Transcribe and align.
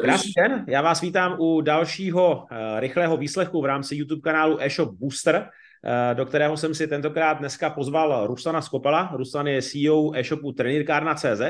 Krásný 0.00 0.32
den, 0.36 0.64
já 0.68 0.82
vás 0.82 1.00
vítám 1.00 1.36
u 1.40 1.60
dalšího 1.60 2.36
uh, 2.36 2.46
rychlého 2.78 3.16
výslechu 3.16 3.62
v 3.62 3.64
rámci 3.64 3.96
YouTube 3.96 4.20
kanálu 4.20 4.58
eShop 4.58 4.94
Booster, 4.94 5.36
uh, 5.36 6.16
do 6.16 6.26
kterého 6.26 6.56
jsem 6.56 6.74
si 6.74 6.86
tentokrát 6.86 7.38
dneska 7.38 7.70
pozval 7.70 8.26
Ruslana 8.26 8.62
Skopala. 8.62 9.12
Ruslan 9.16 9.46
je 9.46 9.62
CEO 9.62 10.12
e-shopu 10.14 10.52
trenýrkárna.cz. 10.52 11.42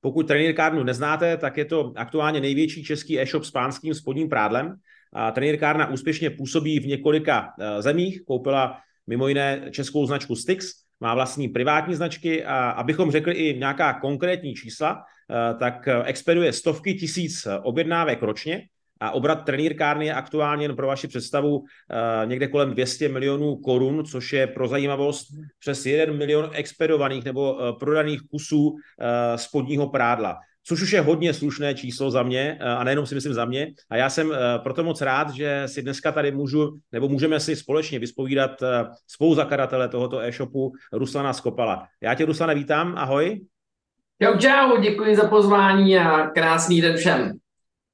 Pokud 0.00 0.26
trenýrkárnu 0.26 0.84
neznáte, 0.84 1.36
tak 1.36 1.56
je 1.56 1.64
to 1.64 1.92
aktuálně 1.96 2.40
největší 2.40 2.84
český 2.84 3.20
e-shop 3.20 3.44
s 3.44 3.50
pánským 3.50 3.94
spodním 3.94 4.28
prádlem. 4.28 4.74
A 5.12 5.30
trenýrkárna 5.30 5.90
úspěšně 5.90 6.30
působí 6.30 6.80
v 6.80 6.86
několika 6.86 7.40
uh, 7.40 7.80
zemích, 7.80 8.22
koupila 8.26 8.78
mimo 9.06 9.28
jiné 9.28 9.68
českou 9.70 10.06
značku 10.06 10.36
Styx, 10.36 10.72
má 11.00 11.14
vlastní 11.14 11.48
privátní 11.48 11.94
značky 11.94 12.44
a 12.44 12.70
abychom 12.70 13.10
řekli 13.10 13.34
i 13.34 13.58
nějaká 13.58 13.92
konkrétní 13.92 14.54
čísla, 14.54 14.96
Eh, 14.98 15.15
tak 15.58 15.88
eh, 15.88 16.02
expeduje 16.04 16.52
stovky 16.52 16.94
tisíc 16.94 17.46
eh, 17.46 17.58
objednávek 17.58 18.22
ročně 18.22 18.62
a 19.00 19.10
obrat 19.10 19.44
trenýrkárny 19.44 20.06
je 20.06 20.14
aktuálně 20.14 20.64
jen 20.64 20.76
pro 20.76 20.86
vaši 20.86 21.08
představu 21.08 21.64
někde 22.24 22.48
kolem 22.48 22.70
200 22.70 23.08
milionů 23.08 23.56
korun, 23.56 24.04
což 24.04 24.32
je 24.32 24.46
pro 24.46 24.68
zajímavost 24.68 25.26
přes 25.58 25.86
1 25.86 26.14
milion 26.14 26.50
expedovaných 26.52 27.24
nebo 27.24 27.58
prodaných 27.80 28.20
kusů 28.30 28.76
spodního 29.36 29.88
prádla 29.88 30.36
což 30.68 30.82
už 30.82 30.92
je 30.92 31.00
hodně 31.00 31.34
slušné 31.34 31.74
číslo 31.74 32.10
za 32.10 32.22
mě, 32.22 32.58
a 32.58 32.84
nejenom 32.84 33.06
si 33.06 33.14
myslím 33.14 33.34
za 33.34 33.44
mě. 33.44 33.72
A 33.90 33.96
já 33.96 34.10
jsem 34.10 34.32
proto 34.62 34.84
moc 34.84 35.00
rád, 35.00 35.30
že 35.30 35.62
si 35.66 35.82
dneska 35.82 36.12
tady 36.12 36.32
můžu, 36.32 36.78
nebo 36.92 37.08
můžeme 37.08 37.40
si 37.40 37.56
společně 37.56 37.98
vyspovídat 37.98 38.50
spoluzakladatele 39.06 39.88
tohoto 39.88 40.20
e-shopu 40.20 40.72
Ruslana 40.92 41.32
Skopala. 41.32 41.86
Já 42.00 42.14
tě, 42.14 42.24
Ruslana, 42.24 42.52
vítám, 42.52 42.94
ahoj. 42.98 43.40
Čau, 44.22 44.38
čau, 44.38 44.80
děkuji 44.80 45.16
za 45.16 45.28
pozvání 45.28 45.98
a 45.98 46.26
krásný 46.26 46.80
den 46.80 46.96
všem. 46.96 47.32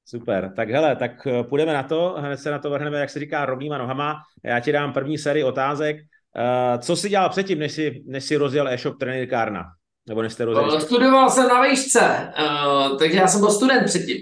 Super, 0.05 0.53
tak 0.55 0.69
hele, 0.69 0.95
tak 0.95 1.27
eh, 1.27 1.43
půjdeme 1.43 1.73
na 1.73 1.83
to, 1.83 2.15
hned 2.19 2.37
se 2.37 2.51
na 2.51 2.59
to 2.59 2.69
vrhneme, 2.69 2.99
jak 2.99 3.09
se 3.09 3.19
říká, 3.19 3.45
rovnýma 3.45 3.77
nohama. 3.77 4.15
Já 4.43 4.59
ti 4.59 4.71
dám 4.71 4.93
první 4.93 5.17
sérii 5.17 5.43
otázek. 5.43 5.97
Uh, 5.97 6.81
co 6.81 6.95
jsi 6.95 7.09
dělal 7.09 7.29
předtím, 7.29 7.59
než 7.59 7.71
jsi, 7.71 8.03
než 8.05 8.23
jsi 8.23 8.35
rozjel 8.35 8.67
e-shop 8.67 8.99
trenérkárna? 8.99 9.63
Nebo 10.09 10.21
než 10.21 10.33
jste 10.33 10.45
rozjel? 10.45 10.81
Studoval 10.81 11.29
jsem 11.29 11.47
na 11.47 11.61
výšce, 11.61 12.33
uh, 12.39 12.97
takže 12.97 13.17
já 13.17 13.27
jsem 13.27 13.39
byl 13.39 13.51
student 13.51 13.85
předtím. 13.85 14.17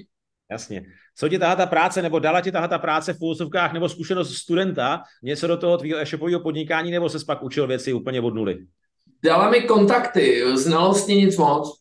Jasně. 0.51 0.83
Co 1.15 1.29
ti 1.29 1.39
tahle 1.39 1.55
ta 1.55 1.65
práce, 1.65 2.01
nebo 2.01 2.19
dala 2.19 2.41
ti 2.41 2.51
tahle 2.51 2.67
ta 2.67 2.79
práce 2.79 3.13
v 3.13 3.21
úvozovkách, 3.21 3.73
nebo 3.73 3.89
zkušenost 3.89 4.37
studenta, 4.37 5.01
něco 5.23 5.47
do 5.47 5.57
toho 5.57 5.77
tvýho 5.77 5.99
e-shopového 5.99 6.39
podnikání, 6.39 6.91
nebo 6.91 7.09
se 7.09 7.25
pak 7.25 7.43
učil 7.43 7.67
věci 7.67 7.93
úplně 7.93 8.21
od 8.21 8.33
nuly? 8.33 8.57
Dala 9.23 9.49
mi 9.49 9.61
kontakty, 9.61 10.43
znalosti 10.53 11.15
nic 11.15 11.37
moc. 11.37 11.80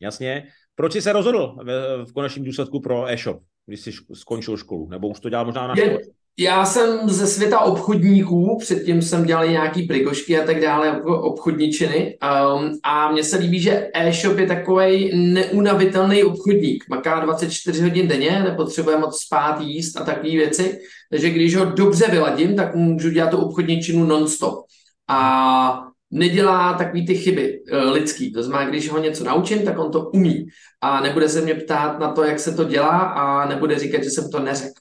Jasně. 0.00 0.46
Proč 0.74 0.92
jsi 0.92 1.02
se 1.02 1.12
rozhodl 1.12 1.56
v, 1.64 2.04
v 2.08 2.12
konečném 2.12 2.44
důsledku 2.44 2.80
pro 2.80 3.08
e-shop, 3.08 3.38
když 3.66 3.80
jsi 3.80 3.90
skončil 4.14 4.56
školu? 4.56 4.88
Nebo 4.88 5.08
už 5.08 5.20
to 5.20 5.30
dělal 5.30 5.44
možná 5.44 5.66
na 5.66 5.76
škole? 5.76 5.98
Já 6.40 6.64
jsem 6.64 7.08
ze 7.08 7.26
světa 7.26 7.60
obchodníků, 7.60 8.58
předtím 8.60 9.02
jsem 9.02 9.24
dělal 9.24 9.48
nějaký 9.48 9.82
prigošky 9.82 10.40
a 10.40 10.46
tak 10.46 10.60
dále, 10.60 10.86
jako 10.86 11.22
obchodničiny 11.22 12.18
um, 12.22 12.78
a 12.82 13.12
mně 13.12 13.24
se 13.24 13.36
líbí, 13.36 13.60
že 13.60 13.90
e-shop 13.94 14.38
je 14.38 14.46
takový 14.46 15.10
neunavitelný 15.32 16.24
obchodník. 16.24 16.84
Maká 16.90 17.20
24 17.20 17.82
hodin 17.82 18.08
denně, 18.08 18.42
nepotřebuje 18.42 18.98
moc 18.98 19.20
spát, 19.20 19.60
jíst 19.60 19.96
a 19.96 20.04
takové 20.04 20.30
věci, 20.30 20.78
takže 21.10 21.30
když 21.30 21.56
ho 21.56 21.64
dobře 21.64 22.06
vyladím, 22.10 22.56
tak 22.56 22.74
můžu 22.74 23.10
dělat 23.10 23.30
tu 23.30 23.36
obchodničinu 23.36 24.04
non-stop. 24.04 24.64
A 25.08 25.87
nedělá 26.10 26.72
takový 26.72 27.06
ty 27.06 27.14
chyby 27.14 27.60
uh, 27.72 27.92
lidský. 27.92 28.32
To 28.32 28.42
znamená, 28.42 28.70
když 28.70 28.90
ho 28.90 28.98
něco 28.98 29.24
naučím, 29.24 29.64
tak 29.64 29.78
on 29.78 29.90
to 29.90 30.10
umí. 30.10 30.46
A 30.80 31.00
nebude 31.00 31.28
se 31.28 31.40
mě 31.40 31.54
ptát 31.54 31.98
na 31.98 32.12
to, 32.12 32.24
jak 32.24 32.40
se 32.40 32.54
to 32.54 32.64
dělá 32.64 32.98
a 32.98 33.48
nebude 33.48 33.78
říkat, 33.78 34.04
že 34.04 34.10
jsem 34.10 34.30
to 34.30 34.40
neřekl. 34.40 34.80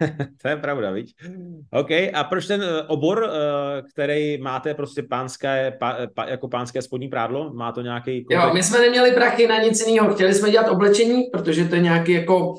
to 0.42 0.48
je 0.48 0.56
pravda, 0.56 0.90
viď? 0.90 1.14
OK, 1.72 1.90
a 1.90 2.24
proč 2.24 2.46
ten 2.46 2.62
eh, 2.62 2.82
obor, 2.82 3.30
eh, 3.30 3.82
který 3.92 4.38
máte 4.38 4.74
prostě 4.74 5.02
pánské, 5.02 5.76
pa, 5.80 5.96
pa, 6.14 6.24
jako 6.24 6.48
pánské 6.48 6.82
spodní 6.82 7.08
prádlo, 7.08 7.52
má 7.54 7.72
to 7.72 7.80
nějaký... 7.80 8.26
Jo, 8.30 8.50
my 8.54 8.62
jsme 8.62 8.78
neměli 8.80 9.12
prachy 9.12 9.46
na 9.46 9.58
nic 9.58 9.86
jiného. 9.86 10.14
Chtěli 10.14 10.34
jsme 10.34 10.50
dělat 10.50 10.68
oblečení, 10.68 11.22
protože 11.32 11.64
to 11.64 11.74
je 11.74 11.80
nějaký 11.80 12.12
jako 12.12 12.54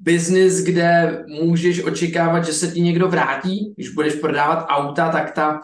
biznis, 0.00 0.64
kde 0.64 1.18
můžeš 1.42 1.84
očekávat, 1.84 2.44
že 2.44 2.52
se 2.52 2.68
ti 2.68 2.80
někdo 2.80 3.08
vrátí. 3.08 3.74
Když 3.76 3.88
budeš 3.88 4.14
prodávat 4.14 4.66
auta, 4.68 5.08
tak 5.10 5.30
ta 5.30 5.60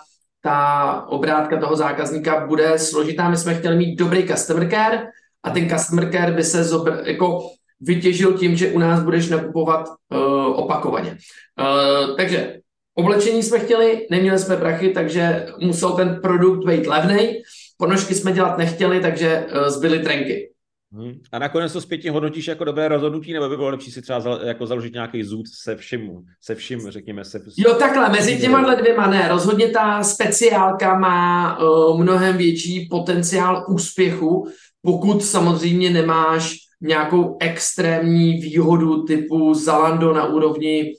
ta 0.49 1.05
obrátka 1.09 1.61
toho 1.61 1.77
zákazníka 1.77 2.47
bude 2.47 2.79
složitá. 2.79 3.31
My 3.31 3.37
jsme 3.37 3.55
chtěli 3.55 3.77
mít 3.77 3.97
dobrý 3.97 4.27
customer 4.27 4.71
care 4.71 5.07
a 5.43 5.51
ten 5.51 5.69
customer 5.69 6.13
care 6.13 6.33
by 6.33 6.45
se 6.45 6.65
zobr, 6.65 7.03
jako 7.05 7.51
vytěžil 7.81 8.33
tím, 8.33 8.57
že 8.57 8.73
u 8.73 8.79
nás 8.79 9.01
budeš 9.01 9.29
nakupovat 9.29 9.89
uh, 9.89 10.19
opakovaně. 10.59 11.11
Uh, 11.11 12.17
takže 12.17 12.59
oblečení 12.95 13.43
jsme 13.43 13.59
chtěli, 13.59 14.07
neměli 14.11 14.39
jsme 14.39 14.57
prachy, 14.57 14.89
takže 14.89 15.47
musel 15.61 15.93
ten 15.93 16.21
produkt 16.23 16.67
být 16.67 16.87
levný. 16.87 17.43
Ponožky 17.77 18.15
jsme 18.15 18.33
dělat 18.33 18.59
nechtěli, 18.59 19.01
takže 19.01 19.47
uh, 19.53 19.69
zbyly 19.69 19.99
trenky. 19.99 20.51
Hmm. 20.93 21.21
A 21.33 21.39
nakonec 21.39 21.73
to 21.73 21.81
zpětně 21.81 22.11
hodnotíš 22.11 22.49
jako 22.49 22.65
dobré 22.65 22.89
rozhodnutí, 22.89 23.33
nebo 23.33 23.49
by 23.49 23.57
bylo 23.57 23.69
lepší 23.69 23.91
si 23.91 24.03
třeba 24.03 24.21
za, 24.21 24.39
jako 24.45 24.67
založit 24.67 24.93
nějaký 24.93 25.25
zůd 25.25 25.47
se 25.63 25.77
vším, 25.77 26.11
se 26.43 26.55
vším, 26.55 26.91
řekněme. 26.91 27.25
Se, 27.25 27.41
jo, 27.57 27.75
takhle, 27.75 28.09
mezi 28.09 28.41
těma 28.41 28.75
dvěma 28.75 29.07
ne. 29.07 29.29
Rozhodně 29.29 29.69
ta 29.69 30.03
speciálka 30.03 30.99
má 30.99 31.59
uh, 31.59 32.01
mnohem 32.01 32.37
větší 32.37 32.89
potenciál 32.91 33.65
úspěchu, 33.69 34.49
pokud 34.83 35.25
samozřejmě 35.25 35.91
nemáš 35.91 36.57
nějakou 36.81 37.37
extrémní 37.41 38.33
výhodu 38.33 39.03
typu 39.03 39.55
Zalando 39.55 40.13
na 40.13 40.27
úrovni 40.27 40.95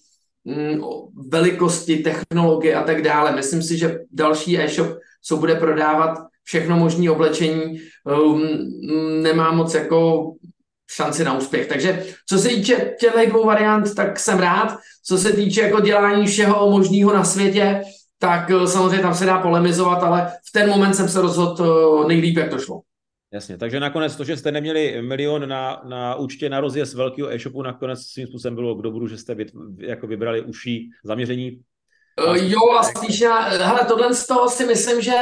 mm, 0.45 0.81
velikosti, 1.27 1.97
technologie 1.97 2.75
a 2.75 2.83
tak 2.83 3.01
dále. 3.01 3.35
Myslím 3.35 3.63
si, 3.63 3.77
že 3.77 3.99
další 4.11 4.59
e-shop, 4.59 4.97
co 5.21 5.37
bude 5.37 5.55
prodávat 5.55 6.28
všechno 6.49 6.77
možné 6.77 7.11
oblečení, 7.11 7.77
um, 8.09 8.41
nemá 9.21 9.51
moc 9.51 9.73
jako 9.73 10.31
šanci 10.91 11.23
na 11.23 11.37
úspěch. 11.37 11.67
Takže 11.67 12.05
co 12.29 12.37
se 12.37 12.49
týče 12.49 12.95
těchto 12.99 13.25
dvou 13.29 13.45
variant, 13.45 13.95
tak 13.95 14.19
jsem 14.19 14.39
rád. 14.39 14.77
Co 15.05 15.17
se 15.17 15.33
týče 15.33 15.61
jako 15.61 15.79
dělání 15.79 16.27
všeho 16.27 16.71
možného 16.71 17.13
na 17.13 17.23
světě, 17.23 17.81
tak 18.19 18.49
uh, 18.49 18.65
samozřejmě 18.65 19.01
tam 19.01 19.13
se 19.13 19.25
dá 19.25 19.37
polemizovat, 19.37 20.03
ale 20.03 20.31
v 20.49 20.51
ten 20.51 20.69
moment 20.69 20.93
jsem 20.93 21.09
se 21.09 21.21
rozhodl 21.21 21.63
uh, 21.63 22.07
nejlíp, 22.07 22.37
jak 22.37 22.49
to 22.49 22.57
šlo. 22.57 22.81
Jasně, 23.33 23.57
takže 23.57 23.79
nakonec 23.79 24.15
to, 24.15 24.23
že 24.23 24.37
jste 24.37 24.51
neměli 24.51 25.01
milion 25.01 25.49
na, 25.49 25.81
na 25.89 26.15
účtě 26.15 26.49
na 26.49 26.59
rozjezd 26.59 26.93
velkého 26.93 27.33
e-shopu, 27.33 27.61
nakonec 27.61 28.01
svým 28.01 28.27
způsobem 28.27 28.55
bylo 28.55 28.75
k 28.75 28.81
dobru, 28.81 29.07
že 29.07 29.17
jste 29.17 29.35
vy, 29.35 29.45
jako 29.77 30.07
vybrali 30.07 30.41
uší 30.41 30.89
zaměření 31.03 31.61
jo, 32.33 32.59
a 32.79 32.83
spíš 32.83 33.21
na, 33.21 33.41
hele, 33.41 33.79
tohle 33.87 34.13
z 34.13 34.27
toho 34.27 34.49
si 34.49 34.65
myslím, 34.65 35.01
že 35.01 35.13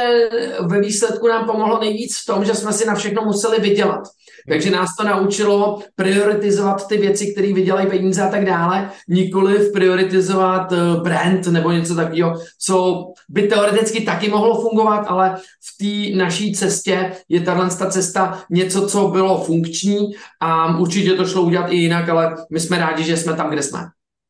ve 0.60 0.80
výsledku 0.80 1.28
nám 1.28 1.46
pomohlo 1.46 1.80
nejvíc 1.80 2.18
v 2.18 2.26
tom, 2.26 2.44
že 2.44 2.54
jsme 2.54 2.72
si 2.72 2.86
na 2.86 2.94
všechno 2.94 3.22
museli 3.22 3.60
vydělat. 3.60 4.02
Takže 4.48 4.70
nás 4.70 4.96
to 4.96 5.04
naučilo 5.04 5.78
prioritizovat 5.94 6.88
ty 6.88 6.96
věci, 6.96 7.32
které 7.32 7.52
vydělají 7.52 7.86
peníze 7.86 8.22
a 8.22 8.30
tak 8.30 8.44
dále, 8.44 8.90
nikoli 9.08 9.70
prioritizovat 9.70 10.72
eh, 10.72 10.76
brand 11.02 11.46
nebo 11.46 11.70
něco 11.70 11.94
takového, 11.94 12.34
co 12.60 13.06
by 13.28 13.42
teoreticky 13.42 14.00
taky 14.00 14.28
mohlo 14.28 14.60
fungovat, 14.60 15.04
ale 15.08 15.36
v 15.64 15.78
té 15.78 16.16
naší 16.16 16.52
cestě 16.52 17.12
je 17.28 17.40
tahle 17.40 17.68
ta 17.78 17.90
cesta 17.90 18.42
něco, 18.50 18.88
co 18.88 19.08
bylo 19.08 19.44
funkční 19.44 19.98
a 20.40 20.78
určitě 20.78 21.12
to 21.12 21.26
šlo 21.26 21.42
udělat 21.42 21.72
i 21.72 21.76
jinak, 21.76 22.08
ale 22.08 22.36
my 22.50 22.60
jsme 22.60 22.78
rádi, 22.78 23.04
že 23.04 23.16
jsme 23.16 23.34
tam, 23.34 23.50
kde 23.50 23.62
jsme. 23.62 23.80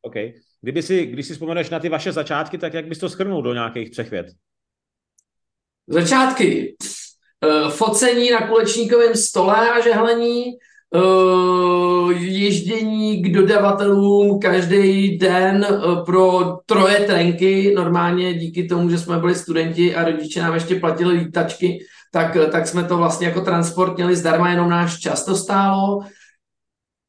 Okay. 0.02 0.32
Kdyby 0.60 0.82
si, 0.82 1.06
když 1.06 1.26
si 1.26 1.32
vzpomeneš 1.32 1.70
na 1.70 1.80
ty 1.80 1.88
vaše 1.88 2.12
začátky, 2.12 2.58
tak 2.58 2.74
jak 2.74 2.86
bys 2.86 2.98
to 2.98 3.08
schrnul 3.08 3.42
do 3.42 3.54
nějakých 3.54 3.90
třech 3.90 4.10
vět? 4.10 4.26
Začátky. 5.86 6.76
Uh, 7.46 7.70
focení 7.70 8.30
na 8.30 8.48
kulečníkovém 8.48 9.14
stole 9.14 9.70
a 9.70 9.80
žehlení, 9.80 10.44
uh, 10.94 12.12
ježdění 12.22 13.22
k 13.22 13.32
dodavatelům 13.32 14.40
každý 14.40 15.18
den 15.18 15.66
uh, 15.70 16.04
pro 16.04 16.56
troje 16.66 17.00
trenky, 17.00 17.72
normálně 17.76 18.34
díky 18.34 18.68
tomu, 18.68 18.90
že 18.90 18.98
jsme 18.98 19.18
byli 19.18 19.34
studenti 19.34 19.94
a 19.94 20.04
rodiče 20.04 20.42
nám 20.42 20.54
ještě 20.54 20.74
platili 20.74 21.14
lítačky, 21.14 21.78
tak, 22.12 22.36
tak 22.52 22.66
jsme 22.66 22.84
to 22.84 22.96
vlastně 22.96 23.26
jako 23.26 23.40
transport 23.40 23.96
měli 23.96 24.16
zdarma, 24.16 24.50
jenom 24.50 24.70
náš 24.70 24.98
čas 24.98 25.24
to 25.24 25.36
stálo. 25.36 26.00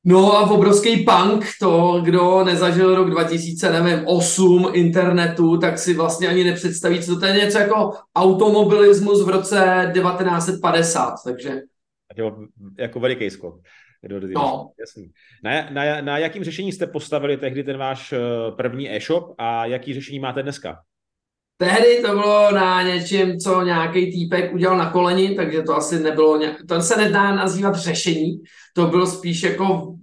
No 0.09 0.33
a 0.33 0.51
obrovský 0.51 1.06
punk, 1.06 1.45
to, 1.59 2.01
kdo 2.06 2.44
nezažil 2.44 2.95
rok 2.95 3.09
2000, 3.09 3.81
nevím, 3.81 4.07
8 4.07 4.71
internetu, 4.73 5.57
tak 5.57 5.79
si 5.79 5.94
vlastně 5.94 6.27
ani 6.27 6.44
nepředstaví, 6.44 7.03
co 7.03 7.19
to 7.19 7.25
je 7.25 7.33
něco 7.33 7.57
jako 7.57 7.91
automobilismus 8.15 9.25
v 9.25 9.29
roce 9.29 9.91
1950, 9.94 11.13
takže... 11.23 11.61
Jako, 12.17 12.38
jako 12.79 13.00
veliký 13.00 13.29
skok. 13.29 13.61
No. 14.35 14.71
Jasný. 14.79 15.11
Na, 15.44 15.69
na, 15.69 16.01
na 16.01 16.17
jakým 16.17 16.44
řešení 16.44 16.71
jste 16.71 16.88
postavili 16.88 17.38
tehdy 17.38 17.63
ten 17.63 17.77
váš 17.77 18.13
eh, 18.13 18.17
první 18.51 18.95
e-shop 18.95 19.35
a 19.38 19.65
jaký 19.65 19.94
řešení 19.94 20.19
máte 20.19 20.44
dneska? 20.44 20.79
Tehdy 21.61 22.01
to 22.01 22.07
bylo 22.07 22.51
na 22.51 22.81
něčem, 22.81 23.39
co 23.39 23.61
nějaký 23.61 24.11
týpek 24.11 24.53
udělal 24.53 24.77
na 24.77 24.91
koleni, 24.91 25.35
takže 25.35 25.61
to 25.61 25.75
asi 25.75 26.00
nebylo, 26.00 26.38
nějak, 26.38 26.56
to 26.67 26.81
se 26.81 26.97
nedá 26.97 27.35
nazývat 27.35 27.75
řešení, 27.75 28.41
to 28.73 28.85
bylo 28.85 29.07
spíš 29.07 29.44
jako 29.44 29.95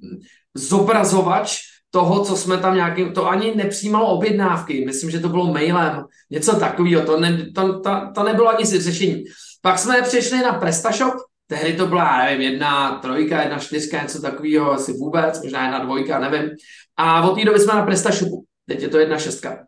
zobrazovač 0.54 1.58
toho, 1.90 2.24
co 2.24 2.36
jsme 2.36 2.58
tam 2.58 2.74
nějakým, 2.74 3.12
to 3.12 3.28
ani 3.28 3.54
nepřijímalo 3.54 4.06
objednávky, 4.06 4.84
myslím, 4.84 5.10
že 5.10 5.20
to 5.20 5.28
bylo 5.28 5.52
mailem, 5.52 6.04
něco 6.30 6.60
takového, 6.60 7.06
to, 7.06 7.20
ne, 7.20 7.50
to, 7.54 7.80
to, 7.80 7.90
to 8.14 8.22
nebylo 8.22 8.48
ani 8.48 8.64
řešení. 8.64 9.24
Pak 9.60 9.78
jsme 9.78 10.02
přešli 10.02 10.38
na 10.38 10.52
PrestaShop, 10.52 11.14
tehdy 11.46 11.72
to 11.72 11.86
byla, 11.86 12.24
nevím, 12.24 12.52
jedna 12.52 12.98
trojka, 12.98 13.42
jedna 13.42 13.58
čtyřka, 13.58 14.02
něco 14.02 14.22
takového, 14.22 14.72
asi 14.72 14.92
vůbec, 14.92 15.42
možná 15.42 15.62
jedna 15.62 15.78
dvojka, 15.78 16.18
nevím. 16.18 16.50
A 16.96 17.28
od 17.28 17.34
té 17.34 17.44
doby 17.44 17.60
jsme 17.60 17.74
na 17.74 17.86
PrestaShopu, 17.86 18.44
teď 18.68 18.82
je 18.82 18.88
to 18.88 18.98
jedna 18.98 19.18
šestka. 19.18 19.58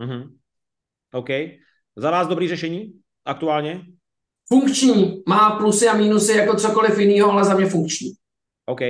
Mm-hmm. 0.00 0.43
OK. 1.14 1.28
Za 1.96 2.10
vás 2.10 2.28
dobrý 2.28 2.48
řešení 2.48 2.92
aktuálně? 3.24 3.82
Funkční, 4.48 5.22
má 5.28 5.50
plusy 5.50 5.88
a 5.88 5.96
mínusy 5.96 6.32
jako 6.32 6.56
cokoliv 6.56 6.98
jiného, 6.98 7.30
ale 7.30 7.44
za 7.44 7.54
mě 7.54 7.66
funkční. 7.66 8.12
OK. 8.66 8.80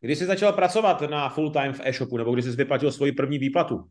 Kdy 0.00 0.16
jsi 0.16 0.26
začal 0.26 0.52
pracovat 0.52 1.00
na 1.00 1.28
full 1.28 1.50
time 1.50 1.72
v 1.72 1.80
e-shopu, 1.84 2.16
nebo 2.16 2.32
kdy 2.32 2.42
jsi 2.42 2.50
vyplatil 2.50 2.92
svoji 2.92 3.12
první 3.12 3.38
výplatu? 3.38 3.84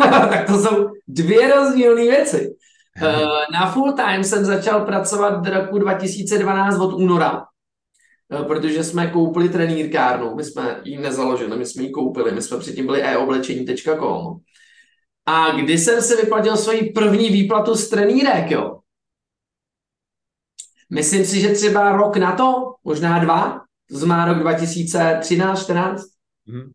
tak 0.10 0.46
to 0.46 0.58
jsou 0.58 0.90
dvě 1.08 1.54
rozdílné 1.54 2.02
věci. 2.02 2.56
Eh, 3.02 3.26
na 3.52 3.72
full 3.72 3.92
time 3.92 4.24
jsem 4.24 4.44
začal 4.44 4.86
pracovat 4.86 5.46
v 5.46 5.52
roku 5.52 5.78
2012 5.78 6.80
od 6.80 6.92
února, 6.92 7.44
eh, 8.40 8.44
protože 8.44 8.84
jsme 8.84 9.06
koupili 9.06 9.48
trenýrkárnu, 9.48 10.34
my 10.34 10.44
jsme 10.44 10.80
ji 10.84 10.98
nezaložili, 10.98 11.56
my 11.56 11.66
jsme 11.66 11.82
ji 11.82 11.90
koupili, 11.90 12.32
my 12.32 12.42
jsme 12.42 12.58
předtím 12.58 12.86
byli 12.86 13.02
e-oblečení.com. 13.02 14.40
A 15.26 15.50
kdy 15.50 15.78
jsem 15.78 16.02
si 16.02 16.16
vyplatil 16.16 16.56
svoji 16.56 16.92
první 16.92 17.28
výplatu 17.28 17.74
z 17.74 17.88
trenýrek, 17.88 18.50
jo? 18.50 18.80
Myslím 20.90 21.24
si, 21.24 21.40
že 21.40 21.48
třeba 21.48 21.96
rok 21.96 22.16
na 22.16 22.36
to, 22.36 22.74
možná 22.84 23.18
dva, 23.18 23.64
to 23.90 23.98
znamená 23.98 24.24
rok 24.24 24.38
2013, 24.38 25.64
14. 25.64 26.02
Mm-hmm. 26.48 26.70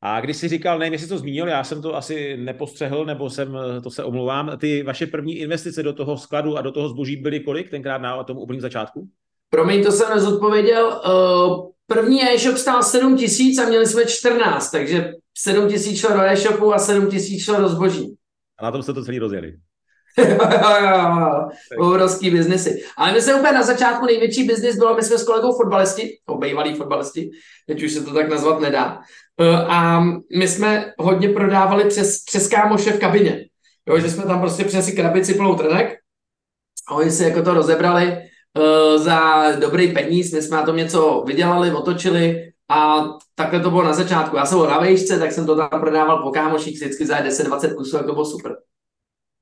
A 0.00 0.20
když 0.20 0.36
jsi 0.36 0.48
říkal, 0.48 0.78
nevím, 0.78 0.92
jestli 0.92 1.08
to 1.08 1.18
zmínil, 1.18 1.48
já 1.48 1.64
jsem 1.64 1.82
to 1.82 1.96
asi 1.96 2.36
nepostřehl, 2.36 3.04
nebo 3.04 3.30
jsem, 3.30 3.58
to 3.82 3.90
se 3.90 4.04
omlouvám, 4.04 4.58
ty 4.58 4.82
vaše 4.82 5.06
první 5.06 5.36
investice 5.36 5.82
do 5.82 5.92
toho 5.92 6.18
skladu 6.18 6.56
a 6.56 6.62
do 6.62 6.72
toho 6.72 6.88
zboží 6.88 7.16
byly 7.16 7.40
kolik 7.40 7.70
tenkrát 7.70 7.98
na 7.98 8.24
tom 8.24 8.38
úplném 8.38 8.60
začátku? 8.60 9.08
Promiň, 9.50 9.84
to 9.84 9.92
jsem 9.92 10.14
nezodpověděl. 10.14 11.00
První 11.86 12.22
e-shop 12.24 12.56
stál 12.56 12.82
7 12.82 13.16
tisíc 13.16 13.58
a 13.58 13.68
měli 13.68 13.86
jsme 13.86 14.06
14, 14.06 14.70
takže 14.70 15.12
7 15.38 15.68
tisíc 15.68 16.00
šlo 16.00 16.12
do 16.12 16.22
e-shopu 16.22 16.74
a 16.74 16.78
7 16.78 17.10
tisíc 17.10 17.44
šlo 17.44 17.60
do 17.60 17.68
zboží. 17.68 18.16
A 18.58 18.64
na 18.64 18.70
tom 18.70 18.82
jste 18.82 18.92
to 18.92 19.04
celý 19.04 19.18
rozjeli. 19.18 19.56
Obrovský 21.78 22.30
biznesy. 22.30 22.82
Ale 22.96 23.12
my 23.12 23.22
jsme 23.22 23.34
úplně 23.34 23.52
na 23.52 23.62
začátku 23.62 24.06
největší 24.06 24.44
biznis 24.44 24.76
bylo, 24.76 24.94
my 24.94 25.02
jsme 25.02 25.18
s 25.18 25.24
kolegou 25.24 25.56
fotbalisti, 25.56 26.18
obejvalí 26.26 26.74
fotbalisti, 26.74 27.30
teď 27.66 27.82
už 27.82 27.92
se 27.92 28.02
to 28.02 28.14
tak 28.14 28.28
nazvat 28.28 28.60
nedá. 28.60 29.00
Eh, 29.40 29.56
a 29.56 30.00
my 30.38 30.48
jsme 30.48 30.92
hodně 30.98 31.28
prodávali 31.28 31.84
přes, 31.84 32.24
přes 32.24 32.48
kámoše 32.48 32.92
v 32.92 33.00
kabině. 33.00 33.46
Jo, 33.88 34.00
že 34.00 34.10
jsme 34.10 34.24
tam 34.24 34.40
prostě 34.40 34.64
přinesli 34.64 34.92
krabici 34.92 35.34
plnou 35.34 35.54
trenek 35.54 35.96
a 36.88 36.94
oni 36.94 37.10
si 37.10 37.22
jako 37.24 37.42
to 37.42 37.54
rozebrali 37.54 38.18
za 38.96 39.52
dobrý 39.60 39.92
peníz, 39.92 40.32
my 40.32 40.42
jsme 40.42 40.56
na 40.56 40.62
tom 40.62 40.76
něco 40.76 41.24
vydělali, 41.26 41.72
otočili 41.72 42.52
a 42.68 43.04
takhle 43.34 43.60
to 43.60 43.70
bylo 43.70 43.84
na 43.84 43.92
začátku. 43.92 44.36
Já 44.36 44.46
jsem 44.46 44.58
byl 44.58 44.66
na 44.66 44.78
vejšce, 44.78 45.18
tak 45.18 45.32
jsem 45.32 45.46
to 45.46 45.56
tam 45.56 45.80
prodával 45.80 46.22
po 46.22 46.30
kámoších 46.30 46.74
vždycky 46.74 47.06
za 47.06 47.20
10-20 47.20 47.74
kusů, 47.74 47.96
jako 47.96 48.12
bylo 48.12 48.24
super. 48.24 48.56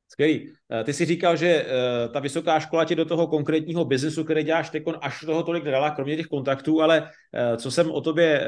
Skvělý. 0.09 0.53
Eh, 0.73 0.85
ty 0.85 0.93
jsi 0.93 1.05
říkal, 1.05 1.37
že 1.37 1.67
uh, 1.67 2.13
ta 2.13 2.21
vysoká 2.21 2.61
škola 2.61 2.85
ti 2.85 2.95
do 2.95 3.05
toho 3.05 3.27
konkrétního 3.27 3.85
biznesu, 3.85 4.25
který 4.25 4.43
děláš 4.43 4.71
teď, 4.71 4.83
až 5.01 5.21
toho 5.21 5.43
tolik 5.43 5.65
nedala, 5.65 5.91
kromě 5.91 6.17
těch 6.17 6.27
kontaktů, 6.27 6.83
ale 6.83 7.09
co 7.57 7.71
jsem 7.71 7.91
o 7.91 8.01
tobě 8.01 8.47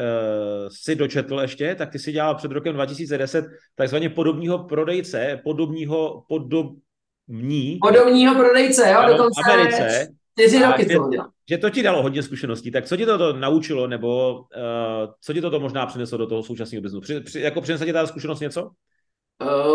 si 0.68 0.96
dočetl 0.96 1.40
ještě, 1.40 1.74
tak 1.74 1.90
ty 1.90 1.98
si 1.98 2.12
dělal 2.12 2.34
před 2.34 2.50
rokem 2.50 2.74
2010 2.74 3.44
takzvaně 3.74 4.10
podobního 4.10 4.58
prodejce, 4.58 5.40
podobního, 5.44 6.22
podobní. 6.28 7.78
Podobního 7.82 8.34
prodejce, 8.34 8.90
jo, 8.92 9.02
dokonce 9.08 9.40
Americe. 9.44 10.08
Čtyři 10.36 10.62
roky 10.62 10.86
to 10.86 11.10
že 11.48 11.58
to 11.58 11.70
ti 11.70 11.82
dalo 11.82 12.02
hodně 12.02 12.22
zkušeností. 12.22 12.70
Tak 12.70 12.86
co 12.86 12.96
ti 12.96 13.06
to, 13.06 13.18
to 13.18 13.32
naučilo, 13.32 13.86
nebo 13.86 14.38
uh, 14.38 15.14
co 15.20 15.32
ti 15.32 15.40
to, 15.40 15.50
to 15.50 15.60
možná 15.60 15.86
přineslo 15.86 16.18
do 16.18 16.26
toho 16.26 16.42
současného 16.42 16.82
biznesu? 16.82 17.00
Při, 17.00 17.20
při, 17.20 17.40
jako 17.40 17.60
přinesla 17.60 17.86
ti 17.86 17.92
ta 17.92 18.06
zkušenost 18.06 18.40
něco? 18.40 18.70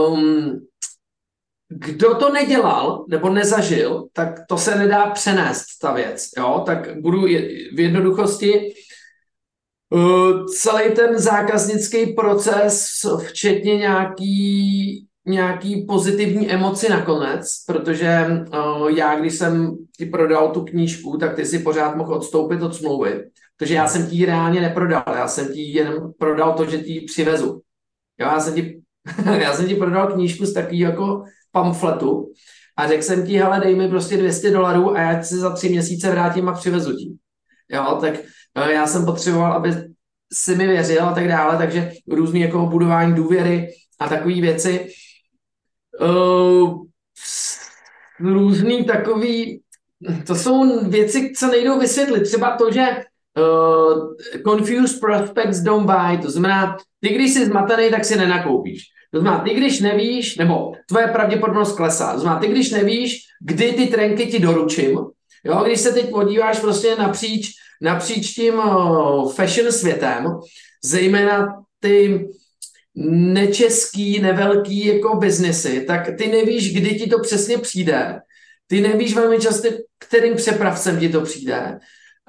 Um, 0.08 0.68
kdo 1.70 2.16
to 2.16 2.30
nedělal 2.34 3.06
nebo 3.10 3.30
nezažil, 3.30 4.08
tak 4.14 4.40
to 4.50 4.58
se 4.58 4.76
nedá 4.76 5.10
přenést, 5.10 5.66
ta 5.82 5.94
věc. 5.94 6.30
Jo? 6.38 6.64
Tak 6.66 7.02
budu 7.02 7.22
v 7.22 7.80
jednoduchosti 7.80 8.74
uh, 9.90 10.46
celý 10.46 10.96
ten 10.96 11.20
zákaznický 11.20 12.14
proces, 12.14 13.06
včetně 13.28 13.78
nějaký, 13.78 15.08
nějaký 15.26 15.86
pozitivní 15.86 16.52
emoci 16.52 16.90
nakonec, 16.90 17.48
protože 17.68 18.26
uh, 18.28 18.90
já, 18.90 19.20
když 19.20 19.34
jsem 19.34 19.78
ti 19.98 20.06
prodal 20.06 20.50
tu 20.50 20.62
knížku, 20.62 21.18
tak 21.18 21.36
ty 21.36 21.46
si 21.46 21.60
pořád 21.60 21.96
mohl 21.96 22.14
odstoupit 22.14 22.62
od 22.62 22.76
smlouvy, 22.76 23.30
protože 23.58 23.74
já 23.74 23.88
jsem 23.88 24.08
ti 24.08 24.16
ji 24.16 24.26
reálně 24.26 24.62
neprodal, 24.62 25.04
já 25.08 25.28
jsem 25.28 25.54
ti 25.54 25.62
jen 25.62 26.14
prodal 26.20 26.54
to, 26.54 26.66
že 26.66 26.78
ti 26.78 26.92
ji 26.92 27.02
přivezu. 27.02 27.62
Jo, 28.20 28.28
já 28.28 28.40
jsem 28.40 28.54
ti 28.54 28.82
já 29.40 29.54
jsem 29.54 29.68
ti 29.68 29.76
prodal 29.76 30.08
knížku 30.08 30.46
z 30.46 30.54
takový 30.54 30.80
jako 30.80 31.24
pamfletu 31.52 32.32
a 32.78 32.88
řekl 32.88 33.04
jsem 33.04 33.26
ti, 33.26 33.38
hele, 33.38 33.60
dej 33.60 33.76
mi 33.76 33.90
prostě 33.90 34.18
200 34.18 34.52
dolarů 34.52 34.96
a 34.98 35.02
já 35.02 35.24
se 35.24 35.38
za 35.38 35.54
tři 35.54 35.70
měsíce 35.70 36.12
vrátím 36.12 36.50
a 36.50 36.54
přivezu 36.54 36.96
ti. 36.96 37.12
Jo, 37.70 37.98
tak 38.02 38.14
eh, 38.56 38.72
já 38.72 38.88
jsem 38.88 39.06
potřeboval, 39.06 39.54
aby 39.54 39.74
si 40.34 40.56
mi 40.56 40.68
věřil 40.68 41.04
a 41.04 41.14
tak 41.14 41.28
dále, 41.28 41.58
takže 41.58 41.92
různý 42.08 42.42
jako 42.42 42.66
budování 42.66 43.16
důvěry 43.16 43.68
a 44.00 44.10
takové 44.10 44.42
věci. 44.42 44.88
Uh, 46.00 46.82
různý 48.20 48.86
takový, 48.86 49.62
to 50.28 50.36
jsou 50.36 50.90
věci, 50.90 51.34
co 51.38 51.48
nejdou 51.48 51.80
vysvětlit. 51.80 52.22
Třeba 52.22 52.58
to, 52.58 52.72
že 52.72 52.88
uh, 53.38 54.14
confused 54.48 55.00
prospects 55.00 55.60
don't 55.60 55.86
buy, 55.86 56.18
to 56.22 56.32
znamená, 56.32 56.78
ty 57.00 57.10
když 57.10 57.34
jsi 57.34 57.46
zmatený, 57.46 57.90
tak 57.90 58.06
si 58.06 58.18
nenakoupíš. 58.18 58.84
To 59.14 59.20
znamená, 59.20 59.44
ty 59.44 59.54
když 59.54 59.80
nevíš, 59.80 60.38
nebo 60.38 60.72
tvoje 60.88 61.08
pravděpodobnost 61.08 61.76
klesá. 61.76 62.14
To 62.14 62.20
znamená, 62.20 62.42
ty 62.42 62.48
když 62.48 62.72
nevíš, 62.72 63.18
kdy 63.42 63.72
ty 63.72 63.88
trenky 63.88 64.26
ti 64.26 64.40
doručím, 64.40 65.00
jo, 65.44 65.64
když 65.66 65.80
se 65.80 65.94
teď 65.94 66.10
podíváš 66.10 66.60
prostě 66.60 66.96
napříč, 66.96 67.52
napříč 67.82 68.34
tím 68.34 68.54
uh, 68.54 69.32
fashion 69.32 69.72
světem, 69.72 70.26
zejména 70.84 71.64
ty 71.80 72.28
nečeský, 72.96 74.20
nevelký 74.20 74.86
jako 74.86 75.16
biznesy, 75.16 75.82
tak 75.88 76.10
ty 76.18 76.28
nevíš, 76.28 76.74
kdy 76.74 77.00
ti 77.00 77.08
to 77.08 77.20
přesně 77.20 77.58
přijde. 77.58 78.20
Ty 78.68 78.82
nevíš 78.82 79.16
velmi 79.16 79.40
často, 79.40 79.68
kterým 80.00 80.36
přepravcem 80.36 81.00
ti 81.00 81.10
to 81.10 81.22
přijde. 81.22 81.80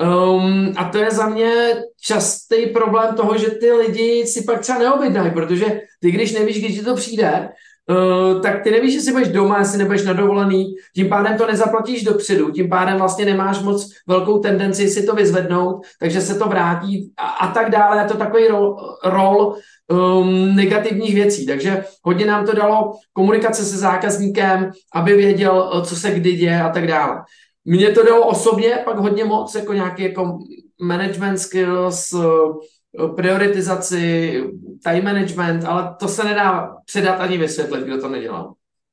Um, 0.02 0.74
a 0.76 0.88
to 0.88 0.98
je 0.98 1.10
za 1.10 1.28
mě 1.28 1.74
častý 2.00 2.66
problém 2.66 3.14
toho, 3.14 3.38
že 3.38 3.50
ty 3.50 3.72
lidi 3.72 4.26
si 4.26 4.42
pak 4.42 4.60
třeba 4.60 4.78
neobjednají, 4.78 5.30
protože 5.30 5.80
ty, 6.00 6.10
když 6.10 6.32
nevíš, 6.32 6.58
kdy 6.58 6.74
ti 6.74 6.82
to 6.82 6.94
přijde, 6.94 7.48
uh, 7.92 8.40
tak 8.42 8.62
ty 8.62 8.70
nevíš, 8.70 8.94
jestli 8.94 9.12
budeš 9.12 9.28
doma, 9.28 9.58
jestli 9.58 9.78
nebudeš 9.78 10.04
na 10.04 10.12
dovolený, 10.12 10.74
tím 10.94 11.08
pádem 11.08 11.38
to 11.38 11.46
nezaplatíš 11.46 12.04
dopředu, 12.04 12.50
tím 12.50 12.68
pádem 12.68 12.98
vlastně 12.98 13.24
nemáš 13.24 13.62
moc 13.62 13.90
velkou 14.08 14.38
tendenci 14.38 14.88
si 14.88 15.06
to 15.06 15.14
vyzvednout, 15.14 15.82
takže 16.00 16.20
se 16.20 16.34
to 16.34 16.48
vrátí 16.48 17.12
a, 17.16 17.26
a 17.26 17.52
tak 17.52 17.70
dále. 17.70 18.02
Je 18.02 18.08
to 18.08 18.16
takový 18.16 18.46
rol, 18.46 18.76
rol 19.04 19.56
um, 19.88 20.56
negativních 20.56 21.14
věcí. 21.14 21.46
Takže 21.46 21.84
hodně 22.02 22.26
nám 22.26 22.46
to 22.46 22.52
dalo 22.52 22.92
komunikace 23.12 23.64
se 23.64 23.78
zákazníkem, 23.78 24.70
aby 24.94 25.16
věděl, 25.16 25.82
co 25.84 25.96
se 25.96 26.10
kdy 26.10 26.32
děje 26.32 26.62
a 26.62 26.68
tak 26.68 26.86
dále. 26.86 27.22
Mně 27.64 27.90
to 27.90 28.04
dalo 28.04 28.26
osobně 28.26 28.78
pak 28.84 28.98
hodně 28.98 29.24
moc, 29.24 29.54
jako 29.54 29.72
nějaký 29.72 30.02
jako 30.02 30.38
management 30.82 31.38
skills, 31.38 32.12
eh, 32.14 33.08
prioritizaci, 33.16 34.42
time 34.84 35.04
management, 35.04 35.64
ale 35.64 35.94
to 35.98 36.08
se 36.08 36.24
nedá 36.24 36.76
předat 36.84 37.20
ani 37.20 37.38
vysvětlit, 37.38 37.84
kdo 37.84 38.00
to 38.00 38.08
nedělal. 38.08 38.52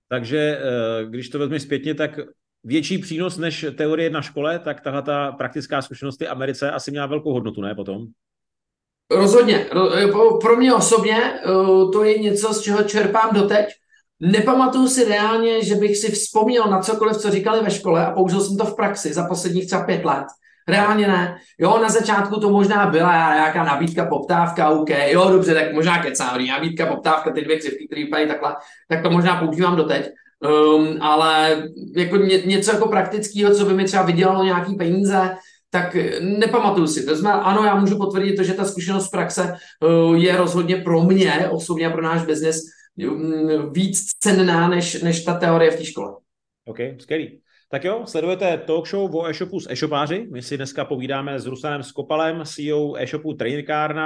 Takže 0.10 0.38
eh, 0.62 1.06
když 1.06 1.30
to 1.30 1.40
vezmi 1.40 1.60
zpětně, 1.60 1.96
tak 1.96 2.20
větší 2.64 2.98
přínos 2.98 3.38
než 3.38 3.66
teorie 3.78 4.10
na 4.10 4.22
škole, 4.22 4.60
tak 4.60 4.82
tahle 4.82 5.02
ta 5.02 5.32
praktická 5.32 5.82
zkušenost 5.82 6.22
v 6.22 6.28
Americe 6.28 6.72
asi 6.72 6.92
měla 6.92 7.06
velkou 7.06 7.34
hodnotu, 7.34 7.62
ne 7.62 7.76
potom? 7.76 8.06
Rozhodně. 9.12 9.66
Eh, 9.98 10.08
pro 10.42 10.58
mě 10.58 10.74
osobně 10.74 11.34
to 11.94 12.04
je 12.04 12.20
něco, 12.20 12.54
z 12.54 12.62
čeho 12.62 12.84
čerpám 12.84 13.36
doteď, 13.36 13.70
Nepamatuju 14.20 14.88
si 14.88 15.04
reálně, 15.04 15.64
že 15.64 15.76
bych 15.76 15.98
si 15.98 16.12
vzpomněl 16.12 16.66
na 16.66 16.82
cokoliv, 16.82 17.18
co 17.18 17.32
říkali 17.32 17.64
ve 17.64 17.72
škole 17.72 18.06
a 18.06 18.12
použil 18.12 18.42
jsem 18.42 18.58
to 18.58 18.66
v 18.66 18.76
praxi 18.76 19.14
za 19.14 19.28
posledních 19.28 19.68
třeba 19.68 19.84
pět 19.84 20.06
let. 20.06 20.26
Reálně 20.70 21.08
ne. 21.08 21.38
Jo, 21.60 21.80
na 21.82 21.90
začátku 21.90 22.40
to 22.40 22.50
možná 22.50 22.86
byla 22.86 23.34
nějaká 23.34 23.64
nabídka, 23.64 24.06
poptávka, 24.06 24.70
OK, 24.70 24.90
jo, 24.90 25.30
dobře, 25.30 25.54
tak 25.54 25.74
možná 25.74 26.04
kecám, 26.04 26.46
nabídka, 26.48 26.86
poptávka, 26.86 27.32
ty 27.32 27.42
dvě 27.42 27.60
křivky, 27.60 27.88
které 27.88 28.04
vypadají 28.04 28.28
takhle, 28.28 28.56
tak 28.90 29.04
to 29.04 29.10
možná 29.10 29.36
používám 29.36 29.76
doteď. 29.76 30.10
Um, 30.40 31.02
ale 31.02 31.64
jako 31.96 32.18
ně, 32.18 32.38
něco 32.38 32.72
jako 32.72 32.88
praktického, 32.88 33.56
co 33.56 33.66
by 33.66 33.74
mi 33.74 33.86
třeba 33.86 34.04
vydělalo 34.04 34.44
nějaký 34.44 34.76
peníze, 34.76 35.36
tak 35.70 35.96
nepamatuju 36.22 36.88
si. 36.88 37.06
To 37.06 37.16
znamená, 37.16 37.44
ano, 37.44 37.64
já 37.64 37.76
můžu 37.76 37.98
potvrdit 37.98 38.36
to, 38.36 38.44
že 38.44 38.54
ta 38.54 38.66
zkušenost 38.66 39.06
z 39.06 39.10
praxe 39.10 39.54
uh, 39.84 40.16
je 40.16 40.38
rozhodně 40.38 40.76
pro 40.76 41.02
mě 41.02 41.50
osobně 41.50 41.88
a 41.88 41.90
pro 41.90 42.02
náš 42.02 42.26
biznis 42.26 42.62
um, 43.10 43.74
víc 43.74 44.10
cenná 44.20 44.68
než, 44.68 45.02
než 45.02 45.24
ta 45.24 45.34
teorie 45.34 45.72
v 45.72 45.76
té 45.76 45.86
škole. 45.86 46.14
OK, 46.66 46.78
skvělý. 47.00 47.42
Tak 47.72 47.84
jo, 47.84 48.04
sledujete 48.08 48.58
talk 48.58 48.88
show 48.88 49.16
o 49.16 49.28
e-shopu 49.28 49.60
s 49.60 49.70
e-shopáři. 49.70 50.28
My 50.32 50.42
si 50.42 50.58
dneska 50.58 50.86
povídáme 50.86 51.40
s 51.40 51.46
Ruslanem 51.46 51.84
Skopalem, 51.84 52.44
CEO 52.46 52.96
e-shopu 52.98 53.38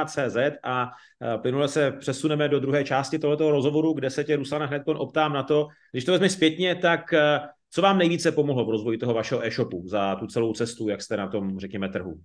CZ 0.06 0.38
a 0.64 0.90
e, 1.36 1.38
plynule 1.38 1.68
se 1.68 1.92
přesuneme 1.92 2.50
do 2.50 2.60
druhé 2.60 2.84
části 2.84 3.20
tohoto 3.20 3.52
rozhovoru, 3.52 3.94
kde 3.94 4.10
se 4.10 4.24
tě 4.24 4.36
Ruslana 4.36 4.66
hned 4.66 4.84
optám 4.86 5.34
na 5.34 5.44
to, 5.44 5.68
když 5.92 6.06
to 6.06 6.12
vezme 6.12 6.30
zpětně, 6.30 6.76
tak 6.76 7.14
e, 7.14 7.40
co 7.70 7.82
vám 7.82 7.98
nejvíce 7.98 8.32
pomohlo 8.32 8.66
v 8.66 8.70
rozvoji 8.70 8.98
toho 8.98 9.14
vašeho 9.14 9.46
e-shopu 9.46 9.84
za 9.88 10.16
tu 10.16 10.28
celou 10.28 10.54
cestu, 10.54 10.90
jak 10.90 11.02
jste 11.02 11.18
na 11.18 11.28
tom, 11.28 11.60
řekněme, 11.60 11.90
trhu? 11.90 12.20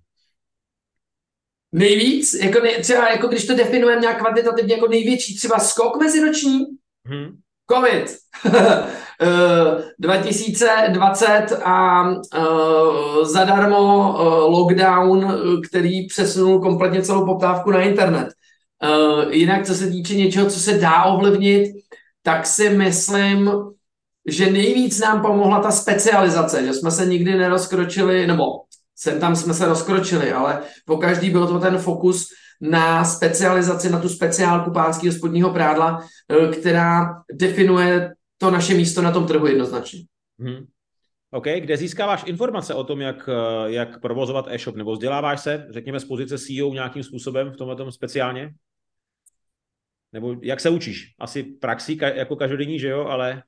Nejvíc? 1.71 2.33
Jako 2.33 2.59
ne, 2.59 2.71
třeba 2.71 3.11
jako 3.11 3.27
když 3.27 3.47
to 3.47 3.55
definujeme 3.55 4.01
nějak 4.01 4.19
kvantitativně 4.19 4.75
jako 4.75 4.87
největší 4.87 5.37
třeba 5.37 5.59
skok 5.59 5.99
meziroční? 5.99 6.59
Hmm. 7.05 7.37
COVID. 7.71 8.17
2020 9.99 11.25
eh, 11.27 11.55
a 11.63 12.09
uh, 12.09 13.25
zadarmo 13.25 14.13
uh, 14.13 14.27
lockdown, 14.51 15.41
který 15.69 16.07
přesunul 16.07 16.59
kompletně 16.59 17.01
celou 17.01 17.25
poptávku 17.25 17.71
na 17.71 17.81
internet. 17.81 18.27
Jinak, 19.29 19.65
co 19.65 19.75
se 19.75 19.87
týče 19.87 20.15
něčeho, 20.15 20.49
co 20.49 20.59
se 20.59 20.77
dá 20.77 21.03
ovlivnit, 21.03 21.71
tak 22.23 22.45
si 22.45 22.69
myslím, 22.69 23.51
že 24.27 24.51
nejvíc 24.51 24.99
nám 24.99 25.21
pomohla 25.21 25.59
ta 25.59 25.71
specializace, 25.71 26.65
že 26.65 26.73
jsme 26.73 26.91
se 26.91 27.05
nikdy 27.05 27.35
nerozkročili, 27.35 28.27
nebo 28.27 28.43
sem 28.95 29.19
tam 29.19 29.35
jsme 29.35 29.53
se 29.53 29.65
rozkročili, 29.65 30.31
ale 30.31 30.59
po 30.85 30.97
každý 30.97 31.29
byl 31.29 31.47
to 31.47 31.59
ten 31.59 31.77
fokus 31.77 32.27
na 32.61 33.05
specializaci, 33.05 33.89
na 33.89 33.99
tu 33.99 34.09
speciálku 34.09 34.71
pánského 34.71 35.13
spodního 35.13 35.49
prádla, 35.49 36.03
která 36.51 37.09
definuje 37.33 38.11
to 38.41 38.51
naše 38.51 38.73
místo 38.73 39.01
na 39.01 39.11
tom 39.11 39.27
trhu 39.27 39.47
jednoznačně. 39.47 39.99
Hmm. 40.39 40.65
OK, 41.31 41.45
kde 41.59 41.77
získáváš 41.77 42.23
informace 42.25 42.73
o 42.73 42.83
tom, 42.83 43.01
jak, 43.01 43.29
eh, 43.29 43.71
jak 43.71 44.01
provozovat 44.01 44.45
e-shop, 44.49 44.75
nebo 44.75 44.93
vzděláváš 44.93 45.41
se, 45.41 45.67
řekněme, 45.69 45.99
z 45.99 46.05
pozice 46.05 46.37
CEO 46.37 46.73
nějakým 46.73 47.03
způsobem 47.03 47.51
v 47.51 47.57
tomhle 47.57 47.91
speciálně? 47.91 48.53
Nebo 50.13 50.35
jak 50.41 50.59
se 50.59 50.69
učíš? 50.69 51.15
Asi 51.19 51.43
praxí 51.43 51.97
jako 52.01 52.35
každodenní, 52.35 52.79
že 52.79 52.89
jo, 52.89 53.05
ale 53.05 53.43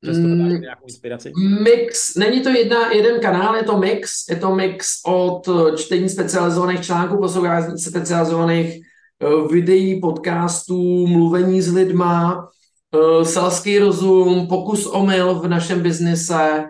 přesto 0.00 0.22
mm, 0.22 0.60
nějakou 0.60 0.86
inspiraci? 0.86 1.32
Mix, 1.62 2.14
není 2.16 2.40
to 2.42 2.48
jedna, 2.48 2.92
jeden 2.92 3.20
kanál, 3.20 3.56
je 3.56 3.62
to 3.62 3.78
mix, 3.78 4.28
je 4.28 4.36
to 4.36 4.54
mix 4.54 5.00
od 5.06 5.48
eh, 5.48 5.76
čtení 5.76 6.08
specializovaných 6.08 6.80
článků, 6.80 7.18
poslouchání 7.18 7.78
specializovaných 7.78 8.80
uh, 9.22 9.52
videí, 9.52 10.00
podcastů, 10.00 11.06
mluvení 11.06 11.62
s 11.62 11.72
lidma, 11.72 12.48
uh, 12.94 13.22
selský 13.22 13.78
rozum, 13.78 14.46
pokus 14.46 14.86
omyl 14.86 15.34
v 15.34 15.48
našem 15.48 15.82
biznise, 15.82 16.64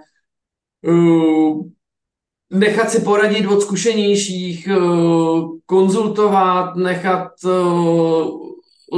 uh, 0.88 1.62
nechat 2.50 2.90
si 2.90 3.00
poradit 3.00 3.46
od 3.46 3.60
zkušenějších, 3.60 4.68
uh, 4.76 5.58
konzultovat, 5.66 6.76
nechat 6.76 7.28
uh, 7.44 8.50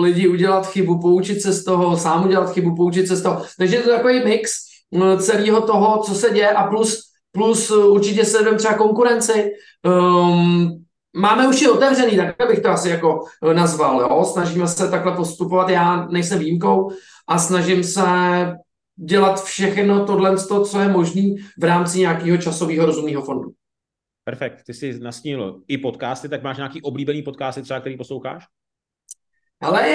lidi 0.02 0.28
udělat 0.28 0.66
chybu, 0.66 1.00
poučit 1.00 1.42
se 1.42 1.52
z 1.52 1.64
toho, 1.64 1.96
sám 1.96 2.24
udělat 2.24 2.52
chybu, 2.52 2.76
poučit 2.76 3.08
se 3.08 3.16
z 3.16 3.22
toho. 3.22 3.42
Takže 3.58 3.76
je 3.76 3.82
to 3.82 3.90
takový 3.90 4.24
mix 4.24 4.52
uh, 4.90 5.18
celého 5.18 5.60
toho, 5.60 6.02
co 6.02 6.14
se 6.14 6.30
děje 6.30 6.50
a 6.50 6.66
plus, 6.66 7.00
plus 7.32 7.70
určitě 7.70 8.24
sledujeme 8.24 8.58
třeba 8.58 8.74
konkurenci. 8.74 9.50
Um, 9.86 10.84
máme 11.16 11.48
už 11.48 11.60
je 11.60 11.70
otevřený, 11.70 12.16
tak 12.16 12.48
bych 12.48 12.60
to 12.60 12.68
asi 12.68 12.88
jako 12.88 13.24
nazval. 13.52 14.00
Jo? 14.00 14.24
Snažíme 14.24 14.68
se 14.68 14.90
takhle 14.90 15.16
postupovat, 15.16 15.68
já 15.68 16.06
nejsem 16.06 16.38
výjimkou, 16.38 16.90
a 17.28 17.38
snažím 17.38 17.84
se 17.84 18.02
dělat 18.96 19.44
všechno 19.44 20.06
tohle, 20.06 20.36
co 20.38 20.80
je 20.80 20.88
možné 20.88 21.22
v 21.58 21.64
rámci 21.64 21.98
nějakého 21.98 22.36
časového 22.36 22.86
rozumného 22.86 23.22
fondu. 23.22 23.52
Perfekt, 24.24 24.62
ty 24.66 24.74
jsi 24.74 25.00
nasnil 25.00 25.60
i 25.68 25.78
podcasty, 25.78 26.28
tak 26.28 26.42
máš 26.42 26.56
nějaký 26.56 26.82
oblíbený 26.82 27.22
podcasty 27.22 27.62
třeba, 27.62 27.80
který 27.80 27.96
posloucháš? 27.96 28.44
Ale 29.60 29.86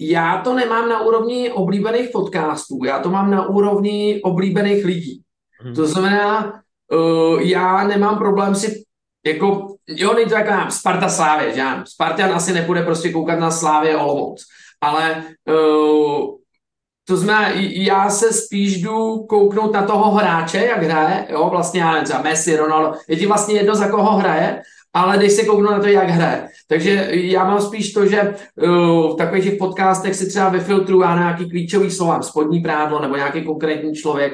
já 0.00 0.40
to 0.42 0.54
nemám 0.54 0.88
na 0.88 1.00
úrovni 1.00 1.52
oblíbených 1.52 2.10
podcastů, 2.10 2.84
já 2.84 2.98
to 2.98 3.10
mám 3.10 3.30
na 3.30 3.48
úrovni 3.48 4.20
oblíbených 4.24 4.84
lidí. 4.84 5.22
Hmm. 5.60 5.74
To 5.74 5.86
znamená, 5.86 6.52
uh, 6.92 7.40
já 7.40 7.88
nemám 7.88 8.18
problém 8.18 8.54
si 8.54 8.84
jako, 9.26 9.75
jo, 9.88 10.14
není 10.14 10.28
to 10.28 10.34
jako 10.34 10.70
Sparta 10.70 11.08
Slávě, 11.08 11.54
že 11.54 11.62
Spartan 11.84 12.32
asi 12.32 12.52
nepůjde 12.52 12.82
prostě 12.82 13.12
koukat 13.12 13.38
na 13.38 13.50
Slávě 13.50 13.96
Olomouc, 13.96 14.44
ale 14.80 15.22
uh, 15.48 16.36
to 17.08 17.16
znamená, 17.16 17.54
já 17.60 18.10
se 18.10 18.32
spíš 18.32 18.82
jdu 18.82 19.16
kouknout 19.28 19.72
na 19.72 19.82
toho 19.82 20.10
hráče, 20.10 20.58
jak 20.58 20.82
hraje, 20.82 21.26
jo, 21.30 21.48
vlastně 21.50 21.80
já 21.80 21.92
nevím, 21.92 22.16
Messi, 22.22 22.56
Ronaldo, 22.56 22.98
je 23.08 23.16
ti 23.16 23.26
vlastně 23.26 23.54
jedno, 23.54 23.74
za 23.74 23.88
koho 23.88 24.16
hraje, 24.16 24.62
ale 24.94 25.16
když 25.16 25.32
se 25.32 25.44
kouknu 25.44 25.70
na 25.70 25.80
to, 25.80 25.86
jak 25.86 26.08
hraje. 26.08 26.48
Takže 26.68 27.08
já 27.10 27.44
mám 27.44 27.60
spíš 27.60 27.92
to, 27.92 28.06
že 28.06 28.22
uh, 28.22 29.14
v 29.14 29.16
takových 29.16 29.44
těch 29.44 29.58
podcastech 29.58 30.14
si 30.14 30.28
třeba 30.28 30.48
vyfiltruju 30.48 31.02
já 31.02 31.18
nějaký 31.18 31.50
klíčový 31.50 31.90
slova, 31.90 32.22
spodní 32.22 32.60
prádlo 32.60 33.00
nebo 33.00 33.16
nějaký 33.16 33.44
konkrétní 33.44 33.94
člověk, 33.94 34.32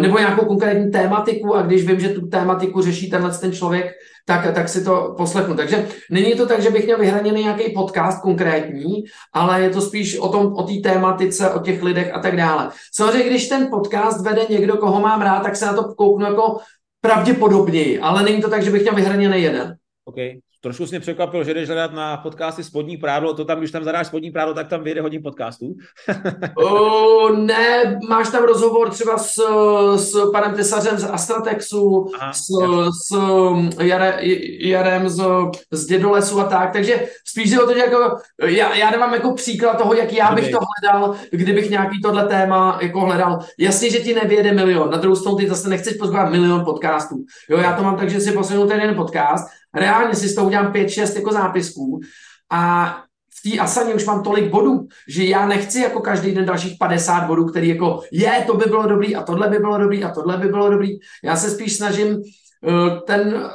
nebo 0.00 0.18
nějakou 0.18 0.46
konkrétní 0.46 0.90
tématiku 0.90 1.54
a 1.54 1.62
když 1.62 1.86
vím, 1.86 2.00
že 2.00 2.08
tu 2.08 2.26
tématiku 2.26 2.82
řeší 2.82 3.10
tenhle 3.10 3.30
ten 3.30 3.52
člověk, 3.52 3.92
tak, 4.26 4.54
tak 4.54 4.68
si 4.68 4.84
to 4.84 5.14
poslechnu. 5.16 5.54
Takže 5.54 5.88
není 6.10 6.34
to 6.34 6.46
tak, 6.46 6.62
že 6.62 6.70
bych 6.70 6.84
měl 6.84 6.98
vyhraněný 6.98 7.42
nějaký 7.42 7.72
podcast 7.72 8.22
konkrétní, 8.22 9.04
ale 9.32 9.62
je 9.62 9.70
to 9.70 9.80
spíš 9.80 10.18
o 10.18 10.28
tom, 10.28 10.52
o 10.52 10.62
té 10.62 10.74
tématice, 10.82 11.50
o 11.50 11.58
těch 11.58 11.82
lidech 11.82 12.14
a 12.14 12.18
tak 12.18 12.36
dále. 12.36 12.70
Samozřejmě, 12.94 13.30
když 13.30 13.48
ten 13.48 13.68
podcast 13.70 14.24
vede 14.24 14.42
někdo, 14.48 14.76
koho 14.76 15.00
mám 15.00 15.22
rád, 15.22 15.42
tak 15.42 15.56
se 15.56 15.66
na 15.66 15.72
to 15.72 15.94
kouknu 15.94 16.26
jako 16.26 16.58
pravděpodobněji, 17.00 18.00
ale 18.00 18.22
není 18.22 18.42
to 18.42 18.50
tak, 18.50 18.62
že 18.62 18.70
bych 18.70 18.82
měl 18.82 18.94
vyhraněný 18.94 19.42
jeden. 19.42 19.76
Okay. 20.04 20.38
Trošku 20.60 20.84
mě 20.90 21.00
překvapil, 21.00 21.44
že 21.44 21.54
jdeš 21.54 21.68
hledat 21.68 21.92
na 21.92 22.16
podcasty 22.16 22.64
Spodní 22.64 22.96
prádlo, 22.96 23.34
to 23.34 23.44
tam, 23.44 23.58
když 23.58 23.70
tam 23.70 23.84
zadáš 23.84 24.06
Spodní 24.06 24.30
prádlo, 24.30 24.54
tak 24.54 24.68
tam 24.68 24.82
vyjde 24.82 25.00
hodně 25.00 25.20
podcastů. 25.20 25.74
uh, 26.58 27.36
ne, 27.36 27.98
máš 28.08 28.28
tam 28.28 28.44
rozhovor 28.44 28.90
třeba 28.90 29.18
s, 29.18 29.34
s 29.96 30.30
panem 30.32 30.54
Tesařem 30.54 30.98
z 30.98 31.04
Astratexu, 31.04 32.10
Aha, 32.20 32.32
s, 32.32 32.46
s 33.06 33.10
um, 33.10 33.70
Jare, 33.80 34.18
Jarem 34.60 35.08
z, 35.08 35.24
z 35.70 35.86
Dědolesu 35.86 36.40
a 36.40 36.44
tak, 36.44 36.72
takže 36.72 37.08
spíš 37.24 37.58
o 37.58 37.66
to, 37.66 37.74
že 37.74 37.80
jako, 37.80 38.16
já, 38.42 38.74
já 38.74 38.90
nemám 38.90 39.14
jako 39.14 39.34
příklad 39.34 39.78
toho, 39.78 39.94
jak 39.94 40.12
já 40.12 40.32
bych 40.32 40.50
to 40.50 40.58
hledal, 40.58 41.14
kdybych 41.30 41.70
nějaký 41.70 42.02
tohle 42.02 42.24
téma 42.26 42.78
jako 42.82 43.00
hledal. 43.00 43.38
Jasně, 43.58 43.90
že 43.90 44.00
ti 44.00 44.14
nevěde 44.14 44.52
milion, 44.52 44.90
na 44.90 44.98
druhou 44.98 45.16
stranu 45.16 45.36
ty 45.36 45.48
zase 45.48 45.68
nechceš 45.68 45.96
pozvat 45.96 46.30
milion 46.30 46.64
podcastů. 46.64 47.24
Jo, 47.50 47.58
já 47.58 47.76
to 47.76 47.82
mám 47.82 47.96
tak, 47.96 48.10
že 48.10 48.20
si 48.20 48.32
poslechnu 48.32 48.66
ten 48.66 48.80
jeden 48.80 48.96
podcast 48.96 49.57
reálně 49.74 50.14
si 50.14 50.28
z 50.28 50.34
toho 50.34 50.46
udělám 50.46 50.72
5-6 50.72 51.16
jako 51.16 51.32
zápisků 51.32 52.00
a 52.50 52.94
v 53.38 53.50
té 53.50 53.58
Asaně 53.58 53.94
už 53.94 54.04
mám 54.04 54.22
tolik 54.22 54.50
bodů, 54.50 54.88
že 55.08 55.24
já 55.24 55.46
nechci 55.46 55.80
jako 55.80 56.00
každý 56.00 56.32
den 56.32 56.44
dalších 56.44 56.76
50 56.78 57.26
bodů, 57.26 57.44
který 57.44 57.68
jako 57.68 58.02
je, 58.12 58.44
to 58.46 58.56
by 58.56 58.64
bylo 58.64 58.86
dobrý 58.86 59.16
a 59.16 59.22
tohle 59.22 59.48
by 59.48 59.58
bylo 59.58 59.78
dobrý 59.78 60.04
a 60.04 60.10
tohle 60.10 60.36
by 60.36 60.48
bylo 60.48 60.70
dobrý. 60.70 60.98
Já 61.24 61.36
se 61.36 61.50
spíš 61.50 61.76
snažím 61.76 62.08
uh, 62.08 63.00
ten 63.06 63.50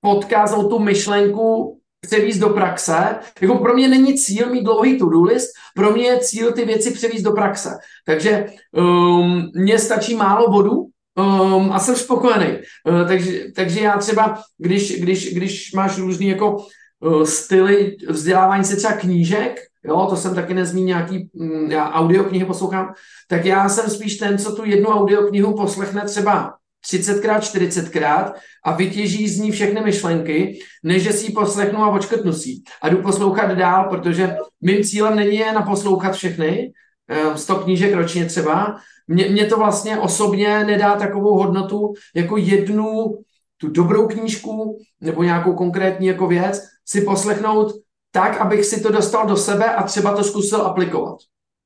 podcast 0.00 0.54
tu 0.54 0.78
myšlenku 0.78 1.76
převíst 2.00 2.40
do 2.40 2.48
praxe. 2.48 3.18
Jako 3.40 3.58
pro 3.58 3.74
mě 3.74 3.88
není 3.88 4.14
cíl 4.18 4.50
mít 4.50 4.64
dlouhý 4.64 4.98
to-do 4.98 5.22
list, 5.22 5.50
pro 5.74 5.90
mě 5.90 6.04
je 6.04 6.18
cíl 6.18 6.52
ty 6.52 6.64
věci 6.64 6.90
převíst 6.90 7.24
do 7.24 7.32
praxe. 7.32 7.70
Takže 8.06 8.46
um, 8.72 9.50
mně 9.54 9.78
stačí 9.78 10.14
málo 10.14 10.50
bodů, 10.50 10.86
um, 11.20 11.72
a 11.72 11.78
jsem 11.78 11.96
spokojený. 11.96 12.58
Uh, 12.88 13.08
takže, 13.08 13.44
takže 13.54 13.80
já 13.80 13.98
třeba, 13.98 14.42
když, 14.58 15.00
když, 15.00 15.34
když 15.34 15.72
máš 15.72 15.98
různý 15.98 16.28
jako 16.28 16.56
uh, 17.00 17.22
styly 17.22 17.96
vzdělávání 18.08 18.64
se 18.64 18.76
třeba 18.76 18.92
knížek, 18.92 19.60
jo, 19.84 20.06
to 20.10 20.16
jsem 20.16 20.34
taky 20.34 20.54
nezmínil, 20.54 20.86
nějaký, 20.86 21.30
um, 21.32 21.70
já 21.70 21.92
audioknihy 21.92 22.44
poslouchám, 22.44 22.92
tak 23.28 23.44
já 23.44 23.68
jsem 23.68 23.90
spíš 23.90 24.16
ten, 24.16 24.38
co 24.38 24.56
tu 24.56 24.64
jednu 24.64 24.88
audioknihu 24.88 25.56
poslechne 25.56 26.04
třeba 26.04 26.54
30krát, 26.86 27.38
40krát 27.38 28.32
a 28.64 28.72
vytěží 28.72 29.28
z 29.28 29.38
ní 29.38 29.50
všechny 29.50 29.80
myšlenky, 29.80 30.58
než 30.82 31.02
že 31.02 31.12
si 31.12 31.26
ji 31.26 31.32
poslechnu 31.32 31.78
a 31.78 31.90
očkrtnu 31.90 32.32
si 32.32 32.62
A 32.82 32.88
jdu 32.88 33.02
poslouchat 33.02 33.52
dál, 33.52 33.88
protože 33.90 34.36
mým 34.60 34.84
cílem 34.84 35.16
není 35.16 35.36
je 35.36 35.52
naposlouchat 35.52 36.14
všechny, 36.14 36.72
100 37.36 37.56
um, 37.56 37.62
knížek 37.62 37.94
ročně 37.94 38.26
třeba, 38.26 38.80
mě, 39.08 39.28
mě 39.28 39.46
to 39.46 39.56
vlastně 39.56 39.98
osobně 39.98 40.64
nedá 40.64 40.96
takovou 40.96 41.38
hodnotu 41.38 41.94
jako 42.14 42.36
jednu 42.36 43.18
tu 43.56 43.68
dobrou 43.68 44.08
knížku 44.08 44.78
nebo 45.00 45.22
nějakou 45.22 45.54
konkrétní 45.54 46.06
jako 46.06 46.26
věc 46.26 46.62
si 46.86 47.00
poslechnout 47.00 47.72
tak, 48.10 48.40
abych 48.40 48.64
si 48.64 48.80
to 48.80 48.92
dostal 48.92 49.26
do 49.26 49.36
sebe 49.36 49.74
a 49.74 49.82
třeba 49.82 50.16
to 50.16 50.24
zkusil 50.24 50.62
aplikovat. 50.62 51.18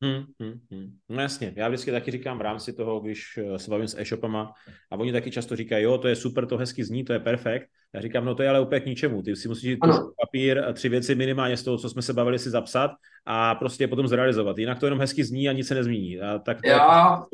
Hmm, 0.02 0.24
hmm, 0.40 0.60
hmm. 0.70 0.90
No 1.08 1.22
jasně, 1.22 1.52
já 1.56 1.68
vždycky 1.68 1.90
taky 1.90 2.10
říkám 2.10 2.38
v 2.38 2.40
rámci 2.40 2.72
toho, 2.72 3.00
když 3.00 3.38
eh, 3.38 3.58
se 3.58 3.70
bavím 3.70 3.88
s 3.88 3.98
e-shopama 3.98 4.52
a 4.90 4.96
oni 4.96 5.12
taky 5.12 5.30
často 5.30 5.56
říkají, 5.56 5.84
jo, 5.84 5.98
to 5.98 6.08
je 6.08 6.16
super, 6.16 6.46
to 6.46 6.56
hezky 6.56 6.84
zní, 6.84 7.04
to 7.04 7.12
je 7.12 7.18
perfekt. 7.18 7.66
Já 7.94 8.00
říkám, 8.00 8.24
no 8.24 8.34
to 8.34 8.42
je 8.42 8.48
ale 8.48 8.60
úplně 8.60 8.80
k 8.80 8.86
ničemu. 8.86 9.22
Ty 9.22 9.36
si 9.36 9.48
musíš 9.48 9.76
tu 9.82 9.90
papír, 10.20 10.64
tři 10.72 10.88
věci 10.88 11.14
minimálně 11.14 11.56
z 11.56 11.62
toho, 11.62 11.78
co 11.78 11.88
jsme 11.88 12.02
se 12.02 12.12
bavili, 12.12 12.38
si 12.38 12.50
zapsat 12.50 12.90
a 13.26 13.54
prostě 13.54 13.88
potom 13.88 14.08
zrealizovat. 14.08 14.58
Jinak 14.58 14.78
to 14.78 14.86
jenom 14.86 15.00
hezky 15.00 15.24
zní 15.24 15.48
a 15.48 15.52
nic 15.52 15.68
se 15.68 15.74
nezmění. 15.74 16.20
A 16.20 16.38
tak 16.38 16.62
to 16.62 16.68
jo, 16.68 16.74
je, 16.74 16.80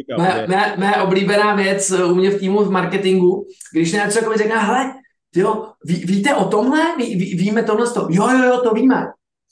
říkám, 0.00 0.20
mé, 0.20 0.46
mé, 0.46 0.76
mé, 0.76 1.02
oblíbená 1.02 1.54
věc 1.54 1.90
u 1.90 2.14
mě 2.14 2.30
v 2.30 2.38
týmu 2.38 2.64
v 2.64 2.70
marketingu, 2.70 3.46
když 3.72 3.92
něco 3.92 4.18
jako 4.18 4.36
řekne, 4.36 4.58
hele, 4.58 4.94
jo, 5.36 5.66
ví, 5.84 5.94
víte 5.94 6.34
o 6.34 6.44
tomhle? 6.44 6.96
Ví, 6.96 7.16
ví, 7.16 7.34
víme 7.34 7.62
tohle? 7.62 7.86
Jo, 8.10 8.28
jo, 8.30 8.44
jo, 8.44 8.60
to 8.60 8.74
víme. 8.74 9.06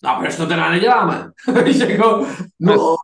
No 0.05 0.11
a 0.11 0.21
proč 0.21 0.37
to 0.37 0.47
teda 0.47 0.71
neděláme? 0.71 1.31
jako, 1.89 2.27
no, 2.61 2.97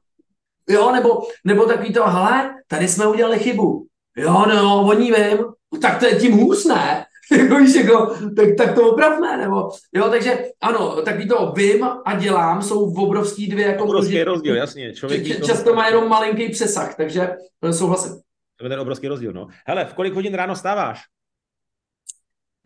Jo, 0.69 0.93
nebo, 0.93 1.23
nebo 1.45 1.67
takový 1.67 1.93
to, 1.93 2.05
hele, 2.05 2.55
tady 2.69 2.89
jsme 2.89 3.07
udělali 3.07 3.39
chybu. 3.39 3.87
Jo, 4.17 4.45
no, 4.49 4.83
oni 4.87 5.13
vím, 5.13 5.39
tak 5.83 5.99
to 5.99 6.07
je 6.07 6.17
tím 6.17 6.33
hůř, 6.33 6.65
ne? 6.65 7.05
jako, 7.39 7.57
víš, 7.57 7.75
jako, 7.75 8.15
tak, 8.37 8.49
tak 8.59 8.75
to 8.75 8.91
opravme, 8.91 9.37
nebo, 9.37 9.71
jo, 9.95 10.09
takže 10.11 10.39
ano, 10.63 11.03
takový 11.03 11.29
to 11.29 11.53
vím 11.57 11.85
a 12.05 12.19
dělám 12.19 12.63
jsou 12.63 12.95
v 12.95 12.99
obrovský 12.99 13.49
dvě, 13.49 13.67
jako 13.67 13.85
obrovský 13.85 14.13
může, 14.13 14.25
rozdíl, 14.25 14.57
jasně. 14.57 14.93
Člověk 14.93 15.27
č, 15.27 15.41
často 15.47 15.75
má 15.75 15.87
jenom 15.87 16.09
malinký 16.09 16.49
přesah, 16.49 16.95
takže 16.95 17.31
souhlasím. 17.71 18.13
To 18.57 18.65
je 18.65 18.69
ten 18.69 18.81
obrovský 18.81 19.09
rozdíl, 19.09 19.33
no. 19.33 19.49
Hele, 19.67 19.85
v 19.85 19.95
kolik 19.95 20.15
hodin 20.15 20.35
ráno 20.35 20.57
stáváš? 20.57 21.03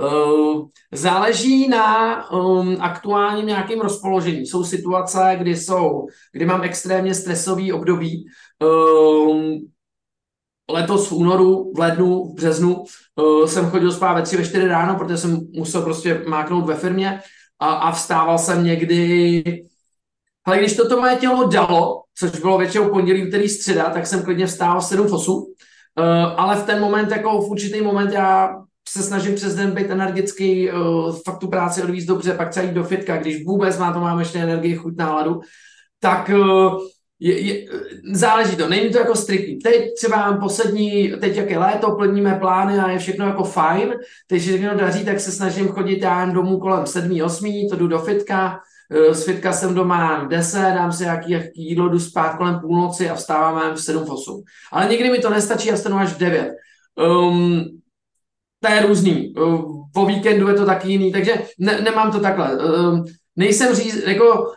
Uh, 0.03 0.69
záleží 0.93 1.69
na 1.69 2.31
um, 2.31 2.77
aktuálním 2.81 3.47
nějakým 3.47 3.81
rozpoložení. 3.81 4.47
Jsou 4.47 4.65
situace, 4.65 5.37
kdy 5.39 5.57
jsou, 5.57 6.07
kdy 6.33 6.47
mám 6.47 6.63
extrémně 6.63 7.15
stresový 7.15 7.73
období. 7.73 8.27
Um, 8.63 9.69
letos 10.71 11.11
v 11.11 11.13
únoru, 11.13 11.73
v 11.77 11.79
lednu, 11.79 12.25
v 12.25 12.35
březnu 12.35 12.85
uh, 13.17 13.47
jsem 13.47 13.71
chodil 13.71 13.93
spát 13.93 14.13
ve 14.13 14.23
tři, 14.23 14.37
ve 14.37 14.45
čtyři 14.45 14.69
ráno, 14.69 14.99
protože 14.99 15.17
jsem 15.17 15.41
musel 15.55 15.83
prostě 15.83 16.25
máknout 16.29 16.67
ve 16.67 16.75
firmě 16.75 17.21
a, 17.59 17.67
a 17.67 17.93
vstával 17.93 18.39
jsem 18.39 18.65
někdy 18.65 19.43
ale 20.49 20.59
když 20.59 20.77
to 20.77 20.89
to 20.89 21.01
moje 21.01 21.17
tělo 21.17 21.49
dalo, 21.49 22.03
což 22.15 22.31
bylo 22.31 22.59
většinou 22.59 22.91
pondělí, 22.91 23.29
úterý, 23.29 23.49
středa, 23.49 23.91
tak 23.91 24.07
jsem 24.07 24.23
klidně 24.23 24.47
vstával 24.47 24.83
7 24.83 25.07
v 25.07 25.15
8. 25.15 25.35
Uh, 25.37 25.45
ale 26.37 26.57
v 26.57 26.67
ten 26.67 26.81
moment, 26.81 27.11
jako 27.11 27.41
v 27.41 27.51
určitý 27.51 27.81
moment, 27.81 28.13
já 28.13 28.57
se 28.89 29.03
snažím 29.03 29.35
přes 29.35 29.55
den 29.55 29.71
být 29.71 29.91
energický, 29.91 30.71
uh, 30.71 31.17
fakt 31.27 31.39
tu 31.39 31.49
práci 31.49 31.83
odvízt 31.83 32.09
dobře, 32.09 32.35
pak 32.35 32.57
jít 32.57 32.73
do 32.73 32.85
fitka, 32.85 33.17
když 33.17 33.45
vůbec 33.45 33.79
má 33.79 33.93
to 33.93 34.01
mám 34.01 34.19
ještě 34.19 34.39
energii, 34.39 34.77
chuť, 34.77 34.97
náladu, 34.97 35.41
tak 36.01 36.31
uh, 36.35 36.81
je, 37.21 37.41
je, 37.41 37.67
záleží 38.13 38.57
to, 38.57 38.69
není 38.69 38.91
to 38.91 38.99
jako 38.99 39.15
striktní. 39.15 39.59
Teď 39.59 39.95
třeba 39.97 40.17
mám 40.17 40.41
poslední, 40.41 41.13
teď 41.21 41.37
jak 41.37 41.51
je 41.51 41.59
léto, 41.59 41.91
plníme 41.91 42.35
plány 42.35 42.79
a 42.79 42.91
je 42.91 42.99
všechno 42.99 43.27
jako 43.27 43.45
fajn, 43.45 43.89
teď 44.27 44.43
když 44.43 44.43
všechno 44.43 44.77
daří, 44.77 45.05
tak 45.05 45.21
se 45.21 45.33
snažím 45.33 45.69
chodit 45.69 46.03
já 46.03 46.27
domů 46.27 46.59
kolem 46.59 46.87
7, 46.87 47.23
8, 47.23 47.69
to 47.71 47.77
jdu 47.77 47.89
do 47.89 47.99
fitka, 47.99 48.61
z 49.11 49.25
fitka 49.25 49.53
jsem 49.53 49.75
doma 49.75 50.25
v 50.25 50.29
10, 50.29 50.59
dám 50.59 50.93
si 50.93 51.05
nějaký, 51.05 51.33
jaký 51.33 51.69
jídlo, 51.69 51.89
jdu 51.89 52.01
spát 52.01 52.37
kolem 52.37 52.61
půlnoci 52.61 53.11
a 53.11 53.15
vstávám 53.15 53.75
v 53.75 53.81
7, 53.81 54.11
8. 54.11 54.43
Ale 54.73 54.89
někdy 54.89 55.11
mi 55.11 55.19
to 55.19 55.31
nestačí, 55.31 55.69
já 55.69 55.77
stanu 55.77 55.97
až 55.97 56.13
v 56.13 56.19
9. 56.19 56.53
Um, 56.97 57.65
to 58.61 58.73
je 58.73 58.83
různý. 58.83 59.33
Po 59.95 60.07
víkendu 60.07 60.49
je 60.49 60.55
to 60.55 60.67
taky 60.67 60.89
jiný, 60.89 61.13
takže 61.13 61.33
ne, 61.59 61.81
nemám 61.81 62.13
to 62.13 62.21
takhle. 62.21 62.59
Nejsem 63.37 63.75
říz, 63.75 64.07
jako, 64.07 64.53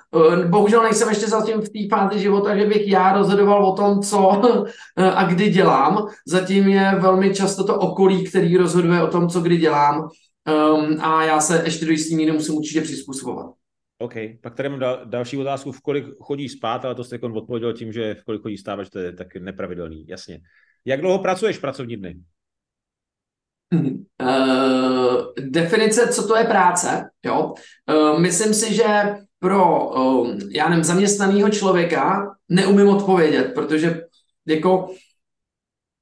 bohužel 0.50 0.84
nejsem 0.84 1.10
ještě 1.10 1.27
zatím 1.27 1.62
v 1.62 1.70
té 1.70 1.96
fázi 1.96 2.20
života, 2.20 2.58
že 2.58 2.65
bych 2.65 2.88
já 2.88 3.13
rozhodoval 3.13 3.65
o 3.65 3.75
tom, 3.75 4.01
co 4.01 4.41
a 4.96 5.24
kdy 5.24 5.50
dělám. 5.50 6.08
Zatím 6.27 6.67
je 6.67 6.91
velmi 7.00 7.34
často 7.34 7.63
to 7.63 7.75
okolí, 7.79 8.24
který 8.24 8.58
rozhoduje 8.58 9.03
o 9.03 9.08
tom, 9.08 9.29
co 9.29 9.41
kdy 9.41 9.58
dělám. 9.58 10.10
Um, 10.48 11.01
a 11.01 11.24
já 11.24 11.39
se 11.39 11.62
ještě 11.65 11.86
do 11.86 11.91
jistý 11.91 12.15
míry 12.15 12.31
musím 12.31 12.55
určitě 12.55 12.81
přizpůsobovat. 12.81 13.46
OK, 13.98 14.13
pak 14.41 14.55
tady 14.55 14.70
mám 14.70 14.79
dal, 14.79 15.01
další 15.05 15.38
otázku, 15.38 15.72
v 15.72 15.81
kolik 15.81 16.05
chodí 16.22 16.50
spát, 16.50 16.86
ale 16.86 16.96
to 16.96 17.03
jste 17.03 17.20
odpověděl 17.20 17.74
tím, 17.74 17.91
že 17.91 18.15
v 18.15 18.24
kolik 18.24 18.41
chodí 18.41 18.58
stávat, 18.58 18.84
že 18.84 18.89
to 18.89 19.00
je 19.00 19.13
tak 19.13 19.36
nepravidelný, 19.36 20.08
jasně. 20.08 20.39
Jak 20.86 21.02
dlouho 21.02 21.19
pracuješ 21.19 21.58
pracovní 21.58 21.97
dny? 21.97 22.15
Uh, 23.73 25.21
definice, 25.39 26.07
co 26.07 26.27
to 26.27 26.36
je 26.36 26.43
práce, 26.43 27.10
jo. 27.25 27.53
Uh, 27.89 28.19
myslím 28.19 28.53
si, 28.53 28.73
že 28.73 29.15
pro, 29.39 29.89
uh, 29.89 30.39
já 30.49 30.69
nevím, 30.69 30.84
zaměstnaného 30.84 31.49
člověka 31.49 32.36
neumím 32.49 32.88
odpovědět, 32.88 33.51
protože 33.55 34.01
jako 34.47 34.93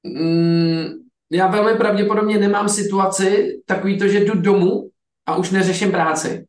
mm, 0.02 0.86
já 1.30 1.46
velmi 1.46 1.78
pravděpodobně 1.78 2.38
nemám 2.38 2.68
situaci 2.68 3.60
takový 3.66 3.98
to, 3.98 4.08
že 4.08 4.24
jdu 4.24 4.40
domů 4.40 4.90
a 5.26 5.36
už 5.36 5.50
neřeším 5.50 5.90
práci. 5.90 6.46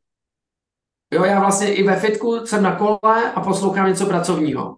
Jo, 1.14 1.24
já 1.24 1.40
vlastně 1.40 1.74
i 1.74 1.84
ve 1.84 2.00
fitku 2.00 2.46
jsem 2.46 2.64
na 2.64 2.76
kole 2.76 3.32
a 3.36 3.42
poslouchám 3.42 3.88
něco 3.88 4.06
pracovního. 4.06 4.78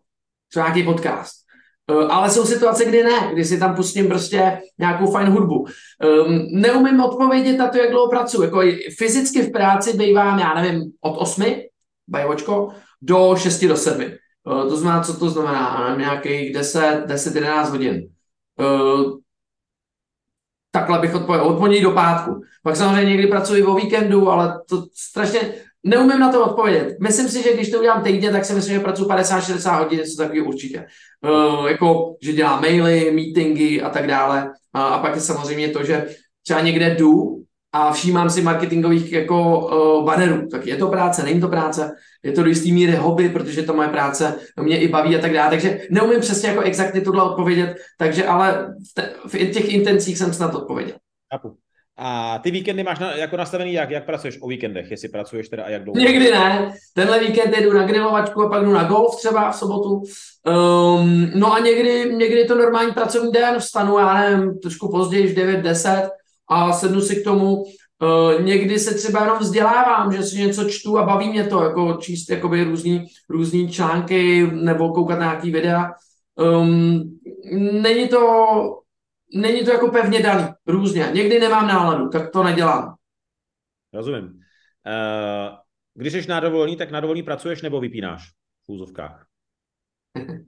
Třeba 0.49 0.65
nějaký 0.65 0.83
podcast. 0.83 1.42
Eh, 1.91 2.07
ale 2.09 2.29
jsou 2.29 2.45
situace, 2.45 2.85
kdy 2.85 3.03
ne, 3.03 3.29
kdy 3.33 3.45
si 3.45 3.59
tam 3.59 3.75
pustím 3.75 4.07
prostě 4.07 4.61
nějakou 4.79 5.11
fajn 5.11 5.27
hudbu. 5.27 5.55
Um, 5.55 6.47
neumím 6.51 6.99
odpovědět 6.99 7.57
na 7.57 7.67
to, 7.67 7.77
jak 7.77 7.91
dlouho 7.91 8.09
pracuji. 8.09 8.41
Jako 8.41 8.61
fyzicky 8.97 9.41
v 9.41 9.51
práci 9.51 9.97
bývám, 9.97 10.39
já 10.39 10.53
nevím, 10.53 10.91
od 11.01 11.17
8, 11.17 11.45
bajočko, 12.07 12.69
do 13.01 13.35
6 13.37 13.65
do 13.65 13.77
7. 13.77 14.01
Uh, 14.01 14.07
eh, 14.07 14.69
to 14.69 14.77
znamená, 14.77 15.03
co 15.03 15.19
to 15.19 15.29
znamená? 15.29 15.83
Nevím, 15.83 15.99
nějakých 15.99 16.53
10, 16.53 17.03
10, 17.07 17.35
11 17.35 17.69
hodin. 17.69 18.09
Uh, 18.59 19.17
takhle 20.71 20.99
bych 20.99 21.15
odpověděl, 21.15 21.47
od 21.47 21.81
do 21.81 21.91
pátku. 21.91 22.41
Pak 22.63 22.75
samozřejmě 22.75 23.09
někdy 23.09 23.27
pracuji 23.27 23.63
o 23.63 23.75
víkendu, 23.75 24.29
ale 24.29 24.61
to 24.69 24.85
strašně, 24.93 25.53
Neumím 25.85 26.19
na 26.19 26.31
to 26.31 26.45
odpovědět. 26.45 26.97
Myslím 26.99 27.29
si, 27.29 27.43
že 27.43 27.53
když 27.53 27.69
to 27.69 27.79
udělám 27.79 28.03
týdně, 28.03 28.31
tak 28.31 28.45
si 28.45 28.53
myslím, 28.53 28.73
že 28.73 28.79
pracuji 28.79 29.05
50-60 29.05 29.83
hodin, 29.83 29.99
něco 29.99 30.17
takového 30.17 30.47
určitě. 30.47 30.85
Uh, 31.21 31.67
jako, 31.67 32.15
že 32.21 32.33
dělám 32.33 32.61
maily, 32.61 33.11
meetingy 33.11 33.81
a 33.81 33.89
tak 33.89 34.07
dále. 34.07 34.51
A, 34.73 34.83
a 34.83 34.99
pak 34.99 35.15
je 35.15 35.21
samozřejmě 35.21 35.69
to, 35.69 35.83
že 35.83 36.05
třeba 36.43 36.61
někde 36.61 36.95
jdu 36.95 37.43
a 37.71 37.91
všímám 37.91 38.29
si 38.29 38.41
marketingových 38.41 39.11
jako 39.11 39.59
uh, 39.59 40.05
bannerů. 40.05 40.47
Tak 40.47 40.67
je 40.67 40.75
to 40.75 40.87
práce, 40.87 41.23
není 41.23 41.41
to 41.41 41.47
práce, 41.47 41.91
je 42.23 42.31
to 42.31 42.43
do 42.43 42.49
jistý 42.49 42.71
míry 42.71 42.95
hobby, 42.95 43.29
protože 43.29 43.63
to 43.63 43.73
moje 43.73 43.87
práce 43.87 44.35
mě 44.61 44.79
i 44.79 44.87
baví 44.87 45.15
a 45.15 45.21
tak 45.21 45.33
dále. 45.33 45.49
Takže 45.49 45.79
neumím 45.91 46.19
přesně 46.19 46.49
jako 46.49 46.61
exaktně 46.61 47.01
tohle 47.01 47.23
odpovědět, 47.23 47.75
takže 47.97 48.25
ale 48.25 48.75
v, 48.89 48.93
te, 48.93 49.13
v 49.25 49.51
těch 49.51 49.73
intencích 49.73 50.17
jsem 50.17 50.33
snad 50.33 50.55
odpověděl. 50.55 50.95
A 51.97 52.39
ty 52.39 52.51
víkendy 52.51 52.83
máš 52.83 52.99
na, 52.99 53.15
jako 53.15 53.37
nastavený 53.37 53.73
jak? 53.73 53.89
Jak 53.89 54.05
pracuješ 54.05 54.37
o 54.41 54.47
víkendech? 54.47 54.91
Jestli 54.91 55.09
pracuješ 55.09 55.49
teda 55.49 55.63
a 55.63 55.69
jak 55.69 55.83
dlouho? 55.83 55.99
Někdy 55.99 56.31
ne. 56.31 56.73
Tenhle 56.93 57.19
víkend 57.19 57.57
jdu 57.57 57.73
na 57.73 57.87
grilovačku 57.87 58.41
a 58.41 58.49
pak 58.49 58.65
jdu 58.65 58.71
na 58.71 58.83
golf 58.83 59.15
třeba 59.15 59.51
v 59.51 59.55
sobotu. 59.55 59.89
Um, 59.89 61.31
no 61.35 61.53
a 61.53 61.59
někdy, 61.59 62.15
někdy 62.15 62.45
to 62.45 62.55
normální 62.55 62.91
pracovní 62.91 63.31
den, 63.31 63.59
vstanu, 63.59 63.97
já 63.97 64.13
nevím, 64.13 64.59
trošku 64.59 64.91
později, 64.91 65.27
v 65.27 65.35
9, 65.35 65.61
10 65.61 66.09
a 66.49 66.73
sednu 66.73 67.01
si 67.01 67.15
k 67.15 67.23
tomu. 67.23 67.63
Uh, 68.03 68.41
někdy 68.41 68.79
se 68.79 68.93
třeba 68.93 69.21
jenom 69.21 69.37
vzdělávám, 69.39 70.13
že 70.13 70.23
si 70.23 70.37
něco 70.37 70.69
čtu 70.69 70.97
a 70.97 71.05
baví 71.05 71.29
mě 71.29 71.43
to, 71.43 71.63
jako 71.63 71.97
číst 72.01 72.29
jakoby 72.29 72.63
různý, 72.63 73.05
různý 73.29 73.69
články 73.69 74.47
nebo 74.51 74.93
koukat 74.93 75.19
na 75.19 75.25
nějaký 75.25 75.51
videa. 75.51 75.91
Um, 76.35 77.19
není 77.81 78.07
to 78.07 78.82
není 79.33 79.65
to 79.65 79.71
jako 79.71 79.91
pevně 79.91 80.23
daný, 80.23 80.47
různě. 80.67 81.09
Někdy 81.13 81.39
nemám 81.39 81.67
náladu, 81.67 82.09
tak 82.09 82.31
to 82.31 82.43
nedělám. 82.43 82.95
Rozumím. 83.93 84.23
Uh, 84.25 85.57
když 85.93 86.13
jsi 86.13 86.27
na 86.27 86.39
dovolený, 86.39 86.75
tak 86.75 86.91
na 86.91 86.99
dovolený 86.99 87.23
pracuješ 87.23 87.61
nebo 87.61 87.79
vypínáš 87.79 88.21
v 88.65 88.69
úzovkách? 88.69 89.25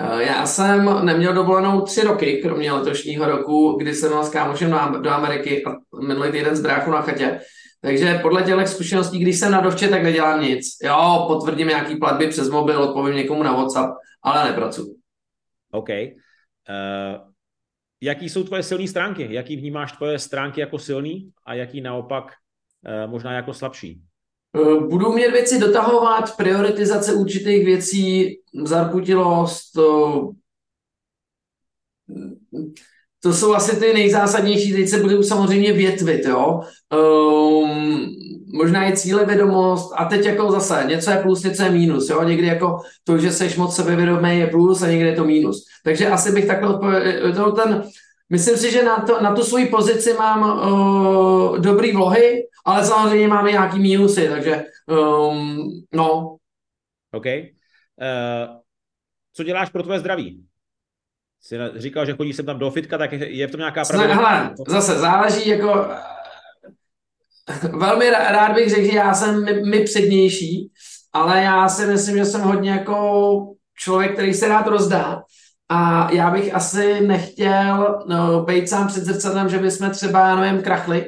Eh, 0.00 0.24
já 0.24 0.46
jsem 0.46 1.06
neměl 1.06 1.34
dovolenou 1.34 1.80
tři 1.80 2.00
roky, 2.00 2.40
kromě 2.42 2.72
letošního 2.72 3.26
roku, 3.26 3.76
kdy 3.80 3.94
jsem 3.94 4.10
měl 4.10 4.24
s 4.24 4.30
kámošem 4.30 4.70
do 5.02 5.10
Ameriky 5.10 5.64
a 5.64 5.70
minulý 6.06 6.32
týden 6.32 6.56
z 6.56 6.60
bráchu 6.60 6.90
na 6.90 7.02
chatě. 7.02 7.40
Takže 7.80 8.18
podle 8.22 8.42
těch 8.42 8.68
zkušeností, 8.68 9.18
když 9.18 9.38
jsem 9.38 9.52
na 9.52 9.60
dovče, 9.60 9.88
tak 9.88 10.02
nedělám 10.02 10.42
nic. 10.42 10.66
Jo, 10.82 11.24
potvrdím 11.28 11.68
nějaký 11.68 11.96
platby 11.96 12.28
přes 12.28 12.50
mobil, 12.50 12.82
odpovím 12.82 13.16
někomu 13.16 13.42
na 13.42 13.52
WhatsApp, 13.52 13.94
ale 14.22 14.44
nepracuji. 14.44 14.94
OK. 15.72 15.88
Uh, 15.88 17.27
jaký 18.00 18.28
jsou 18.28 18.42
tvoje 18.42 18.62
silné 18.62 18.88
stránky? 18.88 19.28
Jaký 19.30 19.56
vnímáš 19.56 19.92
tvoje 19.92 20.18
stránky 20.18 20.60
jako 20.60 20.78
silný 20.78 21.30
a 21.46 21.54
jaký 21.54 21.80
naopak 21.80 22.32
eh, 22.86 23.06
možná 23.06 23.32
jako 23.32 23.54
slabší? 23.54 24.02
Eh, 24.56 24.80
budu 24.80 25.12
mět 25.12 25.30
věci 25.30 25.58
dotahovat, 25.58 26.36
prioritizace 26.36 27.12
určitých 27.12 27.64
věcí, 27.64 28.36
zarputilost, 28.64 29.72
to, 29.74 30.30
to 33.22 33.32
jsou 33.32 33.54
asi 33.54 33.80
ty 33.80 33.92
nejzásadnější, 33.92 34.72
teď 34.72 34.88
se 34.88 35.00
budou 35.00 35.22
samozřejmě 35.22 35.72
větvit, 35.72 36.24
jo. 36.24 36.60
Um, 36.94 38.17
možná 38.52 38.84
je 38.84 38.96
cílevědomost 38.96 39.92
a 39.96 40.04
teď 40.04 40.24
jako 40.24 40.50
zase 40.50 40.84
něco 40.88 41.10
je 41.10 41.16
plus, 41.16 41.42
něco 41.42 41.62
je 41.62 41.70
mínus, 41.70 42.10
jo, 42.10 42.22
někdy 42.22 42.46
jako 42.46 42.80
to, 43.04 43.18
že 43.18 43.32
seš 43.32 43.56
moc 43.56 43.76
sebevědomý 43.76 44.38
je 44.38 44.46
plus 44.46 44.82
a 44.82 44.90
někdy 44.90 45.06
je 45.06 45.16
to 45.16 45.24
mínus. 45.24 45.64
Takže 45.84 46.08
asi 46.08 46.32
bych 46.32 46.46
takhle 46.46 46.74
odpověděl, 46.74 47.52
ten, 47.52 47.82
myslím 48.30 48.56
si, 48.56 48.72
že 48.72 48.82
na, 48.82 48.96
to, 48.96 49.22
na 49.22 49.34
tu 49.34 49.42
svoji 49.42 49.66
pozici 49.66 50.12
mám 50.12 50.42
uh, 50.42 51.58
dobrý 51.58 51.92
vlohy, 51.92 52.42
ale 52.64 52.84
samozřejmě 52.84 53.28
máme 53.28 53.52
nějaký 53.52 53.78
mínusy, 53.78 54.28
takže 54.28 54.64
um, 54.86 55.68
no. 55.94 56.36
OK. 57.12 57.26
Uh, 57.26 58.56
co 59.32 59.42
děláš 59.42 59.70
pro 59.70 59.82
tvoje 59.82 59.98
zdraví? 59.98 60.44
Jsi 61.40 61.56
říkal, 61.76 62.06
že 62.06 62.12
chodíš 62.12 62.36
sem 62.36 62.46
tam 62.46 62.58
do 62.58 62.70
fitka, 62.70 62.98
tak 62.98 63.12
je 63.12 63.46
v 63.46 63.50
tom 63.50 63.58
nějaká 63.58 63.84
pravda? 63.84 64.14
Hele, 64.14 64.54
zase 64.68 64.98
záleží 64.98 65.48
jako 65.48 65.86
velmi 67.72 68.10
rád 68.10 68.54
bych 68.54 68.70
řekl, 68.70 68.86
že 68.86 68.96
já 68.96 69.14
jsem 69.14 69.44
mi, 69.44 69.62
mi 69.62 69.84
přednější, 69.84 70.70
ale 71.12 71.42
já 71.42 71.68
si 71.68 71.86
myslím, 71.86 72.16
že 72.16 72.24
jsem 72.24 72.40
hodně 72.40 72.70
jako 72.70 73.54
člověk, 73.78 74.12
který 74.12 74.34
se 74.34 74.48
rád 74.48 74.66
rozdá. 74.66 75.22
A 75.68 76.10
já 76.12 76.30
bych 76.30 76.54
asi 76.54 77.00
nechtěl 77.06 78.04
no, 78.08 78.42
být 78.42 78.68
sám 78.68 78.86
před 78.88 79.04
zrcadlem, 79.04 79.48
že 79.48 79.58
bychom 79.58 79.90
třeba, 79.90 80.28
já 80.28 80.36
nevím, 80.36 80.62
krachli. 80.62 81.06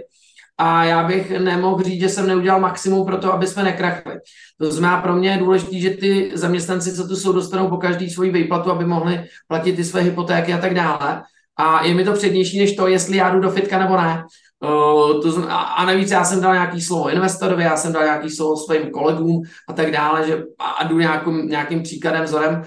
A 0.59 0.85
já 0.85 1.05
bych 1.05 1.31
nemohl 1.31 1.83
říct, 1.83 2.01
že 2.01 2.09
jsem 2.09 2.27
neudělal 2.27 2.61
maximum 2.61 3.07
pro 3.07 3.19
to, 3.19 3.33
aby 3.33 3.47
jsme 3.47 3.63
nekrachli. 3.63 4.15
To 4.61 4.73
znamená, 4.73 5.03
pro 5.03 5.17
mě 5.17 5.31
je 5.31 5.39
důležité, 5.39 5.79
že 5.79 5.91
ty 5.91 6.31
zaměstnanci, 6.35 6.97
co 6.97 7.09
tu 7.09 7.17
jsou, 7.17 7.33
dostanou 7.33 7.69
po 7.69 7.77
každý 7.77 8.11
svoji 8.11 8.31
výplatu, 8.31 8.71
aby 8.71 8.85
mohli 8.85 9.25
platit 9.49 9.73
ty 9.73 9.85
své 9.85 10.01
hypotéky 10.01 10.53
a 10.53 10.59
tak 10.59 10.75
dále. 10.75 11.23
A 11.57 11.85
je 11.85 11.95
mi 11.95 12.05
to 12.05 12.13
přednější 12.13 12.59
než 12.59 12.77
to, 12.77 12.87
jestli 12.87 13.17
já 13.17 13.31
jdu 13.31 13.41
do 13.41 13.51
fitka 13.51 13.79
nebo 13.79 13.97
ne. 13.97 14.25
Uh, 14.65 15.23
to 15.23 15.31
znamená, 15.31 15.59
a 15.59 15.85
navíc 15.85 16.11
já 16.11 16.25
jsem 16.25 16.41
dal 16.41 16.53
nějaký 16.53 16.81
slovo 16.81 17.11
investorovi, 17.11 17.63
já 17.63 17.77
jsem 17.77 17.93
dal 17.93 18.05
nějaký 18.05 18.31
slovo 18.31 18.57
svým 18.57 18.91
kolegům 18.91 19.43
a 19.69 19.73
tak 19.73 19.91
dále, 19.91 20.27
že 20.27 20.43
a 20.59 20.85
jdu 20.85 20.99
nějakým, 20.99 21.49
nějakým 21.49 21.83
příkladem, 21.83 22.25
vzorem. 22.25 22.63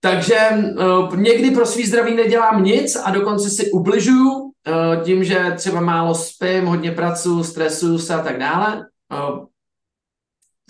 Takže 0.00 0.38
uh, 0.50 1.16
někdy 1.16 1.50
pro 1.50 1.66
svý 1.66 1.86
zdraví 1.86 2.14
nedělám 2.14 2.64
nic 2.64 2.96
a 2.96 3.10
dokonce 3.10 3.50
si 3.50 3.70
ubližuju 3.70 4.32
uh, 4.32 4.50
tím, 5.02 5.24
že 5.24 5.52
třeba 5.56 5.80
málo 5.80 6.14
spím, 6.14 6.66
hodně 6.66 6.92
pracuji, 6.92 7.44
stresuju 7.44 7.98
se 7.98 8.14
a 8.14 8.22
tak 8.22 8.38
dále. 8.38 8.86
Uh, 9.12 9.44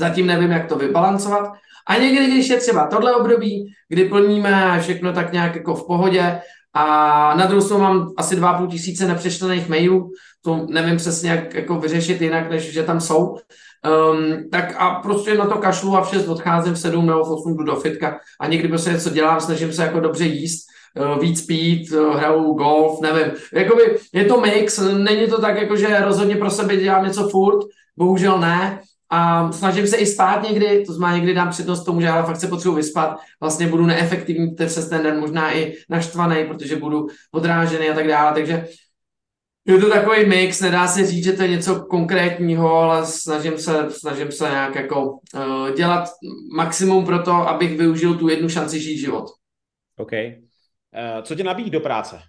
zatím 0.01 0.27
nevím, 0.27 0.51
jak 0.51 0.69
to 0.69 0.77
vybalancovat. 0.77 1.53
A 1.87 1.97
někdy, 1.97 2.27
když 2.27 2.49
je 2.49 2.57
třeba 2.57 2.87
tohle 2.87 3.15
období, 3.15 3.73
kdy 3.89 4.05
plníme 4.05 4.79
všechno 4.81 5.13
tak 5.13 5.33
nějak 5.33 5.55
jako 5.55 5.75
v 5.75 5.87
pohodě, 5.87 6.41
a 6.79 7.35
na 7.35 7.47
druhou 7.47 7.63
stranu 7.63 7.83
mám 7.83 8.13
asi 8.17 8.37
2,5 8.37 8.69
tisíce 8.69 9.07
nepřečtených 9.07 9.69
mailů, 9.69 10.11
to 10.45 10.67
nevím 10.71 10.97
přesně, 10.97 11.31
jak 11.31 11.55
jako 11.55 11.81
vyřešit 11.81 12.23
jinak, 12.23 12.51
než 12.51 12.73
že 12.73 12.83
tam 12.83 13.01
jsou. 13.01 13.27
Um, 13.27 14.51
tak 14.51 14.75
a 14.79 14.95
prostě 14.95 15.35
na 15.35 15.47
to 15.47 15.59
kašlu 15.59 15.97
a 15.97 16.01
v 16.05 16.11
6 16.11 16.29
odcházím, 16.29 16.75
v 16.75 16.79
7 16.79 17.07
nebo 17.07 17.25
v 17.25 17.31
8 17.31 17.57
jdu 17.57 17.65
do 17.65 17.77
fitka 17.77 18.19
a 18.41 18.47
někdy 18.47 18.69
prostě 18.69 18.91
něco 18.91 19.11
dělám, 19.11 19.41
snažím 19.41 19.73
se 19.73 19.83
jako 19.83 20.01
dobře 20.01 20.25
jíst, 20.25 20.67
uh, 21.01 21.21
víc 21.21 21.47
pít, 21.47 21.93
uh, 21.93 22.17
hraju 22.17 22.53
golf, 22.53 23.01
nevím. 23.01 23.33
Jakoby 23.53 23.83
je 24.13 24.25
to 24.25 24.41
mix, 24.41 24.79
není 24.79 25.27
to 25.27 25.41
tak, 25.41 25.57
jako 25.57 25.77
že 25.77 26.01
rozhodně 26.01 26.37
pro 26.37 26.51
sebe 26.51 26.77
dělám 26.77 27.05
něco 27.05 27.29
furt, 27.29 27.67
bohužel 27.97 28.39
ne, 28.39 28.81
a 29.11 29.53
snažím 29.53 29.87
se 29.87 29.97
i 29.97 30.07
spát 30.07 30.43
někdy, 30.49 30.85
to 30.87 30.93
znamená 30.93 31.17
někdy 31.17 31.35
dám 31.35 31.51
přednost 31.51 31.85
tomu, 31.85 32.01
že 32.01 32.09
ale 32.09 32.27
fakt 32.27 32.41
se 32.41 32.49
potřebuji 32.49 32.75
vyspat, 32.75 33.17
vlastně 33.41 33.67
budu 33.67 33.87
neefektivní 33.87 34.55
přes 34.55 34.89
ten 34.89 35.03
den, 35.03 35.21
možná 35.21 35.57
i 35.57 35.75
naštvaný, 35.89 36.45
protože 36.45 36.77
budu 36.77 37.07
odrážený 37.33 37.89
a 37.89 37.95
tak 37.95 38.09
dále, 38.09 38.35
takže 38.35 38.69
je 39.69 39.79
to 39.79 39.91
takový 39.91 40.27
mix, 40.27 40.61
nedá 40.61 40.87
se 40.87 41.07
říct, 41.07 41.25
že 41.25 41.33
to 41.33 41.43
je 41.43 41.49
něco 41.49 41.81
konkrétního, 41.81 42.77
ale 42.77 43.07
snažím 43.07 43.59
se, 43.59 43.91
snažím 43.91 44.33
se 44.33 44.45
nějak 44.45 44.75
jako 44.75 45.11
uh, 45.11 45.75
dělat 45.77 46.09
maximum 46.57 47.05
pro 47.05 47.23
to, 47.23 47.33
abych 47.33 47.79
využil 47.79 48.15
tu 48.15 48.29
jednu 48.29 48.49
šanci 48.49 48.81
žít 48.81 48.99
život. 48.99 49.25
OK. 49.97 50.13
Uh, 50.13 51.23
co 51.23 51.35
tě 51.35 51.45
nabíjí 51.45 51.71
do 51.71 51.81
práce? 51.81 52.21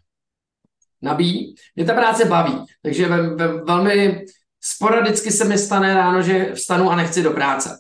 Nabíjí? 1.02 1.56
Mě 1.76 1.86
ta 1.86 1.94
práce 1.94 2.26
baví, 2.26 2.66
takže 2.82 3.08
ve, 3.08 3.36
ve, 3.36 3.64
velmi 3.64 4.26
sporadicky 4.62 5.32
se 5.32 5.46
mi 5.46 5.58
stane 5.58 5.94
ráno, 5.94 6.22
že 6.22 6.54
vstanu 6.54 6.92
a 6.92 6.96
nechci 6.96 7.24
do 7.24 7.32
práce. 7.32 7.80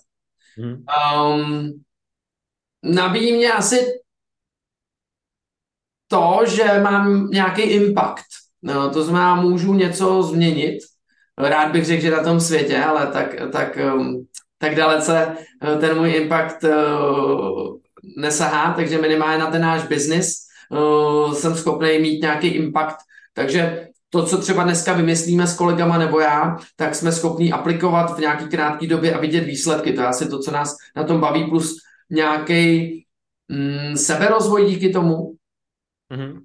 Hmm. 0.57 0.85
Um, 1.15 1.83
nabíjí 2.83 3.37
mě 3.37 3.51
asi 3.51 3.85
to, 6.07 6.39
že 6.47 6.79
mám 6.79 7.29
nějaký 7.29 7.61
impact. 7.61 8.25
No, 8.61 8.89
to 8.89 9.03
znamená, 9.03 9.35
můžu 9.35 9.73
něco 9.73 10.23
změnit. 10.23 10.79
Rád 11.37 11.71
bych 11.71 11.85
řekl, 11.85 12.01
že 12.01 12.11
na 12.11 12.23
tom 12.23 12.39
světě, 12.39 12.77
ale 12.77 13.07
tak, 13.07 13.35
tak, 13.51 13.77
um, 13.95 14.27
tak 14.57 14.75
dalece 14.75 15.37
uh, 15.63 15.79
ten 15.79 15.97
můj 15.97 16.11
impact 16.11 16.63
uh, 16.63 17.77
nesahá, 18.17 18.73
takže 18.73 19.01
minimálně 19.01 19.37
na 19.37 19.51
ten 19.51 19.61
náš 19.61 19.83
biznis 19.83 20.35
uh, 20.69 21.33
jsem 21.33 21.55
schopný 21.55 21.99
mít 21.99 22.21
nějaký 22.21 22.47
impact. 22.47 22.97
Takže 23.33 23.87
to, 24.09 24.25
co 24.25 24.37
třeba 24.37 24.63
dneska 24.63 24.93
vymyslíme 24.93 25.47
s 25.47 25.57
kolegama 25.57 25.97
nebo 25.97 26.19
já, 26.19 26.57
tak 26.75 26.95
jsme 26.95 27.11
schopni 27.11 27.51
aplikovat 27.51 28.17
v 28.17 28.19
nějaký 28.19 28.47
krátké 28.47 28.87
době 28.87 29.13
a 29.13 29.19
vidět 29.19 29.41
výsledky. 29.41 29.93
To 29.93 30.01
je 30.01 30.07
asi 30.07 30.29
to, 30.29 30.39
co 30.39 30.51
nás 30.51 30.75
na 30.95 31.03
tom 31.03 31.21
baví, 31.21 31.43
plus 31.43 31.77
nějaký 32.09 32.91
mm, 33.47 33.97
seberozvoj 33.97 34.65
díky 34.65 34.89
tomu. 34.89 35.35
Mm-hmm. 36.11 36.41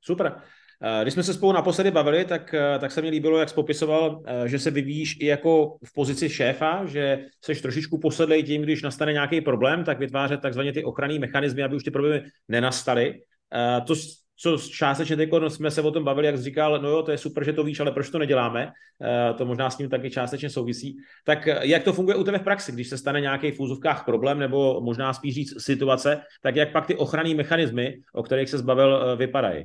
Super. 0.00 0.42
Eh, 0.82 1.02
když 1.02 1.14
jsme 1.14 1.22
se 1.22 1.34
spolu 1.34 1.52
naposledy 1.52 1.90
bavili, 1.90 2.24
tak, 2.24 2.54
eh, 2.54 2.78
tak 2.78 2.92
se 2.92 3.02
mi 3.02 3.10
líbilo, 3.10 3.38
jak 3.38 3.48
jsi 3.48 3.54
popisoval, 3.54 4.22
eh, 4.26 4.48
že 4.48 4.58
se 4.58 4.70
vyvíjíš 4.70 5.16
i 5.20 5.26
jako 5.26 5.76
v 5.84 5.92
pozici 5.94 6.28
šéfa, 6.28 6.86
že 6.86 7.26
jsi 7.40 7.62
trošičku 7.62 7.98
posedlej 7.98 8.42
tím, 8.42 8.62
když 8.62 8.82
nastane 8.82 9.12
nějaký 9.12 9.40
problém, 9.40 9.84
tak 9.84 9.98
vytvářet 9.98 10.40
takzvaně 10.40 10.72
ty 10.72 10.84
ochranné 10.84 11.18
mechanismy, 11.18 11.62
aby 11.62 11.76
už 11.76 11.84
ty 11.84 11.90
problémy 11.90 12.22
nenastaly. 12.48 13.14
To 13.86 13.94
co 14.36 14.58
částečně 14.58 15.16
teď 15.16 15.30
jsme 15.48 15.70
se 15.70 15.82
o 15.82 15.90
tom 15.90 16.04
bavili, 16.04 16.26
jak 16.26 16.36
jsi 16.36 16.42
říkal, 16.42 16.78
no 16.82 16.88
jo, 16.88 17.02
to 17.02 17.10
je 17.10 17.18
super, 17.18 17.44
že 17.44 17.52
to 17.52 17.64
víš, 17.64 17.80
ale 17.80 17.92
proč 17.92 18.10
to 18.10 18.18
neděláme? 18.18 18.72
Eh, 19.02 19.34
to 19.34 19.46
možná 19.46 19.70
s 19.70 19.76
tím 19.76 19.88
taky 19.88 20.10
částečně 20.10 20.50
souvisí. 20.50 20.96
Tak 21.24 21.48
eh, 21.48 21.58
jak 21.62 21.82
to 21.82 21.92
funguje 21.92 22.16
u 22.16 22.24
tebe 22.24 22.38
v 22.38 22.42
praxi, 22.42 22.72
když 22.72 22.88
se 22.88 22.98
stane 22.98 23.20
nějaký 23.20 23.50
v 23.50 23.60
úzovkách 23.60 24.04
problém, 24.04 24.38
nebo 24.38 24.80
možná 24.80 25.12
spíš 25.12 25.34
říct 25.34 25.62
situace, 25.62 26.20
tak 26.42 26.56
jak 26.56 26.72
pak 26.72 26.86
ty 26.86 26.94
ochranné 26.94 27.34
mechanismy, 27.34 27.94
o 28.12 28.22
kterých 28.22 28.50
se 28.50 28.58
zbavil, 28.58 29.02
eh, 29.12 29.16
vypadají? 29.16 29.64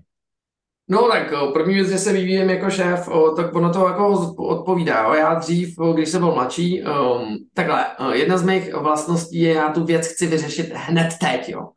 No 0.89 1.07
tak 1.07 1.33
první 1.53 1.73
věc, 1.73 1.89
že 1.89 1.97
se 1.97 2.13
vyvíjem 2.13 2.49
jako 2.49 2.69
šéf, 2.69 3.09
tak 3.35 3.55
ono 3.55 3.73
to 3.73 3.87
jako 3.87 4.33
odpovídá. 4.37 5.15
Já 5.15 5.33
dřív, 5.33 5.75
když 5.93 6.09
jsem 6.09 6.21
byl 6.21 6.31
mladší, 6.31 6.83
um, 6.83 7.37
takhle, 7.53 7.85
jedna 8.13 8.37
z 8.37 8.43
mých 8.43 8.73
vlastností 8.73 9.39
je, 9.39 9.53
já 9.53 9.69
tu 9.69 9.83
věc 9.83 10.07
chci 10.07 10.27
vyřešit 10.27 10.71
hned 10.73 11.09
teď, 11.19 11.49
jo. 11.49 11.69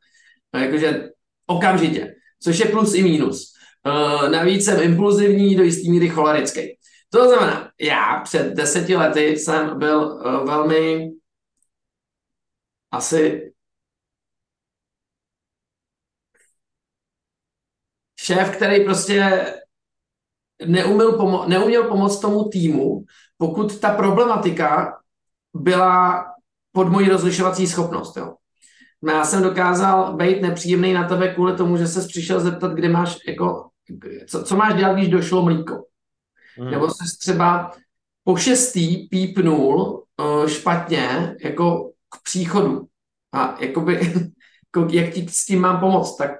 Jakože 0.54 1.08
okamžitě 1.46 2.14
což 2.44 2.58
je 2.58 2.66
plus 2.66 2.94
i 2.94 3.02
minus. 3.02 3.54
Uh, 3.86 4.28
navíc 4.28 4.64
jsem 4.64 4.82
impulzivní, 4.82 5.56
do 5.56 5.62
jistý 5.62 5.90
míry 5.90 6.08
cholerický. 6.08 6.78
To 7.10 7.28
znamená, 7.28 7.70
já 7.80 8.20
před 8.24 8.54
deseti 8.54 8.96
lety 8.96 9.26
jsem 9.26 9.78
byl 9.78 10.00
uh, 10.00 10.46
velmi 10.46 11.10
asi 12.92 13.52
šéf, 18.18 18.56
který 18.56 18.84
prostě 18.84 19.46
neuměl, 20.66 21.18
pomo- 21.18 21.48
neuměl 21.48 21.88
pomoct 21.88 22.20
tomu 22.20 22.48
týmu, 22.48 23.04
pokud 23.36 23.80
ta 23.80 23.94
problematika 23.96 25.00
byla 25.54 26.24
pod 26.72 26.88
mojí 26.88 27.08
rozlišovací 27.08 27.66
schopnost. 27.66 28.16
Jo. 28.16 28.36
Já 29.08 29.24
jsem 29.24 29.42
dokázal 29.42 30.16
být 30.16 30.42
nepříjemný 30.42 30.92
na 30.92 31.08
tebe 31.08 31.28
kvůli 31.28 31.56
tomu, 31.56 31.76
že 31.76 31.86
se 31.86 32.08
přišel 32.08 32.40
zeptat, 32.40 32.72
kde 32.72 32.88
máš, 32.88 33.18
jako, 33.28 33.68
co, 34.28 34.44
co 34.44 34.56
máš 34.56 34.74
dělat, 34.74 34.92
když 34.92 35.08
došlo 35.08 35.42
mlíko. 35.42 35.84
Mm. 36.58 36.70
Nebo 36.70 36.90
se 36.90 37.18
třeba 37.20 37.70
po 38.24 38.36
šestý 38.36 39.08
pípnul 39.08 40.04
uh, 40.20 40.46
špatně 40.46 41.36
jako 41.44 41.90
k 42.10 42.22
příchodu. 42.22 42.86
A 43.32 43.56
jakoby, 43.60 43.94
jako, 44.76 44.88
jak 44.90 45.14
ti 45.14 45.26
s 45.28 45.44
tím 45.44 45.60
mám 45.60 45.80
pomoct, 45.80 46.16
tak 46.16 46.30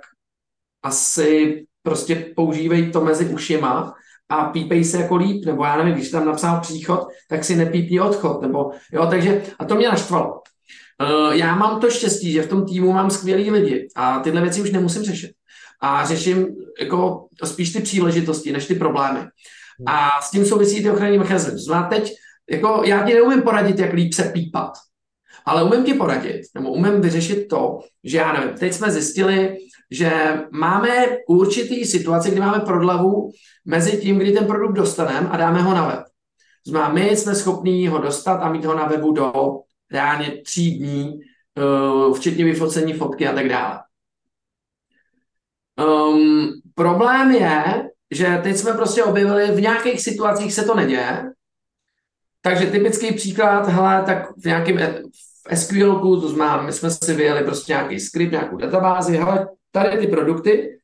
asi 0.83 1.67
prostě 1.83 2.33
používej 2.37 2.91
to 2.91 3.01
mezi 3.01 3.35
ušima 3.35 3.95
a 4.29 4.45
pípej 4.45 4.85
se 4.85 5.01
jako 5.01 5.17
líp, 5.17 5.45
nebo 5.45 5.65
já 5.65 5.77
nevím, 5.77 5.95
když 5.95 6.11
tam 6.11 6.27
napsal 6.27 6.61
příchod, 6.61 7.09
tak 7.29 7.45
si 7.45 7.57
nepípni 7.57 8.01
odchod, 8.01 8.43
nebo 8.43 8.71
jo, 8.93 9.07
takže, 9.07 9.43
a 9.59 9.65
to 9.65 9.75
mě 9.75 9.89
naštvalo. 9.89 10.43
Uh, 11.03 11.33
já 11.33 11.55
mám 11.55 11.81
to 11.81 11.91
štěstí, 11.91 12.33
že 12.33 12.43
v 12.43 12.49
tom 12.49 12.67
týmu 12.67 12.93
mám 12.93 13.11
skvělý 13.11 13.51
lidi 13.51 13.89
a 13.97 14.21
tyhle 14.21 14.41
věci 14.41 14.63
už 14.63 14.71
nemusím 14.71 15.03
řešit. 15.03 15.31
A 15.81 16.07
řeším 16.07 16.47
jako 16.81 17.27
spíš 17.45 17.73
ty 17.73 17.81
příležitosti, 17.81 18.53
než 18.53 18.67
ty 18.67 18.75
problémy. 18.75 19.21
A 19.87 20.11
s 20.23 20.31
tím 20.31 20.47
souvisí 20.47 20.83
ty 20.83 20.91
ochranný 20.91 21.19
mechanizmy. 21.19 21.59
Znamená 21.59 21.89
teď, 21.89 22.13
jako 22.51 22.83
já 22.85 23.07
ti 23.07 23.15
neumím 23.15 23.43
poradit, 23.43 23.79
jak 23.79 23.93
líp 23.93 24.15
se 24.15 24.23
pípat, 24.23 24.73
ale 25.47 25.63
umím 25.63 25.85
ti 25.85 25.95
poradit, 25.95 26.43
nebo 26.55 26.71
umím 26.71 27.01
vyřešit 27.01 27.49
to, 27.49 27.79
že 28.05 28.19
já 28.19 28.33
nevím, 28.33 28.57
teď 28.59 28.73
jsme 28.73 28.91
zjistili, 28.91 29.57
že 29.91 30.39
máme 30.51 30.89
určitý 31.29 31.85
situace, 31.85 32.31
kdy 32.31 32.41
máme 32.41 32.61
prodlevu 32.61 33.31
mezi 33.65 33.97
tím, 33.97 34.19
kdy 34.19 34.33
ten 34.33 34.47
produkt 34.47 34.73
dostaneme 34.73 35.29
a 35.29 35.37
dáme 35.37 35.63
ho 35.63 35.75
na 35.75 35.89
web. 35.89 36.05
Znamená, 36.67 36.93
my 36.93 37.17
jsme 37.17 37.35
schopní 37.35 37.89
ho 37.89 37.99
dostat 37.99 38.37
a 38.37 38.53
mít 38.53 38.65
ho 38.65 38.75
na 38.75 38.87
webu 38.87 39.13
do 39.13 39.33
reálně 39.95 40.43
tří 40.45 40.79
dní, 40.79 41.21
uh, 41.59 42.17
včetně 42.17 42.45
vyfocení 42.45 42.93
fotky 42.93 43.29
a 43.29 43.33
tak 43.33 43.49
dále. 43.49 43.81
Um, 45.87 46.53
problém 46.75 47.31
je, 47.31 47.89
že 48.11 48.41
teď 48.43 48.57
jsme 48.57 48.73
prostě 48.73 49.05
objevili, 49.05 49.47
v 49.47 49.61
nějakých 49.61 50.01
situacích 50.01 50.55
se 50.55 50.65
to 50.65 50.75
neděje, 50.75 51.31
takže 52.41 52.67
typický 52.67 53.15
příklad, 53.15 53.69
hele, 53.69 54.03
tak 54.07 54.37
v 54.37 54.45
nějakém 54.45 54.77
v 55.49 55.57
SQLku, 55.57 56.21
to 56.21 56.29
znamená, 56.29 56.63
my 56.63 56.73
jsme 56.73 56.91
si 56.91 57.15
vyjeli 57.15 57.45
prostě 57.45 57.73
nějaký 57.73 58.01
skript, 58.01 58.33
nějakou 58.33 58.57
databázi, 58.57 59.17
hele, 59.17 59.49
tady 59.71 59.99
ty 59.99 60.07
produkty 60.07 60.79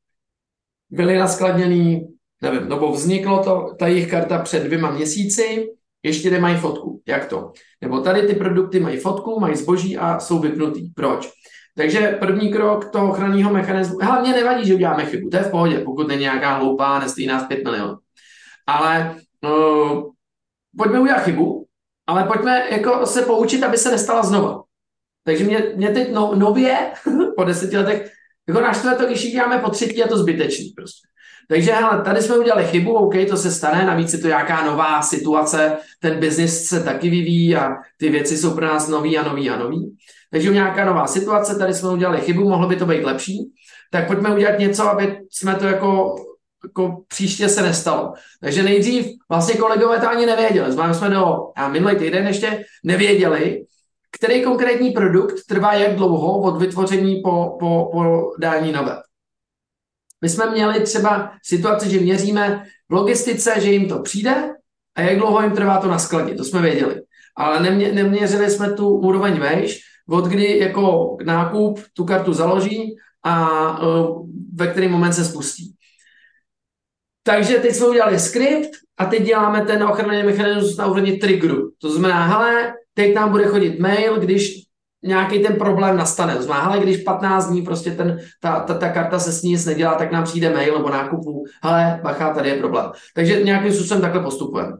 byly 0.90 1.18
naskladněný, 1.18 2.08
nevím, 2.42 2.68
nebo 2.68 2.92
vzniklo 2.92 3.44
to, 3.44 3.74
ta 3.78 3.86
jejich 3.86 4.10
karta 4.10 4.38
před 4.38 4.62
dvěma 4.62 4.90
měsíci, 4.90 5.68
ještě 6.02 6.30
nemají 6.30 6.56
fotku. 6.56 7.02
Jak 7.06 7.26
to? 7.26 7.52
Nebo 7.80 8.00
tady 8.00 8.22
ty 8.22 8.34
produkty 8.34 8.80
mají 8.80 8.96
fotku, 8.96 9.40
mají 9.40 9.56
zboží 9.56 9.98
a 9.98 10.20
jsou 10.20 10.38
vypnutý. 10.38 10.90
Proč? 10.96 11.30
Takže 11.76 12.16
první 12.20 12.52
krok 12.52 12.90
toho 12.90 13.10
ochranného 13.10 13.52
mechanismu, 13.52 13.98
hlavně 14.02 14.32
nevadí, 14.32 14.66
že 14.66 14.74
uděláme 14.74 15.06
chybu, 15.06 15.30
to 15.30 15.36
je 15.36 15.42
v 15.42 15.50
pohodě, 15.50 15.78
pokud 15.78 16.08
není 16.08 16.20
nějaká 16.20 16.54
hloupá, 16.54 16.98
nestojí 16.98 17.26
nás 17.26 17.46
5 17.46 17.64
milionů. 17.64 17.96
Ale 18.66 19.16
uh, 19.44 20.02
pojďme 20.76 21.00
udělat 21.00 21.22
chybu, 21.22 21.66
ale 22.06 22.24
pojďme 22.24 22.70
jako 22.70 23.06
se 23.06 23.22
poučit, 23.22 23.62
aby 23.62 23.78
se 23.78 23.90
nestala 23.90 24.22
znova. 24.22 24.62
Takže 25.24 25.44
mě, 25.44 25.72
mě 25.76 25.90
teď 25.90 26.12
no, 26.12 26.34
nově, 26.34 26.92
po 27.36 27.44
deseti 27.44 27.76
letech, 27.76 28.12
jako 28.48 28.60
naštve 28.60 28.96
to, 28.96 29.06
když 29.06 29.32
děláme 29.32 29.58
po 29.58 29.70
třetí, 29.70 29.98
je 29.98 30.06
to 30.06 30.18
zbytečný 30.18 30.72
prostě. 30.76 31.09
Takže 31.50 31.72
hele, 31.72 32.02
tady 32.02 32.22
jsme 32.22 32.38
udělali 32.38 32.64
chybu, 32.64 32.94
OK, 32.94 33.14
to 33.28 33.36
se 33.36 33.50
stane, 33.50 33.84
navíc 33.84 34.12
je 34.12 34.18
to 34.18 34.26
nějaká 34.26 34.64
nová 34.64 35.02
situace, 35.02 35.76
ten 36.00 36.20
biznis 36.20 36.64
se 36.64 36.82
taky 36.82 37.10
vyvíjí 37.10 37.56
a 37.56 37.70
ty 37.96 38.08
věci 38.08 38.38
jsou 38.38 38.54
pro 38.54 38.66
nás 38.66 38.88
nový 38.88 39.18
a 39.18 39.28
nový 39.28 39.50
a 39.50 39.58
nový. 39.58 39.96
Takže 40.30 40.50
nějaká 40.50 40.84
nová 40.84 41.06
situace, 41.06 41.58
tady 41.58 41.74
jsme 41.74 41.90
udělali 41.90 42.20
chybu, 42.20 42.48
mohlo 42.48 42.68
by 42.68 42.76
to 42.76 42.86
být 42.86 43.04
lepší, 43.04 43.52
tak 43.90 44.06
pojďme 44.06 44.34
udělat 44.34 44.58
něco, 44.58 44.88
aby 44.88 45.18
jsme 45.30 45.54
to 45.54 45.66
jako, 45.66 46.14
jako 46.64 47.02
příště 47.08 47.48
se 47.48 47.62
nestalo. 47.62 48.12
Takže 48.40 48.62
nejdřív 48.62 49.06
vlastně 49.28 49.54
kolegové 49.54 50.00
to 50.00 50.08
ani 50.08 50.26
nevěděli. 50.26 50.72
Znamená 50.72 50.94
jsme 50.94 51.10
do, 51.10 51.36
a 51.56 51.68
minulý 51.68 51.96
týden 51.96 52.26
ještě 52.26 52.64
nevěděli, 52.84 53.64
který 54.12 54.42
konkrétní 54.42 54.90
produkt 54.90 55.34
trvá 55.48 55.74
jak 55.74 55.96
dlouho 55.96 56.40
od 56.40 56.58
vytvoření 56.58 57.22
po, 57.24 57.56
po, 57.60 57.88
po 57.92 58.32
dání 58.40 58.72
na 58.72 58.82
web. 58.82 59.09
My 60.22 60.28
jsme 60.28 60.50
měli 60.50 60.80
třeba 60.80 61.32
situaci, 61.42 61.90
že 61.90 62.00
měříme 62.00 62.64
v 62.88 62.92
logistice, 62.92 63.60
že 63.60 63.72
jim 63.72 63.88
to 63.88 64.02
přijde 64.02 64.54
a 64.94 65.00
jak 65.00 65.18
dlouho 65.18 65.42
jim 65.42 65.52
trvá 65.52 65.78
to 65.78 65.88
na 65.88 65.98
skladě, 65.98 66.34
to 66.34 66.44
jsme 66.44 66.62
věděli. 66.62 67.02
Ale 67.36 67.60
nemě, 67.62 67.92
neměřili 67.92 68.50
jsme 68.50 68.72
tu 68.72 68.88
úroveň 68.88 69.38
vejš, 69.38 69.80
od 70.08 70.24
kdy 70.24 70.58
jako 70.58 71.16
nákup 71.24 71.80
tu 71.94 72.04
kartu 72.04 72.32
založí 72.32 72.96
a 73.22 73.82
uh, 73.82 74.26
ve 74.54 74.66
který 74.66 74.88
moment 74.88 75.12
se 75.12 75.24
spustí. 75.24 75.74
Takže 77.22 77.58
teď 77.58 77.74
jsme 77.74 77.86
udělali 77.86 78.18
skript 78.18 78.70
a 78.98 79.04
teď 79.04 79.22
děláme 79.22 79.64
ten 79.64 79.82
ochranný 79.82 80.22
mechanismus 80.22 80.76
na 80.76 80.86
úrovni 80.86 81.16
triggeru. 81.16 81.70
To 81.78 81.90
znamená, 81.90 82.26
hele, 82.26 82.72
teď 82.94 83.14
nám 83.14 83.30
bude 83.30 83.44
chodit 83.46 83.78
mail, 83.78 84.20
když 84.20 84.69
nějaký 85.02 85.42
ten 85.42 85.56
problém 85.56 85.96
nastane. 85.96 86.36
To 86.36 86.42
znamená, 86.42 86.70
hele, 86.70 86.82
když 86.82 87.02
15 87.02 87.50
dní 87.50 87.62
prostě 87.62 87.90
ten, 87.90 88.18
ta, 88.40 88.60
ta, 88.60 88.74
ta 88.74 88.92
karta 88.92 89.18
se 89.18 89.32
s 89.32 89.42
ní 89.42 89.50
nic 89.50 89.66
nedělá, 89.66 89.94
tak 89.94 90.12
nám 90.12 90.24
přijde 90.24 90.50
mail 90.50 90.76
nebo 90.76 90.90
nákupu, 90.90 91.44
hele, 91.62 92.00
bacha, 92.02 92.34
tady 92.34 92.48
je 92.48 92.56
problém. 92.56 92.90
Takže 93.14 93.42
nějakým 93.42 93.72
způsobem 93.72 94.00
takhle 94.00 94.22
postupujeme. 94.22 94.72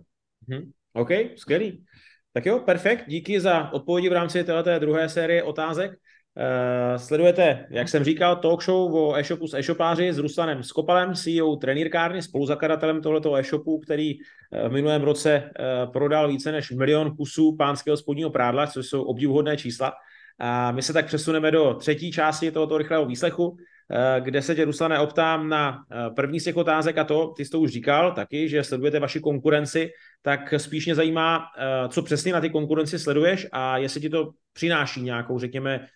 Hmm. 0.48 0.70
OK, 0.92 1.08
skvělý. 1.36 1.84
Tak 2.32 2.46
jo, 2.46 2.58
perfekt. 2.58 3.04
Díky 3.08 3.40
za 3.40 3.72
odpovědi 3.72 4.08
v 4.08 4.12
rámci 4.12 4.44
této 4.44 4.78
druhé 4.78 5.08
série 5.08 5.42
otázek. 5.42 5.92
Uh, 6.36 6.96
sledujete, 6.96 7.66
jak 7.70 7.88
jsem 7.88 8.04
říkal, 8.04 8.36
talk 8.36 8.62
show 8.62 8.94
o 8.94 9.16
e-shopu 9.16 9.46
s 9.46 9.54
e-shopáři 9.54 10.12
s 10.12 10.18
Ruslanem 10.18 10.62
Skopalem, 10.62 11.14
CEO 11.14 11.56
trenýrkárny, 11.56 12.22
spoluzakladatelem 12.22 13.02
tohoto 13.02 13.36
e-shopu, 13.36 13.78
který 13.78 14.14
uh, 14.18 14.68
v 14.68 14.72
minulém 14.72 15.02
roce 15.02 15.42
uh, 15.44 15.92
prodal 15.92 16.28
více 16.28 16.52
než 16.52 16.70
milion 16.70 17.16
kusů 17.16 17.56
pánského 17.56 17.96
spodního 17.96 18.30
prádla, 18.30 18.66
což 18.66 18.86
jsou 18.86 19.02
obdivuhodné 19.02 19.56
čísla. 19.56 19.92
A 20.40 20.72
my 20.72 20.82
se 20.82 20.92
tak 20.92 21.06
přesuneme 21.06 21.50
do 21.50 21.74
třetí 21.74 22.12
části 22.12 22.50
tohoto 22.50 22.78
rychlého 22.78 23.06
výslechu, 23.06 23.56
eh, 23.90 24.20
kde 24.20 24.42
se 24.42 24.54
tě, 24.54 24.64
Ruslane, 24.64 24.98
optám 24.98 25.48
na 25.48 25.78
eh, 25.92 26.10
první 26.10 26.40
z 26.40 26.44
těch 26.44 26.56
otázek 26.56 26.98
a 26.98 27.04
to, 27.04 27.32
ty 27.36 27.44
jsi 27.44 27.50
to 27.50 27.60
už 27.60 27.70
říkal 27.70 28.12
taky, 28.12 28.48
že 28.48 28.64
sledujete 28.64 29.00
vaši 29.00 29.20
konkurenci, 29.20 29.90
tak 30.22 30.54
spíš 30.56 30.86
mě 30.86 30.94
zajímá, 30.94 31.40
eh, 31.58 31.88
co 31.88 32.02
přesně 32.02 32.32
na 32.32 32.40
ty 32.40 32.50
konkurenci 32.50 32.98
sleduješ 32.98 33.46
a 33.52 33.78
jestli 33.78 34.00
ti 34.00 34.08
to 34.08 34.30
přináší 34.52 35.02
nějakou, 35.02 35.38
řekněme, 35.38 35.86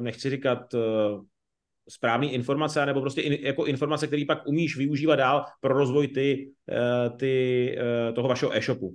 nechci 0.00 0.30
říkat 0.30 0.58
správný 1.88 2.34
informace, 2.34 2.86
nebo 2.86 3.00
prostě 3.00 3.38
jako 3.40 3.64
informace, 3.64 4.06
které 4.06 4.24
pak 4.28 4.46
umíš 4.46 4.76
využívat 4.76 5.16
dál 5.16 5.44
pro 5.60 5.74
rozvoj 5.74 6.08
ty, 6.08 6.50
ty, 7.18 7.78
toho 8.14 8.28
vašeho 8.28 8.56
e-shopu. 8.56 8.94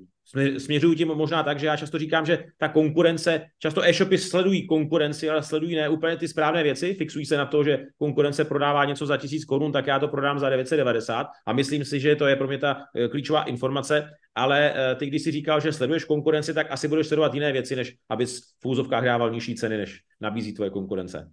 Směřuju 0.58 0.96
tím 0.96 1.08
možná 1.08 1.44
tak, 1.44 1.60
že 1.60 1.68
já 1.68 1.78
často 1.78 1.98
říkám, 1.98 2.26
že 2.26 2.44
ta 2.58 2.68
konkurence, 2.68 3.42
často 3.60 3.84
e-shopy 3.84 4.18
sledují 4.18 4.68
konkurenci, 4.68 5.30
ale 5.30 5.44
sledují 5.44 5.76
ne 5.76 5.90
úplně 5.90 6.18
ty 6.18 6.28
správné 6.28 6.64
věci, 6.64 6.94
fixují 6.94 7.26
se 7.26 7.38
na 7.38 7.46
to, 7.46 7.64
že 7.64 7.86
konkurence 7.98 8.46
prodává 8.46 8.86
něco 8.86 9.06
za 9.06 9.18
tisíc 9.18 9.46
korun, 9.46 9.72
tak 9.72 9.88
já 9.88 10.00
to 10.00 10.08
prodám 10.08 10.40
za 10.40 10.50
990 10.50 11.28
a 11.46 11.54
myslím 11.54 11.86
si, 11.86 12.00
že 12.00 12.16
to 12.16 12.28
je 12.28 12.36
pro 12.36 12.48
mě 12.48 12.58
ta 12.58 12.78
eh, 12.96 13.08
klíčová 13.08 13.44
informace, 13.44 14.10
ale 14.36 14.74
eh, 14.76 14.96
ty, 14.96 15.06
když 15.06 15.24
si 15.24 15.32
říkal, 15.32 15.60
že 15.60 15.74
sleduješ 15.74 16.04
konkurenci, 16.04 16.54
tak 16.54 16.68
asi 16.72 16.88
budeš 16.88 17.08
sledovat 17.08 17.34
jiné 17.34 17.52
věci, 17.52 17.76
než 17.76 17.96
aby 18.10 18.26
v 18.26 18.40
fúzovkách 18.62 19.06
dával 19.06 19.32
nižší 19.32 19.56
ceny, 19.56 19.78
než 19.78 20.00
nabízí 20.22 20.54
tvoje 20.54 20.70
konkurence. 20.70 21.32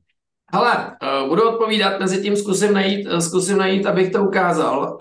Hele, 0.53 0.97
uh, 1.23 1.29
budu 1.29 1.49
odpovídat, 1.49 2.01
mezi 2.01 2.23
tím 2.23 2.37
zkusím 2.37 2.73
najít, 2.73 3.09
zkusím 3.19 3.59
najít, 3.59 3.87
abych 3.87 4.13
to 4.13 4.25
ukázal. 4.25 4.99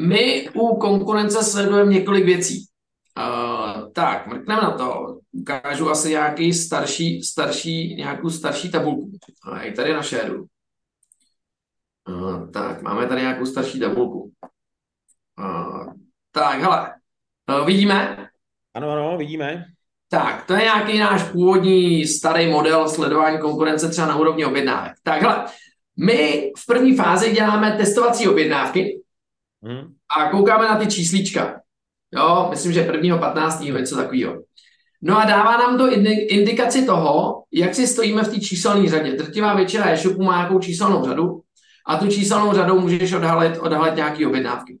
My 0.00 0.48
u 0.54 0.76
konkurence 0.76 1.44
sledujeme 1.44 1.92
několik 1.92 2.24
věcí. 2.24 2.64
Uh, 3.18 3.92
tak, 3.92 4.26
mrkneme 4.26 4.62
na 4.62 4.70
to. 4.70 5.18
Ukážu 5.32 5.90
asi 5.90 6.10
nějaký 6.10 6.52
starší, 6.52 7.22
starší, 7.22 7.94
nějakou 7.94 8.30
starší 8.30 8.70
tabulku. 8.70 9.10
A 9.42 9.60
i 9.60 9.72
tady 9.72 9.92
na 9.92 10.02
šéru. 10.02 10.46
Uh, 12.08 12.50
tak, 12.50 12.82
máme 12.82 13.06
tady 13.06 13.20
nějakou 13.20 13.46
starší 13.46 13.80
tabulku. 13.80 14.32
Uh, 15.38 15.92
tak, 16.32 16.60
hele, 16.60 16.94
uh, 17.60 17.66
vidíme? 17.66 18.28
Ano, 18.74 18.90
ano, 18.90 19.18
vidíme. 19.18 19.64
Tak, 20.08 20.46
to 20.46 20.52
je 20.52 20.60
nějaký 20.60 20.98
náš 20.98 21.22
původní 21.22 22.06
starý 22.06 22.50
model 22.50 22.88
sledování 22.88 23.38
konkurence 23.38 23.88
třeba 23.88 24.06
na 24.06 24.16
úrovni 24.16 24.44
objednávek. 24.44 24.92
Tak, 25.02 25.22
hele, 25.22 25.46
my 25.96 26.50
v 26.58 26.66
první 26.66 26.96
fázi 26.96 27.32
děláme 27.32 27.72
testovací 27.72 28.28
objednávky, 28.28 29.00
Hmm. 29.62 29.94
A 30.18 30.30
koukáme 30.30 30.68
na 30.68 30.76
ty 30.76 30.86
číslička. 30.86 31.60
Jo, 32.14 32.46
myslím, 32.50 32.72
že 32.72 32.82
prvního 32.82 33.18
15. 33.18 33.60
něco 33.60 33.96
takového. 33.96 34.42
No 35.02 35.18
a 35.18 35.24
dává 35.24 35.56
nám 35.56 35.78
to 35.78 35.92
indikaci 36.28 36.86
toho, 36.86 37.42
jak 37.52 37.74
si 37.74 37.86
stojíme 37.86 38.22
v 38.22 38.28
té 38.28 38.40
číselné 38.40 38.90
řadě. 38.90 39.12
Drtivá 39.12 39.54
většina 39.54 39.92
e-shopů 39.92 40.22
má 40.22 40.36
nějakou 40.36 40.58
číselnou 40.58 41.04
řadu 41.04 41.40
a 41.86 41.96
tu 41.96 42.08
číselnou 42.08 42.52
řadou 42.52 42.80
můžeš 42.80 43.12
odhalit, 43.12 43.58
odhalit 43.58 43.96
nějaké 43.96 44.26
objednávky. 44.26 44.78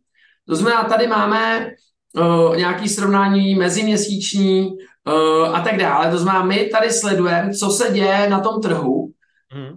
To 0.48 0.56
znamená, 0.56 0.84
tady 0.84 1.06
máme 1.06 1.70
uh, 2.12 2.56
nějaké 2.56 2.88
srovnání 2.88 3.54
meziměsíční 3.54 4.70
uh, 4.70 5.56
a 5.56 5.60
tak 5.60 5.76
dále. 5.76 6.10
To 6.10 6.18
znamená, 6.18 6.44
my 6.44 6.64
tady 6.64 6.90
sledujeme, 6.90 7.50
co 7.54 7.70
se 7.70 7.92
děje 7.92 8.30
na 8.30 8.40
tom 8.40 8.62
trhu, 8.62 9.12
hmm. 9.50 9.76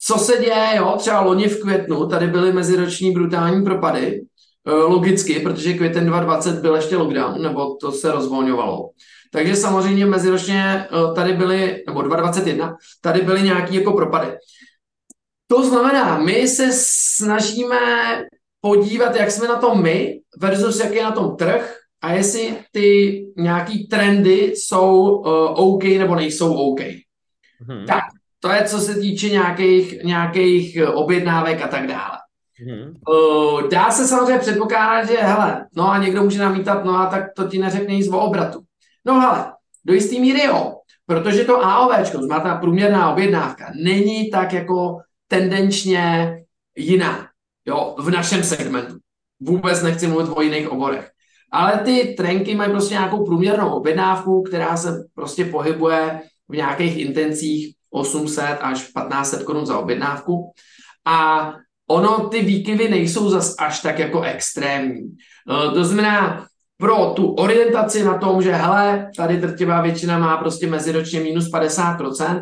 co 0.00 0.18
se 0.18 0.36
děje, 0.40 0.72
jo, 0.76 0.94
třeba 0.98 1.20
loni 1.20 1.48
v 1.48 1.60
květnu, 1.60 2.06
tady 2.06 2.26
byly 2.26 2.52
meziroční 2.52 3.12
brutální 3.12 3.64
propady, 3.64 4.20
Eh, 4.20 4.29
logicky, 4.66 5.40
protože 5.40 5.74
květen 5.74 6.06
2020 6.06 6.60
byl 6.60 6.74
ještě 6.74 6.96
lockdown, 6.96 7.42
nebo 7.42 7.74
to 7.74 7.92
se 7.92 8.12
rozvolňovalo. 8.12 8.90
Takže 9.32 9.56
samozřejmě 9.56 10.06
meziročně 10.06 10.86
eh, 10.86 11.14
tady 11.14 11.32
byly, 11.32 11.84
nebo 11.86 12.02
2021, 12.02 12.76
tady 13.00 13.20
byly 13.20 13.42
nějaké 13.42 13.74
jako 13.74 13.92
propady. 13.92 14.28
To 15.46 15.68
znamená, 15.68 16.18
my 16.18 16.48
se 16.48 16.70
snažíme 16.72 17.78
podívat, 18.60 19.16
jak 19.16 19.30
jsme 19.30 19.48
na 19.48 19.56
tom 19.56 19.82
my 19.82 20.20
versus 20.38 20.80
jak 20.80 20.94
je 20.94 21.02
na 21.02 21.10
tom 21.10 21.36
trh 21.36 21.76
a 22.02 22.12
jestli 22.12 22.56
ty 22.72 23.20
nějaký 23.36 23.88
trendy 23.88 24.52
jsou 24.56 25.16
uh, 25.16 25.26
OK 25.74 25.84
nebo 25.84 26.14
nejsou 26.14 26.54
OK. 26.54 26.80
Hmm. 27.68 27.86
Tak, 27.86 28.04
to 28.40 28.52
je 28.52 28.64
co 28.64 28.78
se 28.78 28.94
týče 28.94 29.28
nějakých, 29.28 30.02
nějakých 30.04 30.78
objednávek 30.94 31.62
a 31.62 31.68
tak 31.68 31.86
dále. 31.86 32.19
Hmm. 32.66 32.94
Uh, 33.08 33.68
dá 33.68 33.90
se 33.90 34.06
samozřejmě 34.06 34.38
předpokládat, 34.38 35.08
že 35.08 35.16
hele, 35.16 35.66
no 35.76 35.90
a 35.90 35.98
někdo 35.98 36.22
může 36.22 36.38
namítat, 36.38 36.84
no 36.84 36.96
a 36.96 37.06
tak 37.06 37.24
to 37.36 37.48
ti 37.48 37.58
neřekne 37.58 37.94
nic 37.94 38.08
o 38.08 38.20
obratu. 38.20 38.60
No 39.06 39.20
hele, 39.20 39.52
do 39.84 39.94
jistý 39.94 40.20
míry 40.20 40.44
jo, 40.44 40.74
protože 41.06 41.44
to 41.44 41.64
AOVčko, 41.64 42.18
znamená 42.18 42.40
ta 42.40 42.60
průměrná 42.60 43.12
objednávka, 43.12 43.72
není 43.82 44.30
tak 44.30 44.52
jako 44.52 44.98
tendenčně 45.28 46.34
jiná, 46.76 47.28
jo, 47.66 47.96
v 47.98 48.10
našem 48.10 48.42
segmentu. 48.42 48.94
Vůbec 49.40 49.82
nechci 49.82 50.06
mluvit 50.06 50.32
o 50.34 50.42
jiných 50.42 50.68
oborech. 50.68 51.10
Ale 51.52 51.78
ty 51.84 52.14
trenky 52.16 52.54
mají 52.54 52.70
prostě 52.70 52.94
nějakou 52.94 53.24
průměrnou 53.24 53.70
objednávku, 53.70 54.42
která 54.42 54.76
se 54.76 55.04
prostě 55.14 55.44
pohybuje 55.44 56.20
v 56.48 56.56
nějakých 56.56 56.98
intencích 56.98 57.74
800 57.90 58.58
až 58.60 58.78
1500 58.78 59.42
korun 59.42 59.66
za 59.66 59.78
objednávku. 59.78 60.52
A 61.04 61.52
ono, 61.90 62.28
ty 62.28 62.42
výkyvy 62.42 62.88
nejsou 62.88 63.30
zas 63.30 63.54
až 63.58 63.80
tak 63.80 63.98
jako 63.98 64.22
extrémní. 64.22 65.00
E, 65.00 65.74
to 65.74 65.84
znamená, 65.84 66.46
pro 66.78 67.12
tu 67.16 67.32
orientaci 67.32 68.04
na 68.04 68.18
tom, 68.18 68.42
že 68.42 68.52
hele, 68.52 69.10
tady 69.16 69.36
drtivá 69.36 69.80
většina 69.82 70.18
má 70.18 70.36
prostě 70.36 70.66
meziročně 70.66 71.20
minus 71.20 71.50
50% 71.52 72.40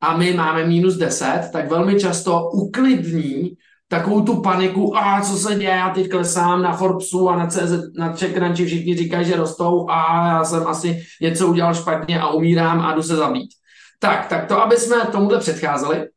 a 0.00 0.16
my 0.16 0.32
máme 0.32 0.66
minus 0.66 0.96
10, 0.96 1.50
tak 1.52 1.70
velmi 1.70 2.00
často 2.00 2.50
uklidní 2.52 3.56
takovou 3.88 4.20
tu 4.20 4.42
paniku, 4.42 4.96
a 4.96 5.20
co 5.20 5.36
se 5.36 5.54
děje, 5.54 5.70
já 5.70 5.90
teď 5.90 6.08
klesám 6.08 6.62
na 6.62 6.72
Forbesu 6.72 7.28
a 7.28 7.36
na 7.36 7.46
CZ, 7.46 7.72
na 7.98 8.12
CheckRunchi 8.16 8.66
všichni 8.66 8.96
říkají, 8.96 9.26
že 9.26 9.36
rostou 9.36 9.90
a 9.90 10.28
já 10.28 10.44
jsem 10.44 10.66
asi 10.66 11.02
něco 11.22 11.46
udělal 11.46 11.74
špatně 11.74 12.20
a 12.20 12.28
umírám 12.28 12.80
a 12.80 12.94
jdu 12.94 13.02
se 13.02 13.16
zabít. 13.16 13.50
Tak, 13.98 14.26
tak 14.26 14.46
to, 14.46 14.62
aby 14.62 14.76
jsme 14.76 14.96
tomuhle 15.12 15.38
předcházeli, 15.38 16.08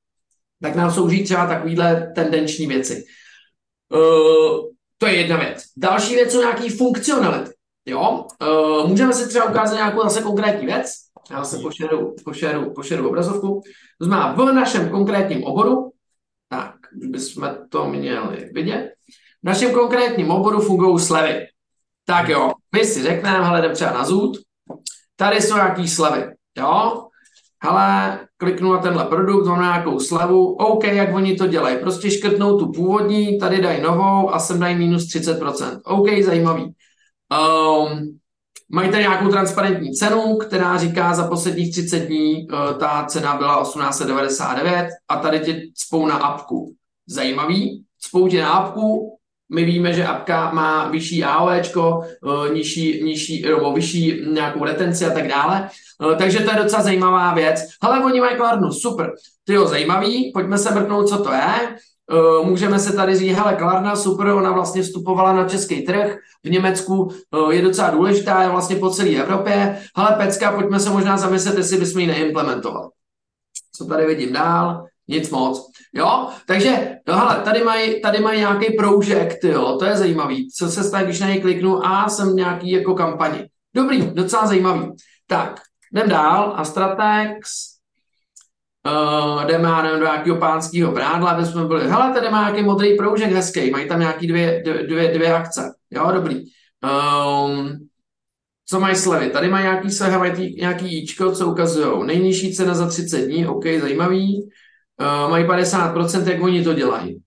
tak 0.61 0.75
nám 0.75 0.91
slouží 0.91 1.23
třeba 1.23 1.47
takovýhle 1.47 2.11
tendenční 2.15 2.67
věci. 2.67 3.03
Uh, 3.93 4.59
to 4.97 5.07
je 5.07 5.15
jedna 5.15 5.37
věc. 5.37 5.63
Další 5.77 6.15
věc 6.15 6.31
jsou 6.31 6.39
nějaký 6.39 6.69
funkcionality. 6.69 7.51
Jo? 7.85 8.25
Uh, 8.41 8.89
můžeme 8.89 9.13
si 9.13 9.29
třeba 9.29 9.45
ukázat 9.45 9.75
nějakou 9.75 10.03
zase 10.03 10.21
konkrétní 10.21 10.65
věc. 10.65 10.91
Já 11.31 11.43
se 11.43 11.59
pošeru, 11.59 12.15
pošeru, 12.25 12.73
pošeru 12.73 13.09
obrazovku. 13.09 13.61
To 13.99 14.05
znamená, 14.05 14.33
v 14.33 14.53
našem 14.53 14.89
konkrétním 14.89 15.43
oboru, 15.43 15.91
tak, 16.49 16.75
už 17.01 17.07
bychom 17.07 17.55
to 17.69 17.87
měli 17.87 18.49
vidět, 18.53 18.91
v 19.43 19.45
našem 19.45 19.73
konkrétním 19.73 20.31
oboru 20.31 20.61
fungují 20.61 20.99
slevy. 20.99 21.45
Tak 22.05 22.29
jo, 22.29 22.51
my 22.75 22.85
si 22.85 23.03
řekneme, 23.03 23.45
hele, 23.45 23.59
jdem 23.59 23.73
třeba 23.73 23.91
na 23.91 24.05
zůd, 24.05 24.37
tady 25.15 25.41
jsou 25.41 25.55
nějaký 25.55 25.87
slevy, 25.87 26.35
jo, 26.57 27.07
hele, 27.63 28.19
kliknu 28.37 28.73
na 28.73 28.77
tenhle 28.77 29.05
produkt, 29.05 29.47
mám 29.47 29.61
nějakou 29.61 29.99
slevu, 29.99 30.53
OK, 30.53 30.83
jak 30.83 31.15
oni 31.15 31.35
to 31.35 31.47
dělají, 31.47 31.77
prostě 31.77 32.11
škrtnou 32.11 32.59
tu 32.59 32.71
původní, 32.71 33.39
tady 33.39 33.61
dají 33.61 33.81
novou 33.81 34.33
a 34.33 34.39
sem 34.39 34.59
dají 34.59 34.75
minus 34.75 35.03
30%. 35.03 35.81
OK, 35.83 36.07
zajímavý. 36.23 36.63
Um, 36.63 38.19
mají 38.69 38.91
tady 38.91 39.03
nějakou 39.03 39.29
transparentní 39.29 39.93
cenu, 39.93 40.37
která 40.37 40.77
říká 40.77 41.13
za 41.13 41.27
posledních 41.27 41.71
30 41.71 41.99
dní 41.99 42.47
uh, 42.47 42.77
ta 42.79 43.05
cena 43.07 43.37
byla 43.37 43.61
1899 43.61 44.89
a 45.07 45.15
tady 45.15 45.39
tě 45.39 45.61
spou 45.75 46.07
na 46.07 46.15
apku. 46.15 46.75
Zajímavý, 47.07 47.83
spou 47.99 48.27
tě 48.27 48.41
na 48.41 48.51
apku, 48.51 49.17
my 49.53 49.65
víme, 49.65 49.93
že 49.93 50.05
apka 50.05 50.51
má 50.51 50.89
vyšší 50.89 51.23
AOEčko, 51.23 52.03
uh, 52.23 52.53
nižší, 52.53 53.03
nižší, 53.03 53.41
nebo 53.41 53.73
vyšší 53.73 54.21
nějakou 54.33 54.63
retenci 54.63 55.05
a 55.05 55.09
tak 55.09 55.27
dále. 55.27 55.69
Uh, 56.01 56.15
takže 56.15 56.39
to 56.39 56.51
je 56.51 56.63
docela 56.63 56.83
zajímavá 56.83 57.33
věc. 57.33 57.61
Ale 57.81 58.05
oni 58.05 58.21
mají 58.21 58.37
klarnu, 58.37 58.71
super. 58.71 59.11
Ty 59.45 59.53
jo, 59.53 59.67
zajímavý, 59.67 60.31
pojďme 60.33 60.57
se 60.57 60.75
mrknout, 60.75 61.09
co 61.09 61.23
to 61.23 61.31
je. 61.33 61.75
Eh, 62.11 62.45
můžeme 62.45 62.79
se 62.79 62.93
tady 62.93 63.15
říct, 63.15 63.35
hele, 63.35 63.55
Klarna, 63.55 63.95
super, 63.95 64.27
ona 64.27 64.51
vlastně 64.51 64.81
vstupovala 64.81 65.33
na 65.33 65.49
český 65.49 65.81
trh, 65.81 66.17
v 66.43 66.49
Německu 66.49 67.11
eh, 67.11 67.55
je 67.55 67.61
docela 67.61 67.89
důležitá, 67.89 68.41
je 68.41 68.49
vlastně 68.49 68.75
po 68.75 68.89
celé 68.89 69.09
Evropě. 69.09 69.81
Hele, 69.97 70.15
Pecka, 70.17 70.51
pojďme 70.51 70.79
se 70.79 70.89
možná 70.89 71.17
zamyslet, 71.17 71.57
jestli 71.57 71.77
bychom 71.77 72.01
ji 72.01 72.07
neimplementovali. 72.07 72.87
Co 73.75 73.85
tady 73.85 74.05
vidím 74.05 74.33
dál? 74.33 74.85
Nic 75.07 75.29
moc. 75.29 75.71
Jo, 75.93 76.27
takže, 76.47 76.97
no 77.07 77.17
hele, 77.17 77.41
tady 77.43 77.63
mají 77.63 78.01
tady 78.01 78.19
maj 78.19 78.37
nějaký 78.37 78.73
proužek, 78.73 79.43
jo, 79.43 79.75
to 79.79 79.85
je 79.85 79.97
zajímavý. 79.97 80.51
Co 80.51 80.69
se 80.69 80.83
stane, 80.83 81.03
když 81.03 81.19
na 81.19 81.27
něj 81.27 81.41
kliknu 81.41 81.85
a 81.85 82.09
jsem 82.09 82.35
nějaký 82.35 82.71
jako 82.71 82.93
kampani. 82.93 83.47
Dobrý, 83.75 84.01
docela 84.13 84.47
zajímavý. 84.47 84.91
Tak, 85.27 85.59
jdem 85.91 86.09
dál. 86.09 86.53
Astratex, 86.55 87.71
Uh, 88.87 89.45
jdeme 89.45 89.69
nevím, 89.83 89.99
do 89.99 90.05
nějakého 90.05 90.37
pánského 90.37 90.91
brádla, 90.91 91.29
aby 91.29 91.45
jsme 91.45 91.65
byli, 91.65 91.89
hele, 91.89 92.13
tady 92.13 92.29
má 92.29 92.41
nějaký 92.41 92.63
modrý 92.63 92.97
proužek 92.97 93.31
hezký, 93.31 93.71
mají 93.71 93.87
tam 93.87 93.99
nějaký 93.99 94.27
dvě, 94.27 94.63
dvě, 94.63 95.13
dvě 95.13 95.33
akce, 95.33 95.73
jo, 95.91 96.11
dobrý. 96.13 96.43
Um, 96.83 97.87
co 98.65 98.79
mají 98.79 98.95
slevy? 98.95 99.29
Tady 99.29 99.49
mají 99.49 99.63
nějaký 99.63 99.91
slevy, 99.91 100.17
mají 100.17 100.55
nějaký 100.55 100.95
jíčko, 100.95 101.31
co 101.31 101.47
ukazují. 101.47 102.07
Nejnižší 102.07 102.55
cena 102.55 102.73
za 102.73 102.87
30 102.87 103.25
dní, 103.25 103.47
OK, 103.47 103.65
zajímavý. 103.81 104.49
Uh, 105.01 105.31
mají 105.31 105.45
50%, 105.45 106.31
jak 106.31 106.41
oni 106.41 106.63
to 106.63 106.73
dělají. 106.73 107.21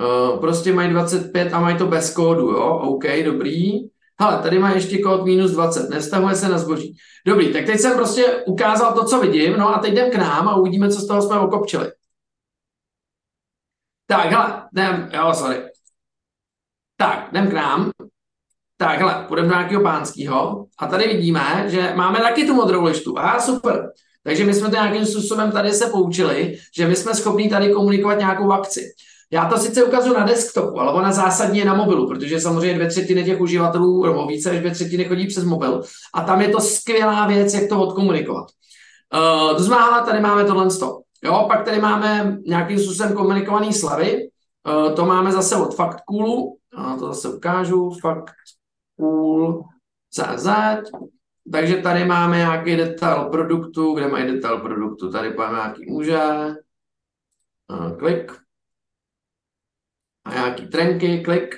Uh, 0.00 0.40
prostě 0.40 0.72
mají 0.72 0.90
25 0.90 1.52
a 1.52 1.60
mají 1.60 1.76
to 1.76 1.86
bez 1.86 2.14
kódu, 2.14 2.50
jo, 2.50 2.78
OK, 2.82 3.04
dobrý. 3.24 3.72
Hele, 4.20 4.42
tady 4.42 4.58
má 4.58 4.70
ještě 4.70 5.02
kód 5.02 5.24
minus 5.24 5.50
20, 5.50 5.90
nevztahuje 5.90 6.34
se 6.34 6.48
na 6.48 6.58
zboží. 6.58 6.96
Dobrý, 7.26 7.52
tak 7.52 7.66
teď 7.66 7.80
jsem 7.80 7.94
prostě 7.94 8.42
ukázal 8.46 8.94
to, 8.94 9.04
co 9.04 9.20
vidím, 9.20 9.56
no 9.56 9.68
a 9.68 9.78
teď 9.78 9.92
jdem 9.92 10.10
k 10.10 10.14
nám 10.14 10.48
a 10.48 10.56
uvidíme, 10.56 10.90
co 10.90 11.00
z 11.00 11.06
toho 11.06 11.22
jsme 11.22 11.38
okopčili. 11.38 11.92
Tak, 14.06 14.30
hele, 14.30 14.68
jdem, 14.72 15.10
jo, 15.12 15.34
sorry. 15.34 15.62
Tak, 16.96 17.28
jdem 17.30 17.50
k 17.50 17.52
nám. 17.52 17.90
Tak, 18.76 18.98
hele, 18.98 19.24
půjdeme 19.28 19.48
do 19.48 19.54
nějakého 19.54 19.82
pánského 19.82 20.66
a 20.78 20.86
tady 20.86 21.06
vidíme, 21.06 21.64
že 21.66 21.92
máme 21.96 22.18
taky 22.18 22.46
tu 22.46 22.54
modrou 22.54 22.84
lištu. 22.84 23.18
Aha, 23.18 23.40
super. 23.40 23.92
Takže 24.22 24.44
my 24.44 24.54
jsme 24.54 24.68
to 24.68 24.74
nějakým 24.74 25.06
způsobem 25.06 25.52
tady 25.52 25.72
se 25.72 25.86
poučili, 25.86 26.58
že 26.76 26.88
my 26.88 26.96
jsme 26.96 27.14
schopni 27.14 27.50
tady 27.50 27.72
komunikovat 27.72 28.18
nějakou 28.18 28.52
akci. 28.52 28.80
Já 29.30 29.48
to 29.48 29.58
sice 29.58 29.84
ukazuju 29.84 30.14
na 30.18 30.26
desktopu, 30.26 30.80
ale 30.80 30.92
ona 30.92 31.12
zásadně 31.12 31.60
je 31.60 31.64
na 31.64 31.74
mobilu, 31.74 32.08
protože 32.08 32.40
samozřejmě 32.40 32.74
dvě 32.74 32.88
třetiny 32.88 33.24
těch 33.24 33.40
uživatelů, 33.40 34.06
nebo 34.06 34.26
více 34.26 34.50
než 34.50 34.60
dvě 34.60 34.70
třetiny 34.70 35.04
chodí 35.04 35.26
přes 35.26 35.44
mobil. 35.44 35.82
A 36.14 36.22
tam 36.22 36.40
je 36.40 36.48
to 36.48 36.60
skvělá 36.60 37.26
věc, 37.26 37.54
jak 37.54 37.68
to 37.68 37.80
odkomunikovat. 37.80 38.46
Uh, 39.14 39.56
to 39.56 39.62
znamená, 39.62 40.04
tady 40.04 40.20
máme 40.20 40.44
tohle 40.44 40.70
stop. 40.70 41.02
Jo, 41.24 41.44
pak 41.48 41.64
tady 41.64 41.80
máme 41.80 42.38
nějakým 42.46 42.78
způsobem 42.78 43.14
komunikovaný 43.14 43.72
slavy. 43.72 44.28
Uh, 44.68 44.94
to 44.94 45.06
máme 45.06 45.32
zase 45.32 45.56
od 45.56 45.74
Factcoolu. 45.74 46.56
Uh, 46.78 46.98
to 46.98 47.06
zase 47.06 47.28
ukážu. 47.28 47.90
Factcool.cz 48.00 48.46
takže 51.52 51.76
tady 51.76 52.04
máme 52.04 52.36
nějaký 52.36 52.76
detail 52.76 53.24
produktu, 53.24 53.94
kde 53.94 54.08
mají 54.08 54.32
detail 54.32 54.58
produktu. 54.58 55.10
Tady 55.10 55.34
máme 55.34 55.56
nějaký 55.56 55.92
může. 55.92 56.20
Uh, 57.70 57.96
klik 57.98 58.32
a 60.26 60.34
nějaký 60.34 60.66
trenky, 60.66 61.20
klik. 61.20 61.54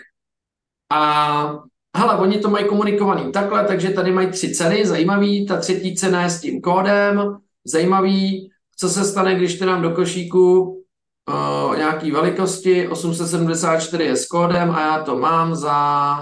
A 0.92 1.59
hele, 1.96 2.18
oni 2.18 2.38
to 2.38 2.50
mají 2.50 2.64
komunikovaný 2.64 3.33
takhle, 3.33 3.64
takže 3.64 3.90
tady 3.90 4.12
mají 4.12 4.31
tři 4.31 4.54
ceny, 4.54 4.87
zajímavý, 4.87 5.46
ta 5.46 5.57
třetí 5.57 5.94
cena 5.94 6.22
je 6.22 6.31
s 6.31 6.40
tím 6.40 6.61
kódem, 6.61 7.37
zajímavý, 7.64 8.50
co 8.76 8.88
se 8.88 9.04
stane, 9.04 9.35
když 9.35 9.59
to 9.59 9.66
nám 9.66 9.83
do 9.83 9.90
košíku 9.90 10.61
uh, 10.62 11.76
nějaký 11.76 12.11
velikosti, 12.11 12.88
874 12.88 14.04
je 14.04 14.16
s 14.16 14.26
kódem 14.26 14.70
a 14.70 14.81
já 14.81 15.02
to 15.02 15.18
mám 15.18 15.54
za 15.54 16.18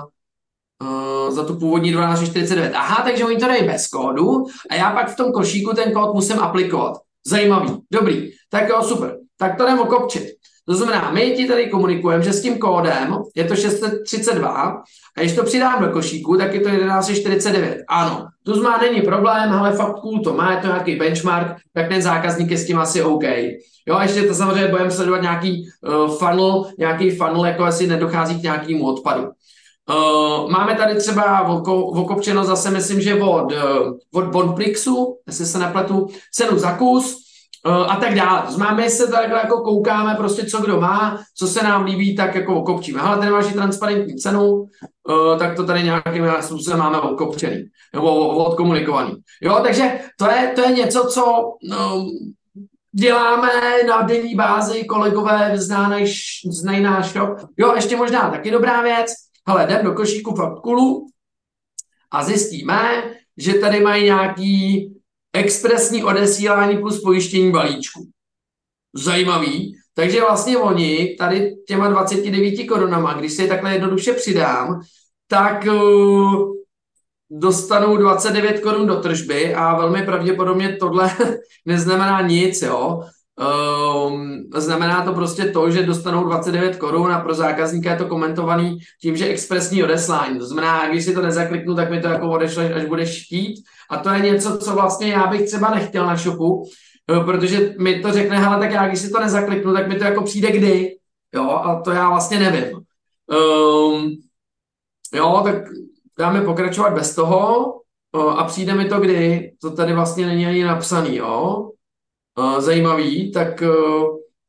uh, 0.83 1.35
za 1.35 1.45
tu 1.45 1.59
původní 1.59 1.91
1249. 1.91 2.73
Aha, 2.75 3.03
takže 3.05 3.25
oni 3.25 3.37
to 3.37 3.47
dají 3.47 3.67
bez 3.67 3.89
kódu 3.89 4.45
a 4.71 4.75
já 4.75 4.91
pak 4.91 5.09
v 5.09 5.17
tom 5.17 5.33
košíku 5.33 5.75
ten 5.75 5.93
kód 5.93 6.15
musím 6.15 6.39
aplikovat. 6.39 6.99
Zajímavý, 7.27 7.79
dobrý, 7.93 8.31
tak 8.51 8.69
jo, 8.69 8.83
super. 8.83 9.17
Tak 9.37 9.57
to 9.57 9.65
jdem 9.65 9.79
okopčit. 9.79 10.25
To 10.69 10.75
znamená, 10.75 11.11
my 11.11 11.31
ti 11.31 11.47
tady 11.47 11.67
komunikujeme, 11.67 12.25
že 12.25 12.33
s 12.33 12.43
tím 12.43 12.59
kódem 12.59 13.19
je 13.35 13.45
to 13.45 13.57
632 13.57 14.49
a 15.17 15.21
když 15.21 15.33
to 15.33 15.45
přidám 15.45 15.85
do 15.85 15.91
košíku, 15.91 16.37
tak 16.37 16.55
je 16.55 16.61
to 16.61 16.71
1149. 16.71 17.85
Ano, 17.89 18.27
tu 18.43 18.55
znamená, 18.55 18.79
není 18.83 19.03
problém, 19.03 19.53
ale 19.53 19.73
fakt 19.73 20.01
cool 20.01 20.21
to 20.23 20.33
má, 20.35 20.53
je 20.53 20.57
to 20.57 20.67
nějaký 20.67 20.97
benchmark, 20.97 21.57
tak 21.75 21.89
ten 21.89 22.03
zákazník 22.03 22.51
je 22.51 22.59
s 22.59 22.67
tím 22.67 22.79
asi 22.79 23.03
OK. 23.03 23.25
Jo, 23.87 23.97
a 23.97 24.03
ještě 24.03 24.23
to 24.23 24.35
samozřejmě 24.35 24.69
budeme 24.69 24.91
sledovat 24.91 25.23
nějaký 25.23 25.69
uh, 25.89 26.17
funnel, 26.19 26.65
nějaký 26.79 27.11
funnel, 27.11 27.45
jako 27.45 27.65
asi 27.65 27.87
nedochází 27.87 28.41
k 28.41 28.43
nějakému 28.43 28.87
odpadu. 28.87 29.23
Uh, 29.23 30.51
máme 30.51 30.75
tady 30.75 30.95
třeba 30.95 31.49
okopčeno 31.71 32.45
zase, 32.45 32.71
myslím, 32.71 33.01
že 33.01 33.15
od, 33.15 33.53
uh, 33.53 33.59
od 34.15 34.25
Bonprixu, 34.25 35.19
jestli 35.27 35.47
se 35.47 35.59
nepletu, 35.59 36.07
cenu 36.33 36.59
za 36.59 36.77
kus, 36.77 37.26
a 37.71 37.97
tak 37.97 38.15
dále. 38.15 38.43
Máme 38.59 38.91
se 38.91 39.07
takhle 39.07 39.39
jako 39.39 39.61
koukáme 39.61 40.15
prostě, 40.15 40.47
co 40.47 40.61
kdo 40.61 40.81
má, 40.81 41.21
co 41.35 41.47
se 41.47 41.65
nám 41.65 41.85
líbí, 41.85 42.17
tak 42.17 42.35
jako 42.35 42.61
okopčíme. 42.61 43.03
Hele, 43.03 43.19
tady 43.19 43.31
máš 43.31 43.53
transparentní 43.53 44.17
cenu, 44.17 44.53
uh, 44.53 45.39
tak 45.39 45.57
to 45.57 45.65
tady 45.67 45.83
nějakým 45.83 46.27
způsobem 46.41 46.79
máme 46.79 47.01
okopčený, 47.01 47.65
nebo 47.95 48.29
odkomunikovaný. 48.29 49.15
Jo, 49.43 49.61
takže 49.63 50.01
to 50.19 50.31
je, 50.31 50.53
to 50.55 50.61
je 50.61 50.73
něco, 50.73 51.05
co 51.05 51.53
no, 51.71 52.07
děláme 52.93 53.49
na 53.89 54.03
denní 54.03 54.35
bázi, 54.35 54.85
kolegové 54.85 55.53
znají, 55.55 56.07
znají 56.51 56.83
náš 56.83 57.13
shop. 57.13 57.39
Jo, 57.57 57.73
ještě 57.75 57.97
možná 57.97 58.31
taky 58.31 58.51
dobrá 58.51 58.83
věc. 58.83 59.13
Hele, 59.49 59.65
jdem 59.65 59.85
do 59.85 59.93
košíku 59.93 60.35
Fatkulu 60.35 61.07
a 62.11 62.25
zjistíme, 62.25 63.03
že 63.37 63.55
tady 63.55 63.81
mají 63.81 64.05
nějaký 64.05 64.96
expresní 65.37 66.05
odesílání 66.05 66.79
plus 66.79 67.03
pojištění 67.03 67.53
balíčku. 67.53 68.09
Zajímavý. 68.95 69.77
Takže 69.95 70.21
vlastně 70.21 70.59
oni 70.59 71.17
tady 71.19 71.57
těma 71.69 71.89
29 71.89 72.65
korunama, 72.67 73.15
když 73.15 73.33
si 73.33 73.43
je 73.43 73.49
takhle 73.49 73.73
jednoduše 73.73 74.13
přidám, 74.13 74.81
tak 75.29 75.65
uh, 75.65 76.53
dostanou 77.31 77.97
29 77.97 78.61
korun 78.61 78.87
do 78.87 79.01
tržby 79.01 79.55
a 79.55 79.77
velmi 79.77 80.03
pravděpodobně 80.03 80.77
tohle 80.77 81.17
neznamená 81.65 82.21
nic, 82.21 82.63
jo. 82.63 83.03
Um, 83.39 84.45
znamená 84.55 85.05
to 85.05 85.13
prostě 85.13 85.45
to, 85.45 85.71
že 85.71 85.87
dostanou 85.87 86.25
29 86.25 86.77
korun 86.77 87.13
a 87.13 87.21
pro 87.21 87.35
zákazníka 87.35 87.91
je 87.91 87.97
to 87.97 88.07
komentovaný 88.07 88.79
tím, 89.03 89.17
že 89.17 89.27
expresní 89.27 89.85
odeslání. 89.85 90.39
To 90.39 90.47
znamená, 90.47 90.89
když 90.89 91.05
si 91.05 91.15
to 91.15 91.23
nezakliknu, 91.23 91.75
tak 91.75 91.91
mi 91.91 92.01
to 92.01 92.09
jako 92.09 92.31
odešle, 92.31 92.75
až 92.75 92.85
budeš 92.85 93.25
chtít. 93.25 93.65
A 93.91 93.97
to 93.97 94.11
je 94.11 94.21
něco, 94.21 94.59
co 94.59 94.75
vlastně 94.75 95.13
já 95.13 95.27
bych 95.27 95.47
třeba 95.47 95.71
nechtěl 95.71 96.07
na 96.07 96.17
shopu, 96.17 96.65
eh, 97.11 97.25
protože 97.25 97.75
mi 97.79 98.01
to 98.01 98.13
řekne, 98.13 98.39
hele, 98.39 98.59
tak 98.59 98.71
já 98.71 98.89
když 98.89 99.01
si 99.01 99.11
to 99.11 99.21
nezakliknu, 99.21 99.75
tak 99.75 99.89
mi 99.89 99.99
to 99.99 100.05
jako 100.05 100.23
přijde 100.23 100.51
kdy. 100.53 100.97
Jo, 101.35 101.51
a 101.51 101.81
to 101.81 101.91
já 101.91 102.09
vlastně 102.09 102.39
nevím. 102.39 102.81
Um, 103.27 104.17
jo, 105.15 105.41
tak 105.45 105.55
dáme 106.19 106.41
pokračovat 106.41 106.95
bez 106.95 107.15
toho 107.15 107.73
a 108.37 108.45
přijde 108.45 108.75
mi 108.75 108.85
to 108.85 109.01
kdy, 109.01 109.53
to 109.61 109.71
tady 109.71 109.95
vlastně 109.95 110.27
není 110.27 110.47
ani 110.47 110.65
napsaný, 110.65 111.17
jo. 111.17 111.71
Zajímavý, 112.59 113.33
tak 113.33 113.63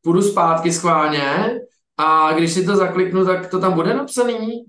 půjdu 0.01 0.21
zpátky 0.21 0.73
schválně 0.73 1.59
a 1.97 2.33
když 2.33 2.53
si 2.53 2.65
to 2.65 2.75
zakliknu, 2.75 3.25
tak 3.25 3.49
to 3.49 3.59
tam 3.59 3.73
bude 3.73 3.93
napsaný? 3.93 4.65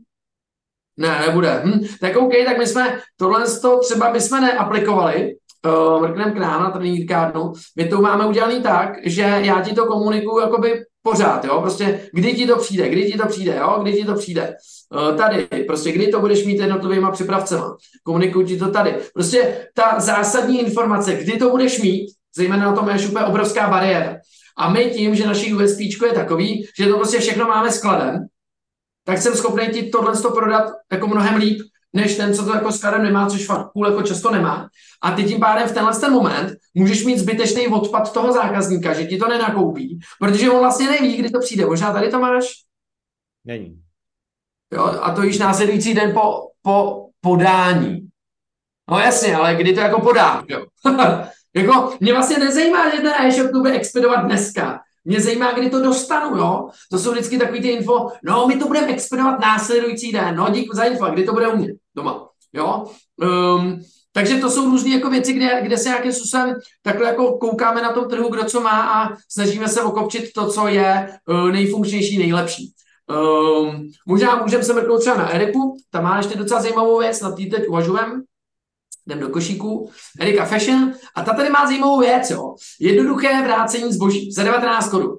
Ne, 0.97 1.23
nebude. 1.27 1.63
Hm, 1.65 1.87
tak 2.01 2.17
OK, 2.17 2.33
tak 2.47 2.59
my 2.59 2.67
jsme 2.67 2.99
tohle 3.17 3.45
to 3.63 3.79
třeba 3.79 4.11
bychom 4.11 4.41
neaplikovali, 4.41 5.35
uh, 5.67 6.03
mrknem 6.03 6.33
k 6.33 6.37
nám 6.37 6.63
na 6.63 6.71
trenýrkárnu, 6.71 7.53
my 7.77 7.89
to 7.89 8.01
máme 8.01 8.27
udělaný 8.27 8.63
tak, 8.63 8.89
že 9.05 9.23
já 9.23 9.61
ti 9.61 9.75
to 9.75 9.87
komunikuju 9.87 10.39
jakoby 10.39 10.85
pořád, 11.03 11.45
jo, 11.45 11.61
prostě 11.61 12.01
kdy 12.13 12.35
ti 12.35 12.47
to 12.47 12.57
přijde, 12.57 12.89
kdy 12.89 13.13
ti 13.13 13.19
to 13.19 13.27
přijde, 13.27 13.57
jo, 13.57 13.79
kdy 13.83 13.93
ti 13.93 14.05
to 14.05 14.15
přijde. 14.15 14.55
Uh, 14.95 15.17
tady, 15.17 15.47
prostě 15.67 15.93
kdy 15.93 16.09
to 16.09 16.21
budeš 16.21 16.45
mít 16.45 16.61
jednotlivýma 16.61 17.11
připravcema. 17.11 17.77
Komunikuju 18.03 18.47
ti 18.47 18.57
to 18.57 18.71
tady. 18.71 18.95
Prostě 19.15 19.69
ta 19.75 20.01
zásadní 20.01 20.61
informace, 20.61 21.15
kdy 21.15 21.33
to 21.39 21.51
budeš 21.51 21.83
mít, 21.83 22.11
zejména 22.37 22.67
na 22.67 22.77
tom 22.77 22.89
je 22.89 23.09
úplně 23.09 23.25
obrovská 23.25 23.69
bariéra. 23.69 24.17
A 24.57 24.71
my 24.71 24.91
tím, 24.91 25.15
že 25.15 25.27
naší 25.27 25.55
USP 25.55 25.81
je 25.81 26.13
takový, 26.13 26.67
že 26.79 26.87
to 26.87 26.97
prostě 26.97 27.19
všechno 27.19 27.49
máme 27.49 27.71
skladem, 27.71 28.27
tak 29.05 29.19
jsem 29.19 29.35
schopný 29.35 29.69
ti 29.69 29.83
tohle 29.83 30.17
to 30.17 30.31
prodat 30.31 30.73
jako 30.93 31.07
mnohem 31.07 31.37
líp, 31.37 31.63
než 31.93 32.17
ten, 32.17 32.35
co 32.35 32.45
to 32.45 32.55
jako 32.55 32.73
skladem 32.73 33.03
nemá, 33.03 33.27
což 33.27 33.47
fakt 33.47 33.73
půl 33.73 33.87
jako 33.87 34.03
často 34.03 34.31
nemá. 34.31 34.69
A 35.03 35.11
ty 35.11 35.25
tím 35.25 35.41
pádem 35.41 35.69
v 35.69 35.73
tenhle 35.73 36.01
ten 36.01 36.13
moment 36.13 36.53
můžeš 36.75 37.05
mít 37.05 37.19
zbytečný 37.19 37.69
odpad 37.69 38.13
toho 38.13 38.33
zákazníka, 38.33 38.95
že 38.95 39.05
ti 39.05 39.19
to 39.19 39.29
nenakoupí, 39.29 39.99
protože 40.21 40.51
on 40.51 40.59
vlastně 40.59 40.91
neví, 40.91 41.17
kdy 41.17 41.31
to 41.31 41.41
přijde. 41.41 41.67
Možná 41.67 41.93
tady 41.93 42.11
to 42.11 42.21
máš? 42.21 42.45
Není. 43.45 43.83
Jo, 44.73 44.85
a 44.85 45.15
to 45.15 45.23
již 45.23 45.39
následující 45.39 45.95
den 45.95 46.13
po, 46.13 46.51
po 46.63 47.07
podání. 47.21 48.09
No 48.91 48.99
jasně, 48.99 49.37
ale 49.37 49.55
kdy 49.55 49.73
to 49.73 49.81
jako 49.81 50.01
podám, 50.01 50.45
jo? 50.49 50.67
jako, 51.59 51.93
mě 52.01 52.13
vlastně 52.13 52.39
nezajímá, 52.39 52.91
že 52.91 53.01
ten 53.01 53.13
e-shop 53.19 53.51
tu 53.51 53.59
bude 53.59 53.73
expedovat 53.73 54.25
dneska. 54.25 54.81
Mě 55.05 55.21
zajímá, 55.21 55.53
kdy 55.53 55.71
to 55.71 55.83
dostanu, 55.83 56.37
jo? 56.37 56.69
To 56.91 56.99
jsou 56.99 57.13
vždycky 57.13 57.39
takový 57.39 57.61
ty 57.61 57.69
info, 57.69 58.09
no, 58.25 58.47
my 58.47 58.57
to 58.57 58.67
budeme 58.67 58.87
expedovat 58.87 59.41
následující 59.41 60.13
den, 60.13 60.37
no, 60.37 60.49
díky 60.51 60.69
za 60.73 60.83
info, 60.83 61.07
kdy 61.07 61.25
to 61.25 61.33
bude 61.33 61.49
u 61.49 61.57
mě 61.57 61.69
doma, 61.97 62.29
jo? 62.53 62.85
Um, 63.57 63.81
takže 64.13 64.37
to 64.37 64.51
jsou 64.51 64.71
různé 64.71 64.91
jako 64.91 65.11
věci, 65.11 65.33
kde, 65.33 65.61
kde 65.63 65.79
se 65.79 65.89
nějakým 65.89 66.13
způsobem 66.13 66.55
takhle 66.83 67.07
jako 67.07 67.39
koukáme 67.39 67.83
na 67.83 67.93
tom 67.93 68.09
trhu, 68.09 68.29
kdo 68.29 68.45
co 68.45 68.61
má 68.61 69.03
a 69.03 69.17
snažíme 69.31 69.69
se 69.69 69.83
okopčit 69.83 70.33
to, 70.33 70.51
co 70.51 70.69
je 70.69 71.19
uh, 71.29 71.51
nejfunkčnější, 71.51 72.19
nejlepší. 72.19 72.73
Um, 73.09 73.91
možná 74.07 74.43
můžeme 74.43 74.63
se 74.63 74.73
mrknout 74.73 75.01
třeba 75.01 75.17
na 75.17 75.29
Eriku, 75.29 75.77
tam 75.91 76.05
má 76.05 76.17
ještě 76.17 76.39
docela 76.39 76.63
zajímavou 76.63 76.99
věc, 76.99 77.21
na 77.21 77.33
tý 77.33 77.51
teď 77.51 77.69
uvažujeme, 77.69 78.21
jdem 79.09 79.21
do 79.21 79.29
košíku, 79.29 79.91
Erika 80.21 80.45
Fashion, 80.45 80.93
a 81.15 81.23
ta 81.23 81.33
tady 81.33 81.51
má 81.51 81.67
zajímavou 81.67 82.01
věc, 82.01 82.31
jo. 82.31 82.55
Jednoduché 82.81 83.43
vrácení 83.43 83.93
zboží 83.93 84.33
za 84.33 84.43
19 84.43 84.91
korun. 84.91 85.19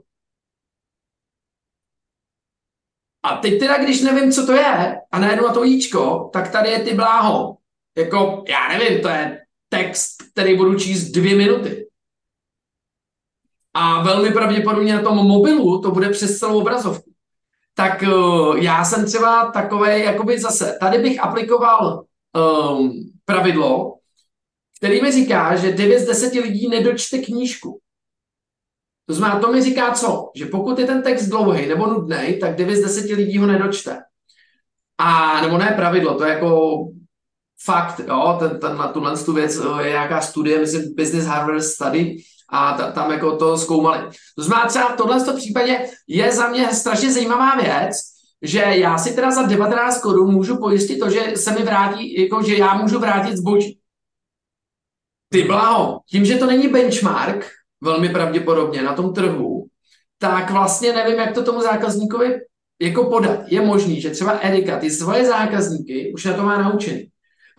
A 3.23 3.37
teď 3.37 3.59
teda, 3.59 3.83
když 3.83 4.01
nevím, 4.01 4.31
co 4.31 4.45
to 4.45 4.53
je, 4.53 5.01
a 5.11 5.19
najednou 5.19 5.47
na 5.47 5.53
to 5.53 5.63
jíčko, 5.63 6.29
tak 6.33 6.51
tady 6.51 6.69
je 6.69 6.79
ty 6.79 6.93
bláho. 6.93 7.57
Jako, 7.97 8.43
já 8.47 8.67
nevím, 8.67 9.01
to 9.01 9.07
je 9.07 9.41
text, 9.69 10.23
který 10.31 10.57
budu 10.57 10.79
číst 10.79 11.11
dvě 11.11 11.35
minuty. 11.35 11.87
A 13.73 14.03
velmi 14.03 14.31
pravděpodobně 14.31 14.95
na 14.95 15.01
tom 15.01 15.17
mobilu 15.17 15.81
to 15.81 15.91
bude 15.91 16.09
přes 16.09 16.39
celou 16.39 16.61
obrazovku. 16.61 17.11
Tak 17.75 18.01
uh, 18.01 18.57
já 18.57 18.85
jsem 18.85 19.05
třeba 19.05 19.51
takový, 19.51 20.03
jakoby 20.03 20.39
zase, 20.39 20.77
tady 20.79 20.97
bych 20.97 21.19
aplikoval 21.19 22.05
um, 22.35 22.91
pravidlo, 23.25 23.95
který 24.77 25.01
mi 25.01 25.11
říká, 25.11 25.55
že 25.55 25.71
9 25.71 25.99
z 25.99 26.05
10 26.05 26.33
lidí 26.33 26.69
nedočte 26.69 27.17
knížku. 27.17 27.79
To 29.05 29.13
znamená, 29.13 29.39
to 29.39 29.51
mi 29.51 29.61
říká 29.61 29.91
co? 29.91 30.31
Že 30.35 30.45
pokud 30.45 30.79
je 30.79 30.85
ten 30.85 31.03
text 31.03 31.27
dlouhý 31.27 31.67
nebo 31.67 31.87
nudný, 31.87 32.39
tak 32.39 32.55
9 32.55 32.75
z 32.75 32.81
10 32.81 33.11
lidí 33.15 33.37
ho 33.37 33.47
nedočte. 33.47 33.97
A 34.97 35.41
nebo 35.41 35.57
ne 35.57 35.73
pravidlo, 35.75 36.15
to 36.15 36.23
je 36.23 36.33
jako 36.33 36.79
fakt, 37.65 38.01
jo, 38.07 38.35
ten, 38.39 38.59
ten, 38.59 38.77
na 38.77 38.87
tuhle 38.87 39.17
tu 39.17 39.33
věc 39.33 39.57
eh, 39.57 39.83
je 39.83 39.89
nějaká 39.89 40.21
studie, 40.21 40.59
myslím 40.59 40.95
Business 40.95 41.25
Harvard 41.25 41.63
Study, 41.63 42.17
a 42.49 42.73
ta, 42.73 42.91
tam 42.91 43.11
jako 43.11 43.37
to 43.37 43.57
zkoumali. 43.57 44.09
To 44.35 44.43
znamená 44.43 44.67
třeba 44.67 44.93
v 44.93 44.97
tomhle 44.97 45.33
případě 45.33 45.89
je 46.07 46.31
za 46.31 46.49
mě 46.49 46.73
strašně 46.73 47.11
zajímavá 47.11 47.55
věc, 47.55 47.95
že 48.41 48.59
já 48.59 48.97
si 48.97 49.15
teda 49.15 49.31
za 49.31 49.41
19 49.41 50.01
korun 50.01 50.33
můžu 50.33 50.57
pojistit 50.57 50.99
to, 50.99 51.09
že 51.09 51.37
se 51.37 51.51
mi 51.51 51.63
vrátí, 51.63 52.21
jako 52.21 52.43
že 52.43 52.57
já 52.57 52.73
můžu 52.73 52.99
vrátit 52.99 53.37
zboží. 53.37 53.79
Ty 55.29 55.43
blaho, 55.43 55.99
tím, 56.09 56.25
že 56.25 56.35
to 56.35 56.45
není 56.45 56.67
benchmark, 56.67 57.49
velmi 57.81 58.09
pravděpodobně 58.09 58.81
na 58.81 58.93
tom 58.93 59.13
trhu, 59.13 59.67
tak 60.17 60.51
vlastně 60.51 60.93
nevím, 60.93 61.19
jak 61.19 61.33
to 61.33 61.43
tomu 61.43 61.61
zákazníkovi 61.61 62.39
jako 62.81 63.09
podat. 63.09 63.39
Je 63.47 63.61
možný, 63.61 64.01
že 64.01 64.09
třeba 64.09 64.31
Erika 64.31 64.79
ty 64.79 64.91
svoje 64.91 65.25
zákazníky 65.25 66.13
už 66.13 66.25
na 66.25 66.33
to 66.33 66.43
má 66.43 66.61
naučený. 66.61 67.09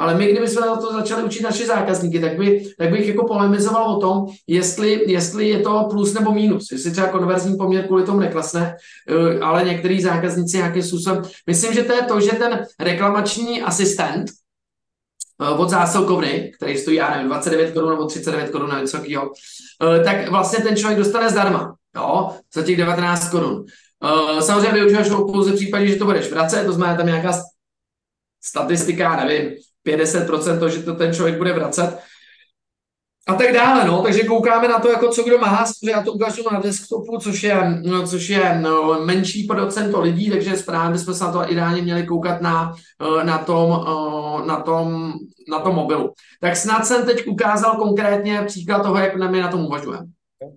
Ale 0.01 0.15
my, 0.15 0.33
kdybychom 0.33 0.67
na 0.67 0.77
to 0.77 0.93
začali 0.93 1.23
učit 1.23 1.43
naše 1.43 1.67
zákazníky, 1.67 2.21
tak, 2.21 2.39
by, 2.39 2.73
tak 2.79 2.91
bych 2.91 3.09
jako 3.09 3.27
polemizoval 3.27 3.91
o 3.91 4.01
tom, 4.01 4.27
jestli, 4.47 5.13
jestli 5.13 5.49
je 5.49 5.59
to 5.59 5.87
plus 5.91 6.15
nebo 6.15 6.33
minus. 6.33 6.73
Jestli 6.73 6.91
třeba 6.91 7.09
konverzní 7.09 7.57
poměr 7.57 7.87
kvůli 7.87 8.05
tomu 8.05 8.21
neklasne, 8.21 8.77
eh, 9.09 9.41
ale 9.41 9.65
některý 9.65 10.03
zákazníci 10.03 10.57
nějakým 10.57 10.83
způsobem. 10.83 11.23
Myslím, 11.47 11.75
že 11.75 11.83
to 11.83 11.93
je 11.93 12.03
to, 12.03 12.21
že 12.21 12.31
ten 12.31 12.67
reklamační 12.81 13.63
asistent 13.63 14.31
eh, 15.43 15.49
od 15.49 15.71
zásilkovny, 15.71 16.53
který 16.57 16.79
stojí, 16.79 16.97
já 16.97 17.11
nevím, 17.11 17.29
29 17.29 17.75
korun 17.75 17.91
nebo 17.91 18.07
39 18.07 18.51
korun, 18.51 18.71
nevím, 18.71 18.87
co 18.87 18.99
eh, 18.99 20.05
tak 20.05 20.29
vlastně 20.29 20.65
ten 20.65 20.77
člověk 20.77 20.99
dostane 20.99 21.31
zdarma, 21.31 21.75
jo, 21.97 22.31
za 22.55 22.63
těch 22.63 22.77
19 22.77 23.31
korun. 23.31 23.65
Samozřejmě 24.41 24.73
využíváš 24.73 25.11
ho 25.11 25.33
pouze 25.33 25.53
v 25.53 25.55
případě, 25.55 25.87
že 25.87 25.97
to 25.97 26.05
budeš 26.05 26.31
vracet, 26.31 26.65
to 26.65 26.73
znamená 26.73 26.97
tam 26.97 27.07
nějaká 27.07 27.33
statistika, 28.43 29.25
nevím, 29.25 29.51
50% 29.87 30.59
to, 30.59 30.69
že 30.69 30.83
to 30.83 30.95
ten 30.95 31.15
člověk 31.15 31.39
bude 31.39 31.53
vracet 31.53 31.99
a 33.31 33.35
tak 33.35 33.53
dále, 33.53 33.85
no, 33.85 34.03
takže 34.03 34.25
koukáme 34.25 34.69
na 34.69 34.79
to, 34.79 34.91
jako 34.91 35.09
co 35.09 35.23
kdo 35.23 35.39
má, 35.39 35.65
já 35.83 36.03
to 36.03 36.13
ukážu 36.13 36.43
na 36.53 36.61
desktopu, 36.61 37.19
což 37.19 37.43
je, 37.43 37.81
no, 37.85 38.07
což 38.07 38.29
je 38.29 38.59
no, 38.59 39.05
menší 39.05 39.47
procento 39.47 40.01
lidí, 40.01 40.31
takže 40.31 40.57
správně 40.57 40.99
jsme 40.99 41.15
se 41.15 41.25
na 41.25 41.33
to 41.33 41.53
ideálně 41.53 41.83
měli 41.83 42.07
koukat 42.07 42.41
na, 42.41 42.75
eh, 43.21 43.25
na, 43.25 43.39
tom, 43.39 43.87
eh, 43.87 44.47
na, 44.47 44.61
tom, 44.61 45.13
na 45.51 45.59
tom 45.61 45.75
mobilu. 45.75 46.13
Tak 46.41 46.57
snad 46.57 46.87
jsem 46.87 47.07
teď 47.07 47.27
ukázal 47.27 47.77
konkrétně 47.77 48.43
příklad 48.47 48.83
toho, 48.83 48.99
jak 48.99 49.31
my 49.31 49.41
na 49.41 49.49
tom 49.49 49.67
uvažujeme. 49.67 50.07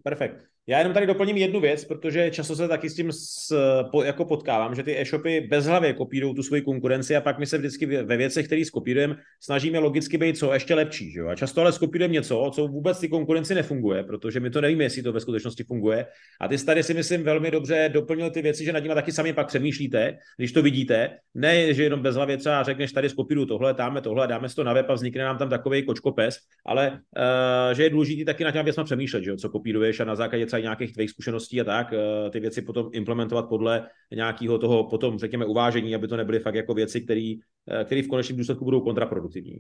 Perfekt. 0.04 0.53
Já 0.68 0.78
jenom 0.78 0.94
tady 0.94 1.08
doplním 1.08 1.38
jednu 1.38 1.60
věc, 1.60 1.86
protože 1.86 2.32
často 2.32 2.56
se 2.56 2.68
taky 2.68 2.90
s 2.90 2.96
tím 2.96 3.12
s, 3.12 3.56
po, 3.92 4.04
jako 4.04 4.26
potkávám, 4.26 4.76
že 4.76 4.84
ty 4.84 5.02
e-shopy 5.02 5.42
bezhlavě 5.42 5.94
kopírují 5.94 6.36
tu 6.36 6.44
svoji 6.44 6.62
konkurenci 6.62 7.16
a 7.16 7.22
pak 7.22 7.40
my 7.40 7.46
se 7.46 7.58
vždycky 7.58 7.86
ve 7.86 8.18
věcech, 8.18 8.46
které 8.46 8.66
skopírujeme, 8.66 9.16
snažíme 9.42 9.80
logicky 9.80 10.18
být 10.18 10.38
co 10.38 10.54
ještě 10.54 10.76
lepší. 10.76 11.12
Že 11.12 11.20
jo? 11.20 11.28
A 11.28 11.36
často 11.36 11.62
ale 11.62 11.72
skopírujeme 11.72 12.14
něco, 12.14 12.52
co 12.56 12.68
vůbec 12.68 13.00
ty 13.00 13.08
konkurenci 13.08 13.56
nefunguje, 13.56 14.04
protože 14.04 14.40
my 14.40 14.50
to 14.50 14.62
nevíme, 14.62 14.84
jestli 14.84 15.04
to 15.04 15.14
ve 15.14 15.20
skutečnosti 15.20 15.64
funguje. 15.64 16.06
A 16.42 16.48
ty 16.48 16.66
tady 16.66 16.84
si 16.84 16.94
myslím 16.94 17.24
velmi 17.24 17.52
dobře 17.52 17.90
doplnil 17.94 18.30
ty 18.30 18.42
věci, 18.42 18.66
že 18.66 18.74
nad 18.74 18.80
nimi 18.80 18.96
taky 18.96 19.12
sami 19.12 19.34
pak 19.34 19.48
přemýšlíte, 19.48 20.18
když 20.38 20.52
to 20.52 20.62
vidíte. 20.62 21.10
Ne, 21.36 21.74
že 21.74 21.84
jenom 21.84 22.02
bezhlavě 22.02 22.38
třeba 22.38 22.64
řekneš, 22.64 22.92
tady 22.92 23.10
skopíruju 23.10 23.46
tohle, 23.46 23.74
dáme 23.74 24.02
tohle, 24.02 24.28
dáme 24.28 24.50
si 24.50 24.56
to 24.56 24.64
na 24.64 24.74
web 24.74 24.90
a 24.90 24.94
vznikne 24.94 25.24
nám 25.24 25.38
tam 25.38 25.50
takový 25.50 25.86
kočkopes, 25.86 26.38
ale 26.66 26.92
uh, 26.92 27.74
že 27.74 27.84
je 27.84 27.90
důležité 27.90 28.26
taky 28.26 28.44
na 28.44 28.52
těm 28.52 28.66
věcmi 28.66 28.84
přemýšlet, 28.84 29.24
že 29.24 29.30
jo? 29.30 29.38
co 29.38 29.50
kopíruješ 29.50 30.00
a 30.00 30.06
na 30.06 30.16
základě 30.16 30.53
třeba 30.54 30.62
nějakých 30.62 30.94
tvých 30.94 31.10
zkušeností 31.10 31.62
a 31.62 31.64
tak, 31.64 31.94
eh, 31.94 32.30
ty 32.30 32.40
věci 32.40 32.62
potom 32.62 32.90
implementovat 32.92 33.50
podle 33.50 33.88
nějakého 34.12 34.58
toho 34.58 34.84
potom, 34.84 35.20
řekněme, 35.20 35.46
uvážení, 35.46 35.96
aby 35.96 36.08
to 36.08 36.18
nebyly 36.18 36.40
fakt 36.40 36.56
jako 36.56 36.74
věci, 36.74 37.02
které 37.02 38.02
v 38.02 38.08
konečném 38.08 38.38
důsledku 38.38 38.66
budou 38.66 38.82
kontraproduktivní. 38.82 39.58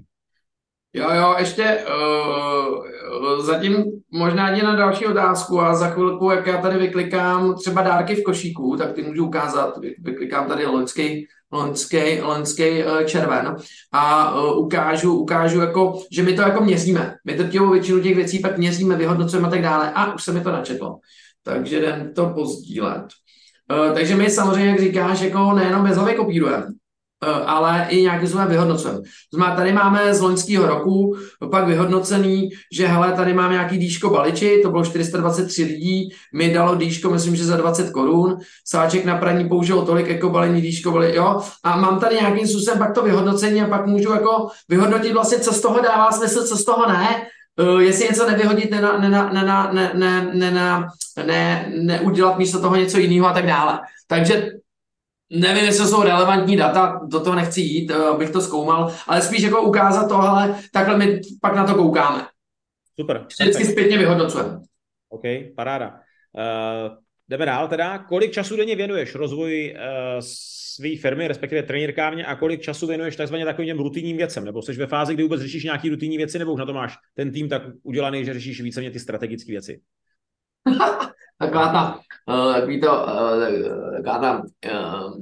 Jo, 0.95 1.09
jo, 1.11 1.35
ještě 1.39 1.85
uh, 1.87 3.45
zatím 3.45 3.85
možná 4.11 4.51
jde 4.51 4.63
na 4.63 4.75
další 4.75 5.05
otázku 5.05 5.59
a 5.59 5.75
za 5.75 5.87
chvilku, 5.87 6.29
jak 6.29 6.47
já 6.47 6.61
tady 6.61 6.77
vyklikám 6.77 7.55
třeba 7.55 7.81
dárky 7.81 8.15
v 8.15 8.23
košíku, 8.23 8.77
tak 8.77 8.93
ty 8.93 9.03
můžu 9.03 9.25
ukázat, 9.25 9.77
vyklikám 9.99 10.47
tady 10.47 10.65
loňský, 10.65 11.27
loňský, 11.53 12.21
loňský 12.21 12.83
uh, 12.83 13.03
červen 13.05 13.55
a 13.91 14.35
uh, 14.35 14.65
ukážu, 14.65 15.13
ukážu 15.13 15.59
jako, 15.59 16.03
že 16.11 16.23
my 16.23 16.33
to 16.33 16.41
jako 16.41 16.63
měříme. 16.63 17.15
My 17.25 17.33
drtivou 17.33 17.69
většinu 17.71 18.01
těch 18.01 18.15
věcí 18.15 18.39
pak 18.39 18.57
měříme, 18.57 18.95
vyhodnocujeme 18.95 19.47
a 19.47 19.51
tak 19.51 19.61
dále. 19.61 19.91
A 19.95 20.13
už 20.13 20.23
se 20.23 20.31
mi 20.31 20.41
to 20.41 20.51
načetlo. 20.51 20.99
Takže 21.43 21.77
jdem 21.77 22.13
to 22.15 22.29
pozdílet. 22.29 23.05
Uh, 23.71 23.93
takže 23.93 24.15
my 24.15 24.29
samozřejmě, 24.29 24.69
jak 24.69 24.79
říkáš, 24.79 25.21
jako 25.21 25.53
nejenom 25.53 25.83
bezhlavě 25.83 26.15
kopírujeme, 26.15 26.65
Eh, 26.65 26.82
Eh, 27.23 27.43
ale 27.45 27.85
i 27.89 28.01
nějakým 28.01 28.27
způsobem 28.27 28.47
vyhodnocujeme. 28.47 28.99
To 28.99 29.37
znamená, 29.37 29.55
tady 29.55 29.73
máme 29.73 30.13
z 30.13 30.21
loňského 30.21 30.67
roku 30.67 31.15
pak 31.51 31.67
vyhodnocený, 31.67 32.49
že 32.71 32.87
hele, 32.87 33.11
tady 33.11 33.33
mám 33.33 33.51
nějaký 33.51 33.77
dýško 33.77 34.09
baliči, 34.09 34.59
to 34.63 34.69
bylo 34.69 34.85
423 34.85 35.63
lidí, 35.63 36.09
mi 36.33 36.53
dalo 36.53 36.75
dýško, 36.75 37.09
myslím, 37.09 37.35
že 37.35 37.45
za 37.45 37.57
20 37.57 37.89
korun, 37.89 38.37
sáček 38.67 39.05
na 39.05 39.17
praní 39.17 39.49
použil 39.49 39.81
tolik, 39.81 40.07
jako 40.07 40.29
balení 40.29 40.61
dýško, 40.61 40.91
byli, 40.91 41.15
jo, 41.15 41.41
a 41.63 41.77
mám 41.77 41.99
tady 41.99 42.15
nějakým 42.15 42.47
způsobem 42.47 42.79
pak 42.79 42.93
to 42.93 43.01
vyhodnocení 43.01 43.61
a 43.61 43.67
pak 43.67 43.85
můžu 43.85 44.11
jako 44.11 44.47
vyhodnotit 44.69 45.13
vlastně, 45.13 45.39
co 45.39 45.53
z 45.53 45.61
toho 45.61 45.81
dává 45.81 46.11
smysl, 46.11 46.47
co 46.47 46.57
z 46.57 46.65
toho 46.65 46.89
ne, 46.89 47.07
Uh, 47.59 47.79
jestli 47.79 48.05
něco 48.05 48.29
nevyhodit, 48.29 48.71
nena, 48.71 48.97
ne, 48.97 49.09
ne, 49.09 49.29
ne, 49.33 49.91
ne, 49.93 50.31
ne, 50.33 50.51
ne, 50.51 50.87
ne, 51.25 51.71
neudělat 51.81 52.37
místo 52.37 52.61
toho 52.61 52.75
něco 52.75 52.97
jiného 52.97 53.27
a 53.27 53.33
tak 53.33 53.45
dále. 53.45 53.79
Takže 54.07 54.49
Nevím, 55.35 55.65
jestli 55.65 55.87
jsou 55.87 56.03
relevantní 56.03 56.57
data, 56.57 56.99
do 57.05 57.19
toho 57.19 57.35
nechci 57.35 57.61
jít, 57.61 57.91
eh, 57.91 57.95
abych 57.95 58.29
to 58.29 58.41
zkoumal, 58.41 58.93
ale 59.07 59.21
spíš 59.21 59.41
jako 59.41 59.61
ukázat 59.61 60.07
to, 60.07 60.15
ale 60.15 60.59
takhle 60.71 60.97
my 60.97 61.21
pak 61.41 61.55
na 61.55 61.65
to 61.65 61.75
koukáme. 61.75 62.27
Super. 62.99 63.25
Vždycky 63.39 63.65
zpětně 63.65 63.97
vyhodnocujeme. 63.97 64.59
OK, 65.09 65.21
paráda. 65.55 65.89
Uh, 65.89 66.97
jdeme 67.29 67.45
dál 67.45 67.67
teda. 67.67 67.97
Kolik 67.97 68.31
času 68.31 68.55
denně 68.55 68.75
věnuješ 68.75 69.15
rozvoji 69.15 69.73
uh, 69.73 69.79
své 70.19 70.97
firmy, 71.01 71.27
respektive 71.27 71.63
trenírkárně 71.63 72.25
a 72.25 72.35
kolik 72.35 72.61
času 72.61 72.87
věnuješ 72.87 73.15
takzvaně 73.15 73.45
takovým 73.45 73.79
rutinním 73.79 74.17
věcem? 74.17 74.45
Nebo 74.45 74.61
jsi 74.61 74.73
ve 74.73 74.87
fázi, 74.87 75.13
kdy 75.13 75.23
vůbec 75.23 75.41
řešíš 75.41 75.63
nějaký 75.63 75.89
rutinní 75.89 76.17
věci, 76.17 76.39
nebo 76.39 76.53
už 76.53 76.59
na 76.59 76.65
to 76.65 76.73
máš 76.73 76.97
ten 77.13 77.31
tým 77.31 77.49
tak 77.49 77.61
udělaný, 77.83 78.25
že 78.25 78.33
řešíš 78.33 78.61
víceméně 78.61 78.91
ty 78.91 78.99
strategické 78.99 79.51
věci? 79.51 79.81
taková 81.39 81.71
ta, 81.71 81.99
uh, 82.33 82.53
takový 82.53 82.81
to, 82.81 82.91
uh, 82.91 83.95
taková 83.95 84.17
ta 84.19 84.43
uh, 84.73 85.13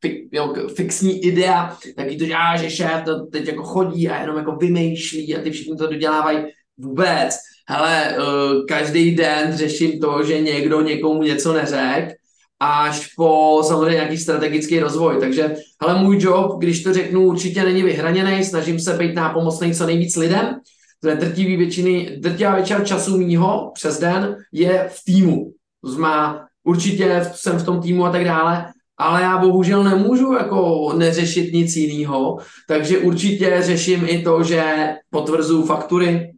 fi, 0.00 0.28
jo, 0.32 0.54
fixní 0.74 1.24
idea, 1.24 1.76
taky 1.96 2.16
to, 2.16 2.24
že, 2.24 2.34
a, 2.34 2.56
že 2.56 2.70
šéf 2.70 3.04
to 3.04 3.26
teď 3.26 3.48
jako 3.48 3.62
chodí 3.62 4.08
a 4.08 4.20
jenom 4.20 4.36
jako 4.36 4.56
vymýšlí 4.56 5.36
a 5.36 5.42
ty 5.42 5.50
všichni 5.50 5.76
to 5.76 5.86
dodělávají 5.86 6.38
vůbec. 6.78 7.36
Hele, 7.68 8.16
uh, 8.18 8.66
každý 8.68 9.14
den 9.14 9.56
řeším 9.56 10.00
to, 10.00 10.22
že 10.22 10.40
někdo 10.40 10.80
někomu 10.80 11.22
něco 11.22 11.52
neřekl, 11.52 12.12
až 12.60 13.06
po 13.16 13.62
samozřejmě 13.66 13.94
nějaký 13.94 14.18
strategický 14.18 14.80
rozvoj. 14.80 15.16
Takže 15.20 15.56
hele, 15.82 16.02
můj 16.02 16.18
job, 16.20 16.58
když 16.58 16.82
to 16.82 16.92
řeknu, 16.92 17.26
určitě 17.26 17.64
není 17.64 17.82
vyhraněný, 17.82 18.44
snažím 18.44 18.80
se 18.80 18.92
být 18.92 19.14
nápomocný 19.14 19.74
co 19.74 19.86
nejvíc 19.86 20.16
lidem, 20.16 20.60
drtivý 21.02 21.56
většiny, 21.56 22.16
drtivá 22.18 22.54
většina 22.54 22.84
času 22.84 23.18
mýho 23.18 23.70
přes 23.74 23.98
den 23.98 24.36
je 24.52 24.90
v 24.92 25.04
týmu. 25.04 25.52
To 25.84 25.90
znamená, 25.90 26.46
určitě 26.64 27.30
jsem 27.34 27.58
v 27.58 27.64
tom 27.64 27.80
týmu 27.80 28.06
a 28.06 28.10
tak 28.10 28.24
dále, 28.24 28.66
ale 28.98 29.22
já 29.22 29.38
bohužel 29.38 29.84
nemůžu 29.84 30.32
jako 30.32 30.92
neřešit 30.96 31.52
nic 31.52 31.76
jiného, 31.76 32.38
takže 32.68 32.98
určitě 32.98 33.62
řeším 33.62 34.04
i 34.08 34.22
to, 34.22 34.42
že 34.42 34.64
potvrzuju 35.10 35.66
faktury, 35.66 36.32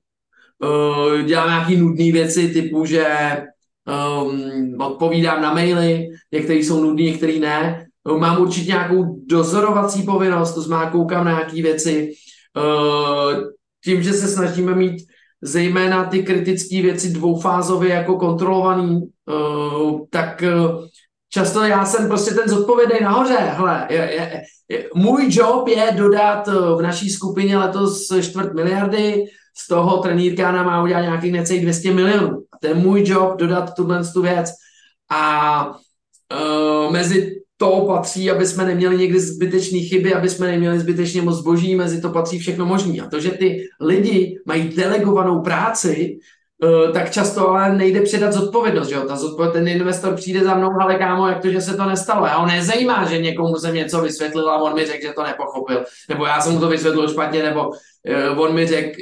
uh, 0.59 1.23
dělám 1.23 1.49
nějaké 1.49 1.77
nudné 1.77 2.13
věci 2.13 2.49
typu, 2.49 2.85
že 2.85 3.07
um, 4.23 4.81
odpovídám 4.81 5.43
na 5.43 5.55
maily, 5.55 6.09
některé 6.33 6.59
jsou 6.59 6.83
nudné, 6.83 7.03
některé 7.03 7.39
ne. 7.39 7.85
Mám 8.19 8.43
určitě 8.43 8.67
nějakou 8.67 9.21
dozorovací 9.27 10.03
povinnost, 10.03 10.55
to 10.55 10.63
znamená, 10.63 10.91
koukám 10.91 11.25
na 11.25 11.31
nějaké 11.31 11.63
věci. 11.63 12.13
Uh, 12.57 13.58
tím, 13.85 14.03
že 14.03 14.13
se 14.13 14.29
snažíme 14.29 14.75
mít 14.75 15.07
zejména 15.43 16.05
ty 16.05 16.23
kritické 16.23 16.83
věci 16.83 17.11
dvoufázově 17.13 17.91
jako 17.91 18.17
kontrolovaný, 18.17 19.01
uh, 19.27 20.01
tak 20.11 20.43
uh, 20.43 20.85
často 21.29 21.65
já 21.65 21.85
jsem 21.85 22.09
prostě 22.09 22.35
ten 22.35 22.49
zodpovědný 22.49 23.01
nahoře. 23.03 23.37
Hele, 23.37 23.87
je, 23.91 23.97
je, 23.97 24.43
je, 24.69 24.89
můj 24.95 25.27
job 25.31 25.69
je 25.69 25.93
dodat 25.97 26.49
v 26.49 26.83
naší 26.83 27.11
skupině 27.11 27.59
letos 27.59 28.13
čtvrt 28.21 28.55
miliardy, 28.55 29.25
z 29.59 29.69
toho 29.69 29.99
trenýrka 29.99 30.63
má 30.63 30.83
udělat 30.83 31.01
nějakých 31.01 31.33
necelých 31.33 31.63
200 31.63 31.93
milionů. 31.93 32.45
A 32.53 32.59
to 32.61 32.67
je 32.67 32.75
můj 32.75 33.03
job 33.07 33.37
dodat 33.39 33.75
tuhle 33.75 34.05
tu 34.13 34.23
věc. 34.23 34.51
A 35.11 35.67
uh, 35.67 36.93
mezi 36.93 37.41
to 37.61 37.85
patří, 37.87 38.31
aby 38.31 38.47
jsme 38.47 38.65
neměli 38.65 38.97
někdy 38.97 39.21
zbytečné 39.21 39.79
chyby, 39.79 40.15
aby 40.15 40.29
jsme 40.29 40.47
neměli 40.47 40.79
zbytečně 40.79 41.23
moc 41.23 41.37
zboží, 41.37 41.77
mezi 41.77 42.01
to 42.01 42.11
patří 42.11 42.39
všechno 42.39 42.67
možné. 42.67 43.03
A 43.03 43.09
to, 43.09 43.21
že 43.21 43.31
ty 43.31 43.69
lidi 43.81 44.41
mají 44.47 44.69
delegovanou 44.69 45.43
práci, 45.43 46.19
uh, 46.65 46.93
tak 46.93 47.11
často 47.11 47.51
ale 47.51 47.77
nejde 47.77 48.01
předat 48.01 48.33
zodpovědnost, 48.33 48.89
že 48.89 48.95
jo? 48.95 49.03
Ta 49.03 49.17
zodpovědnost, 49.17 49.55
ten 49.55 49.69
investor 49.69 50.15
přijde 50.15 50.45
za 50.45 50.55
mnou, 50.55 50.71
ale 50.81 50.95
kámo, 50.95 51.29
jak 51.29 51.43
to, 51.43 51.51
že 51.51 51.61
se 51.61 51.77
to 51.77 51.85
nestalo. 51.85 52.27
A 52.27 52.37
on 52.37 52.49
nezajímá, 52.49 53.05
že 53.05 53.19
někomu 53.19 53.57
jsem 53.57 53.75
něco 53.75 54.01
vysvětlil 54.01 54.51
a 54.51 54.63
on 54.63 54.75
mi 54.75 54.87
řekl, 54.87 55.07
že 55.07 55.13
to 55.13 55.23
nepochopil. 55.23 55.85
Nebo 56.09 56.27
já 56.27 56.41
jsem 56.41 56.53
mu 56.53 56.61
to 56.61 56.69
vysvětlil 56.69 57.09
špatně, 57.09 57.43
nebo 57.43 57.69
uh, 57.69 58.41
on 58.41 58.55
mi 58.55 58.67
řekl 58.67 59.01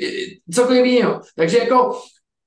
cokoliv 0.54 0.84
jiného. 0.84 1.20
Takže 1.36 1.59
jako 1.59 2.00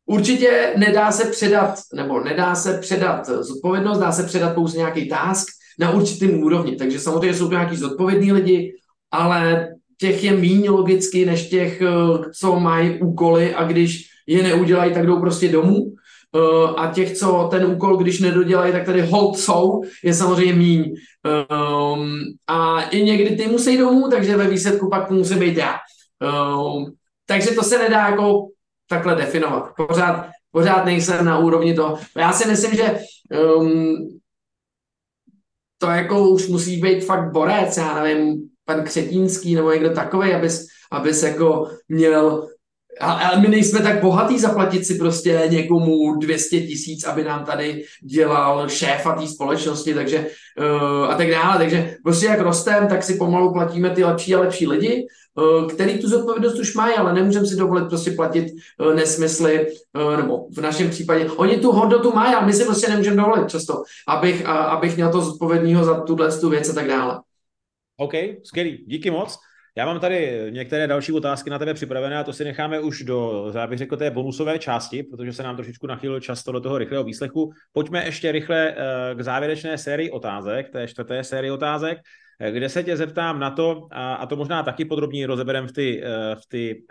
Určitě 0.10 0.74
nedá 0.78 1.12
se 1.12 1.26
předat, 1.26 1.80
nebo 1.94 2.20
nedá 2.20 2.56
se 2.56 2.78
předat 2.78 3.26
zodpovědnost, 3.26 4.00
dá 4.00 4.12
se 4.12 4.24
předat 4.24 4.56
pouze 4.56 4.78
nějaký 4.78 5.10
task, 5.10 5.48
na 5.80 5.92
určitým 5.92 6.44
úrovni. 6.44 6.76
Takže 6.76 7.00
samozřejmě 7.00 7.34
jsou 7.34 7.48
to 7.48 7.54
nějaký 7.54 7.76
zodpovědní 7.76 8.32
lidi, 8.32 8.74
ale 9.12 9.68
těch 9.98 10.24
je 10.24 10.32
méně 10.32 10.70
logicky, 10.70 11.26
než 11.26 11.50
těch, 11.50 11.82
eh, 11.82 11.88
co 12.40 12.60
mají 12.60 13.00
úkoly 13.00 13.56
a 13.56 13.64
když 13.64 14.10
je 14.28 14.44
neudělají, 14.44 14.94
tak 14.94 15.06
jdou 15.06 15.20
prostě 15.20 15.50
domů. 15.50 15.94
Eh, 16.36 16.74
a 16.78 16.92
těch, 16.94 17.18
co 17.18 17.48
ten 17.52 17.66
úkol, 17.66 17.98
když 17.98 18.20
nedodělají, 18.20 18.72
tak 18.72 18.86
tady 18.86 19.02
hold 19.02 19.40
jsou, 19.40 19.82
je 20.04 20.14
samozřejmě 20.14 20.54
míň. 20.54 20.94
Um, 21.26 22.20
a 22.48 22.82
i 22.82 23.04
někdy 23.04 23.36
ty 23.36 23.48
musí 23.48 23.78
domů, 23.78 24.10
takže 24.10 24.38
ve 24.38 24.48
výsledku 24.48 24.90
pak 24.90 25.12
musí 25.12 25.36
být 25.36 25.58
já. 25.58 25.76
Um, 26.22 26.86
takže 27.26 27.52
to 27.52 27.64
se 27.64 27.78
nedá 27.78 28.10
jako 28.10 28.48
takhle 28.88 29.16
definovat. 29.16 29.72
Pořád, 29.78 30.30
pořád 30.52 30.86
nejsem 30.86 31.26
na 31.26 31.38
úrovni 31.38 31.74
toho. 31.74 31.98
Já 32.18 32.32
si 32.32 32.48
myslím, 32.48 32.76
že 32.76 33.00
um, 33.58 34.19
to 35.82 35.88
jako 35.88 36.30
už 36.30 36.48
musí 36.48 36.82
být 36.82 37.06
fakt 37.06 37.32
borec, 37.32 37.78
já 37.78 38.04
nevím, 38.04 38.50
pan 38.66 38.84
Křetínský 38.84 39.56
nebo 39.56 39.72
někdo 39.72 39.90
takový, 39.94 40.34
abys, 40.34 40.68
abys 40.92 41.24
jako 41.24 41.70
měl 41.90 42.48
ale 43.00 43.42
my 43.42 43.48
nejsme 43.48 43.80
tak 43.80 44.02
bohatý 44.02 44.40
zaplatit 44.40 44.86
si 44.86 44.96
prostě 44.96 45.44
někomu 45.50 46.16
200 46.16 46.62
tisíc, 46.62 47.04
aby 47.04 47.24
nám 47.24 47.46
tady 47.46 47.84
dělal 48.04 48.70
šéfa 48.70 49.16
té 49.16 49.28
společnosti, 49.28 49.94
takže 49.94 50.28
uh, 50.60 51.12
a 51.12 51.16
tak 51.16 51.30
dále. 51.30 51.58
Takže 51.58 51.96
prostě 52.04 52.26
jak 52.26 52.40
rostem, 52.40 52.88
tak 52.88 53.04
si 53.04 53.16
pomalu 53.16 53.54
platíme 53.54 53.90
ty 53.90 54.04
lepší 54.04 54.36
a 54.36 54.40
lepší 54.40 54.68
lidi, 54.68 55.08
uh, 55.36 55.68
který 55.68 56.00
tu 56.00 56.10
zodpovědnost 56.10 56.60
už 56.60 56.76
mají, 56.76 56.96
ale 56.96 57.14
nemůžeme 57.14 57.46
si 57.46 57.56
dovolit 57.56 57.88
prostě 57.88 58.12
platit 58.12 58.46
uh, 58.80 58.96
nesmysly, 58.96 59.68
uh, 59.96 60.18
nebo 60.18 60.48
v 60.56 60.62
našem 60.62 60.90
případě, 60.90 61.30
oni 61.30 61.58
tu 61.58 61.72
hodnotu 61.72 62.12
mají, 62.12 62.34
ale 62.34 62.46
my 62.46 62.54
si 62.54 62.66
prostě 62.66 62.90
nemůžeme 62.90 63.18
dovolit 63.18 63.50
často, 63.50 63.84
abych, 64.08 64.42
uh, 64.42 64.50
abych 64.50 64.96
měl 64.96 65.12
to 65.12 65.22
zodpovědného 65.22 65.84
za 65.84 66.00
tuhle 66.00 66.40
tu 66.40 66.50
věc 66.50 66.70
a 66.70 66.74
tak 66.74 66.88
dále. 66.88 67.20
OK, 67.98 68.14
skvělý, 68.44 68.84
díky 68.88 69.12
moc. 69.12 69.38
Já 69.80 69.86
mám 69.86 70.00
tady 70.00 70.48
některé 70.50 70.88
další 70.88 71.12
otázky 71.12 71.50
na 71.50 71.60
tebe 71.60 71.74
připravené 71.74 72.18
a 72.18 72.24
to 72.24 72.34
si 72.34 72.44
necháme 72.44 72.80
už 72.80 73.04
do, 73.04 73.52
já 73.56 73.68
bych 73.68 73.78
řekl, 73.78 73.98
té 73.98 74.12
bonusové 74.12 74.60
části, 74.60 75.04
protože 75.04 75.34
se 75.34 75.44
nám 75.44 75.56
trošičku 75.56 75.88
nachýlil 75.88 76.20
čas 76.20 76.46
do 76.46 76.60
toho 76.60 76.78
rychlého 76.78 77.04
výslechu. 77.04 77.52
Pojďme 77.72 78.06
ještě 78.06 78.32
rychle 78.32 78.76
eh, 78.78 79.16
k 79.16 79.22
závěrečné 79.22 79.78
sérii 79.78 80.12
otázek, 80.12 80.70
té 80.70 80.88
čtvrté 80.88 81.24
sérii 81.24 81.52
otázek, 81.52 81.98
eh, 82.40 82.52
kde 82.52 82.70
se 82.70 82.84
tě 82.84 82.98
zeptám 82.98 83.40
na 83.40 83.52
to, 83.52 83.88
a 83.92 84.26
to 84.26 84.36
možná 84.36 84.64
taky 84.64 84.86
podrobněji 84.86 85.26
rozeberem 85.26 85.68
v 85.68 85.72
ty, 85.72 86.04
eh, 86.04 86.36
v 86.36 86.46
ty, 86.48 86.84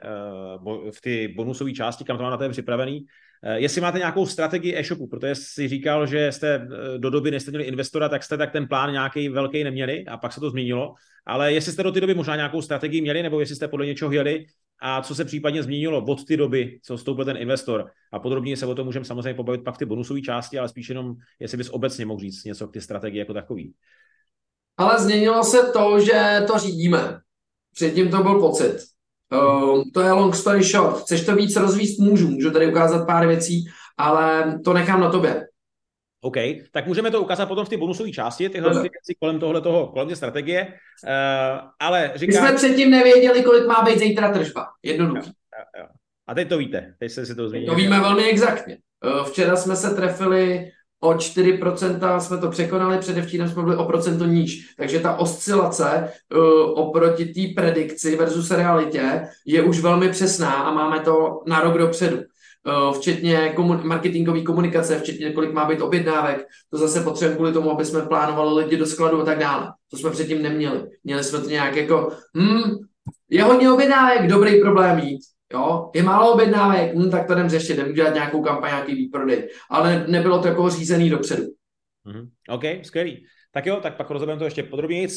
v 0.90 1.00
ty 1.00 1.34
bonusové 1.36 1.72
části, 1.72 2.04
kam 2.04 2.16
to 2.16 2.22
mám 2.22 2.32
na 2.32 2.38
tebe 2.38 2.52
připravený, 2.52 3.06
Jestli 3.54 3.80
máte 3.80 3.98
nějakou 3.98 4.26
strategii 4.26 4.76
e-shopu, 4.76 5.06
protože 5.06 5.34
jsi 5.34 5.68
říkal, 5.68 6.06
že 6.06 6.32
jste 6.32 6.68
do 6.98 7.10
doby, 7.10 7.30
než 7.30 7.42
jste 7.42 7.50
měli 7.50 7.64
investora, 7.64 8.08
tak 8.08 8.22
jste 8.22 8.36
tak 8.36 8.52
ten 8.52 8.68
plán 8.68 8.92
nějaký 8.92 9.28
velký 9.28 9.64
neměli 9.64 10.04
a 10.06 10.16
pak 10.16 10.32
se 10.32 10.40
to 10.40 10.50
změnilo. 10.50 10.94
Ale 11.26 11.52
jestli 11.52 11.72
jste 11.72 11.82
do 11.82 11.92
té 11.92 12.00
doby 12.00 12.14
možná 12.14 12.36
nějakou 12.36 12.62
strategii 12.62 13.00
měli, 13.00 13.22
nebo 13.22 13.40
jestli 13.40 13.56
jste 13.56 13.68
podle 13.68 13.86
něčeho 13.86 14.12
jeli 14.12 14.46
a 14.80 15.02
co 15.02 15.14
se 15.14 15.24
případně 15.24 15.62
změnilo 15.62 16.04
od 16.04 16.24
té 16.24 16.36
doby, 16.36 16.78
co 16.82 16.96
vstoupil 16.96 17.24
ten 17.24 17.36
investor. 17.36 17.90
A 18.12 18.18
podrobně 18.18 18.56
se 18.56 18.66
o 18.66 18.74
tom 18.74 18.86
můžeme 18.86 19.04
samozřejmě 19.04 19.34
pobavit 19.34 19.64
pak 19.64 19.78
ty 19.78 19.84
bonusové 19.84 20.20
části, 20.20 20.58
ale 20.58 20.68
spíš 20.68 20.88
jenom, 20.88 21.14
jestli 21.40 21.58
bys 21.58 21.70
obecně 21.70 22.06
mohl 22.06 22.20
říct 22.20 22.44
něco 22.44 22.68
k 22.68 22.72
ty 22.72 22.80
strategii 22.80 23.18
jako 23.18 23.34
takový. 23.34 23.74
Ale 24.76 24.98
změnilo 24.98 25.44
se 25.44 25.72
to, 25.72 26.00
že 26.00 26.42
to 26.46 26.58
řídíme. 26.58 27.18
Předtím 27.74 28.10
to 28.10 28.22
byl 28.22 28.40
pocit. 28.40 28.97
Uh, 29.32 29.82
to 29.94 30.00
je 30.00 30.12
long 30.12 30.34
story 30.34 30.62
short. 30.62 31.00
Chceš 31.00 31.26
to 31.26 31.36
víc 31.36 31.56
rozvíst, 31.56 32.00
můžu. 32.00 32.28
Můžu 32.28 32.50
tady 32.50 32.66
ukázat 32.66 33.06
pár 33.06 33.26
věcí, 33.26 33.64
ale 33.96 34.54
to 34.64 34.72
nechám 34.72 35.00
na 35.00 35.10
tobě. 35.10 35.46
OK, 36.20 36.36
tak 36.72 36.86
můžeme 36.86 37.10
to 37.10 37.22
ukázat 37.22 37.46
potom 37.46 37.64
v 37.64 37.68
té 37.68 37.76
bonusové 37.76 38.10
části, 38.10 38.48
tyhle 38.48 38.70
ty 38.70 38.80
věci 38.80 39.14
kolem 39.20 39.40
tohle 39.40 39.60
toho, 39.60 39.86
kolem 39.86 40.08
té 40.08 40.16
strategie, 40.16 40.66
uh, 40.66 41.68
ale 41.80 42.12
říká... 42.14 42.42
My 42.42 42.48
jsme 42.48 42.56
předtím 42.56 42.90
nevěděli, 42.90 43.42
kolik 43.42 43.66
má 43.66 43.82
být 43.82 43.98
zítra 43.98 44.32
tržba, 44.32 44.66
jednoduchý. 44.82 45.30
A 46.28 46.34
teď 46.34 46.48
to 46.48 46.58
víte, 46.58 46.94
teď 46.98 47.12
jste 47.12 47.26
si 47.26 47.34
to 47.34 47.48
zmínili. 47.48 47.70
To 47.70 47.74
víme 47.74 48.00
velmi 48.00 48.30
exaktně. 48.30 48.78
Eh, 49.04 49.24
včera 49.30 49.56
jsme 49.56 49.76
se 49.76 49.94
trefili 49.94 50.70
o 51.00 51.12
4% 51.12 52.18
jsme 52.18 52.38
to 52.38 52.50
překonali, 52.50 52.98
předevčírem 52.98 53.48
jsme 53.48 53.62
byli 53.62 53.76
o 53.76 53.84
procento 53.84 54.24
níž. 54.24 54.74
Takže 54.76 55.00
ta 55.00 55.16
oscilace 55.16 56.12
uh, 56.36 56.40
oproti 56.78 57.24
té 57.24 57.62
predikci 57.62 58.16
versus 58.16 58.50
realitě 58.50 59.22
je 59.46 59.62
už 59.62 59.80
velmi 59.80 60.08
přesná 60.08 60.52
a 60.52 60.74
máme 60.74 61.00
to 61.00 61.42
na 61.46 61.60
rok 61.60 61.78
dopředu. 61.78 62.16
Uh, 62.16 62.94
včetně 62.94 63.52
komun- 63.56 63.84
marketingové 63.84 64.40
komunikace, 64.40 64.98
včetně 64.98 65.32
kolik 65.32 65.52
má 65.52 65.64
být 65.64 65.80
objednávek. 65.80 66.46
To 66.70 66.78
zase 66.78 67.00
potřebujeme 67.00 67.36
kvůli 67.36 67.52
tomu, 67.52 67.70
aby 67.70 67.84
jsme 67.84 68.02
plánovali 68.02 68.64
lidi 68.64 68.76
do 68.76 68.86
skladu 68.86 69.22
a 69.22 69.24
tak 69.24 69.38
dále. 69.38 69.72
To 69.90 69.96
jsme 69.96 70.10
předtím 70.10 70.42
neměli. 70.42 70.82
Měli 71.04 71.24
jsme 71.24 71.38
to 71.40 71.48
nějak 71.48 71.76
jako, 71.76 72.12
hm, 72.36 72.76
je 73.30 73.42
hodně 73.42 73.72
objednávek, 73.72 74.26
dobrý 74.26 74.60
problém 74.60 74.96
mít. 74.96 75.20
Jo, 75.52 75.90
je 75.94 76.02
málo 76.02 76.32
objednávek, 76.32 76.94
hm, 76.94 77.10
tak 77.10 77.26
to 77.26 77.32
jdem 77.32 77.48
řešit, 77.48 77.72
jdem 77.72 77.88
udělat 77.88 78.14
nějakou 78.14 78.42
kampaň, 78.42 78.70
nějaký 78.70 78.94
výprodej. 78.94 79.48
Ale 79.70 80.04
nebylo 80.08 80.42
to 80.42 80.48
jako 80.48 80.70
řízený 80.70 81.10
dopředu. 81.10 81.42
Mm-hmm. 82.06 82.28
OK, 82.48 82.86
skvělý. 82.86 83.26
Tak 83.50 83.66
jo, 83.66 83.80
tak 83.82 83.96
pak 83.96 84.10
rozebereme 84.10 84.38
to 84.38 84.44
ještě 84.44 84.62
podrobněji. 84.62 85.08
Uh, 85.08 85.14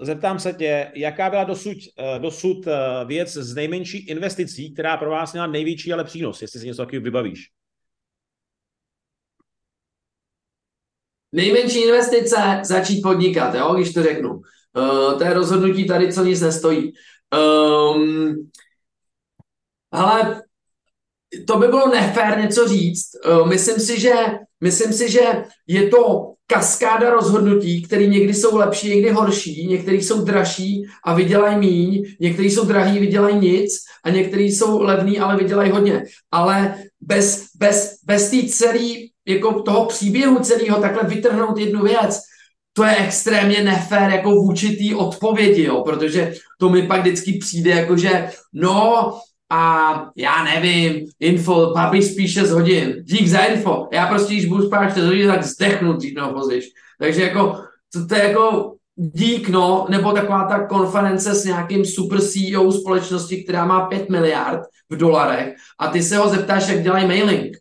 zeptám 0.00 0.38
se 0.38 0.52
tě, 0.52 0.92
jaká 0.94 1.30
byla 1.30 1.44
dosud, 1.44 1.76
uh, 1.76 2.22
dosud 2.22 2.66
uh, 2.66 2.72
věc 3.06 3.32
z 3.32 3.54
nejmenší 3.54 3.98
investicí, 3.98 4.72
která 4.72 4.96
pro 4.96 5.10
vás 5.10 5.32
měla 5.32 5.46
největší 5.46 5.92
ale 5.92 6.04
přínos, 6.04 6.42
jestli 6.42 6.60
si 6.60 6.66
něco 6.66 6.82
takového 6.82 7.04
vybavíš? 7.04 7.50
Nejmenší 11.32 11.82
investice, 11.82 12.60
začít 12.64 13.02
podnikat, 13.02 13.54
jo, 13.54 13.74
když 13.74 13.92
to 13.92 14.02
řeknu. 14.02 14.30
Uh, 14.30 15.18
to 15.18 15.24
je 15.24 15.34
rozhodnutí 15.34 15.86
tady, 15.86 16.12
co 16.12 16.24
nic 16.24 16.40
nestojí. 16.40 16.92
Um, 17.34 18.50
ale 19.92 20.42
to 21.46 21.58
by 21.58 21.66
bylo 21.66 21.88
nefér 21.88 22.38
něco 22.40 22.68
říct. 22.68 23.06
Uh, 23.28 23.48
myslím 23.48 23.80
si, 23.80 24.00
že, 24.00 24.14
myslím 24.60 24.92
si, 24.92 25.10
že 25.10 25.44
je 25.66 25.88
to 25.88 26.32
kaskáda 26.46 27.10
rozhodnutí, 27.10 27.82
které 27.82 28.06
někdy 28.06 28.34
jsou 28.34 28.56
lepší, 28.56 28.88
někdy 28.88 29.10
horší, 29.10 29.66
některý 29.66 30.02
jsou 30.02 30.24
dražší 30.24 30.86
a 31.04 31.14
vydělají 31.14 31.56
míň, 31.56 32.04
některý 32.20 32.50
jsou 32.50 32.64
drahý, 32.64 32.98
vydělají 32.98 33.38
nic 33.38 33.72
a 34.04 34.10
některý 34.10 34.52
jsou 34.52 34.82
levný, 34.82 35.18
ale 35.18 35.36
vydělají 35.36 35.70
hodně. 35.70 36.04
Ale 36.30 36.74
bez, 37.00 37.46
bez, 37.54 37.94
bez 38.04 38.30
té 38.30 38.48
celý, 38.48 39.10
jako 39.26 39.62
toho 39.62 39.86
příběhu 39.86 40.38
celého 40.38 40.80
takhle 40.80 41.02
vytrhnout 41.08 41.58
jednu 41.58 41.82
věc, 41.82 42.18
to 42.72 42.84
je 42.84 42.96
extrémně 42.96 43.64
nefér 43.64 44.10
jako 44.10 44.30
vůči 44.30 44.76
té 44.76 44.96
odpovědi, 44.96 45.64
jo, 45.64 45.82
protože 45.82 46.34
to 46.58 46.68
mi 46.68 46.86
pak 46.86 47.00
vždycky 47.00 47.32
přijde 47.32 47.70
jako, 47.70 47.96
že 47.96 48.30
no, 48.52 49.12
a 49.50 50.10
já 50.16 50.44
nevím, 50.44 51.06
info, 51.20 51.70
papi 51.74 52.02
spíš 52.02 52.32
6 52.32 52.50
hodin, 52.50 52.94
dík 53.02 53.28
za 53.28 53.38
info, 53.38 53.88
já 53.92 54.06
prostě, 54.06 54.32
když 54.32 54.46
budu 54.46 54.66
spát 54.66 54.94
6 54.94 55.04
hodin, 55.04 55.28
tak 55.28 55.42
zdechnu 55.42 55.92
dřív 55.92 56.14
nebo 56.14 56.32
později. 56.32 56.62
Takže 57.00 57.22
jako, 57.22 57.58
to, 57.92 58.06
to 58.06 58.14
je 58.14 58.24
jako 58.24 58.74
dík, 58.96 59.48
no, 59.48 59.86
nebo 59.88 60.12
taková 60.12 60.44
ta 60.44 60.66
konference 60.66 61.34
s 61.34 61.44
nějakým 61.44 61.84
super 61.84 62.20
CEO 62.20 62.72
společnosti, 62.72 63.44
která 63.44 63.64
má 63.64 63.86
5 63.86 64.10
miliard 64.10 64.60
v 64.90 64.96
dolarech 64.96 65.54
a 65.78 65.88
ty 65.88 66.02
se 66.02 66.16
ho 66.16 66.28
zeptáš, 66.28 66.68
jak 66.68 66.82
dělají 66.82 67.06
mailing. 67.06 67.56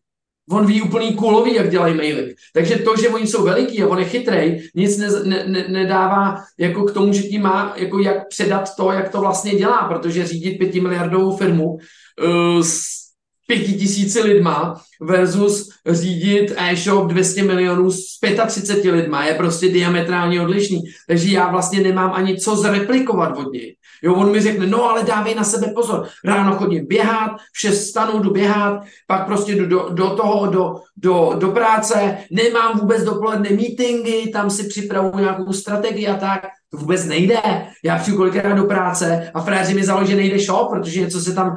On 0.50 0.66
ví 0.66 0.82
úplný 0.82 1.16
kulový, 1.16 1.56
jak 1.56 1.70
dělají 1.70 1.96
maily. 1.96 2.36
Takže 2.54 2.76
to, 2.76 2.96
že 2.96 3.10
oni 3.10 3.28
jsou 3.28 3.44
veliký 3.44 3.84
a 3.84 3.88
on 3.88 4.00
je 4.00 4.06
chytrej, 4.06 4.70
nic 4.76 4.98
ne, 4.98 5.08
ne, 5.24 5.44
ne, 5.48 5.66
nedává 5.68 6.44
jako 6.60 6.84
k 6.84 6.94
tomu, 6.94 7.14
že 7.14 7.24
tím 7.24 7.42
má 7.42 7.74
jako 7.76 8.00
jak 8.00 8.28
předat 8.28 8.76
to, 8.76 8.92
jak 8.92 9.10
to 9.10 9.22
vlastně 9.22 9.56
dělá, 9.56 9.88
protože 9.88 10.28
řídit 10.28 10.58
pětimiliardovou 10.58 11.38
firmu 11.38 11.66
uh, 11.66 12.62
s 12.62 13.05
pěti 13.48 13.74
tisíci 13.74 14.22
lidma 14.22 14.82
versus 15.02 15.70
řídit 15.88 16.54
e-shop 16.58 17.08
200 17.08 17.44
milionů 17.44 17.92
s 17.92 18.20
35 18.48 18.92
lidma 18.92 19.26
je 19.26 19.34
prostě 19.34 19.70
diametrálně 19.70 20.42
odlišný. 20.42 20.82
Takže 21.08 21.32
já 21.32 21.52
vlastně 21.52 21.80
nemám 21.82 22.14
ani 22.14 22.38
co 22.38 22.56
zreplikovat 22.56 23.38
od 23.38 23.54
něj. 23.54 23.76
Jo, 24.04 24.14
on 24.14 24.32
mi 24.32 24.42
řekne, 24.42 24.68
no 24.68 24.84
ale 24.84 25.04
dávej 25.04 25.36
na 25.36 25.44
sebe 25.44 25.68
pozor. 25.76 26.08
Ráno 26.26 26.56
chodím 26.56 26.88
běhat, 26.88 27.32
v 27.54 27.60
6 27.60 27.88
stanu 27.88 28.20
jdu 28.20 28.32
běhat, 28.32 28.84
pak 29.08 29.26
prostě 29.26 29.56
jdu 29.56 29.66
do, 29.66 29.90
do 29.90 30.10
toho, 30.10 30.48
do, 30.48 30.76
do, 30.98 31.34
do 31.40 31.52
práce, 31.52 32.18
nemám 32.32 32.80
vůbec 32.80 33.04
dopoledne 33.04 33.50
meetingy, 33.50 34.30
tam 34.34 34.50
si 34.50 34.68
připravuju 34.68 35.20
nějakou 35.20 35.54
strategii 35.54 36.08
a 36.08 36.18
tak. 36.18 36.42
To 36.76 36.82
vůbec 36.82 37.06
nejde. 37.06 37.38
Já 37.84 38.00
přijdu 38.00 38.18
kolikrát 38.18 38.54
do 38.54 38.64
práce 38.64 39.32
a 39.34 39.42
fréři 39.42 39.74
mi 39.74 39.84
založí, 39.84 40.12
že 40.12 40.16
nejde 40.16 40.40
shop, 40.40 40.70
protože 40.70 41.02
něco 41.02 41.20
se 41.20 41.34
tam 41.34 41.56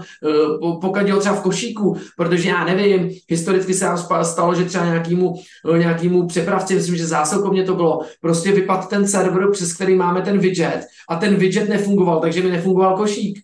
uh, 0.61 0.81
pokadilo 0.81 1.21
třeba 1.21 1.35
v 1.35 1.43
košíku, 1.43 1.97
protože 2.17 2.49
já 2.49 2.65
nevím, 2.65 3.11
historicky 3.29 3.75
se 3.75 3.87
stalo, 4.23 4.55
že 4.55 4.65
třeba 4.65 4.85
nějakýmu, 4.85 5.35
uh, 5.69 5.79
nějakýmu 5.79 6.27
přepravci, 6.27 6.75
myslím, 6.75 6.97
že 6.97 7.07
zásilkovně 7.07 7.65
to 7.65 7.75
bylo, 7.75 8.01
prostě 8.21 8.53
vypad 8.53 8.89
ten 8.89 9.09
server, 9.09 9.51
přes 9.51 9.73
který 9.73 9.95
máme 9.95 10.23
ten 10.23 10.39
widget 10.39 10.81
a 11.11 11.17
ten 11.17 11.37
widget 11.37 11.69
nefungoval, 11.69 12.21
takže 12.21 12.43
mi 12.43 12.51
nefungoval 12.51 12.97
košík. 12.97 13.39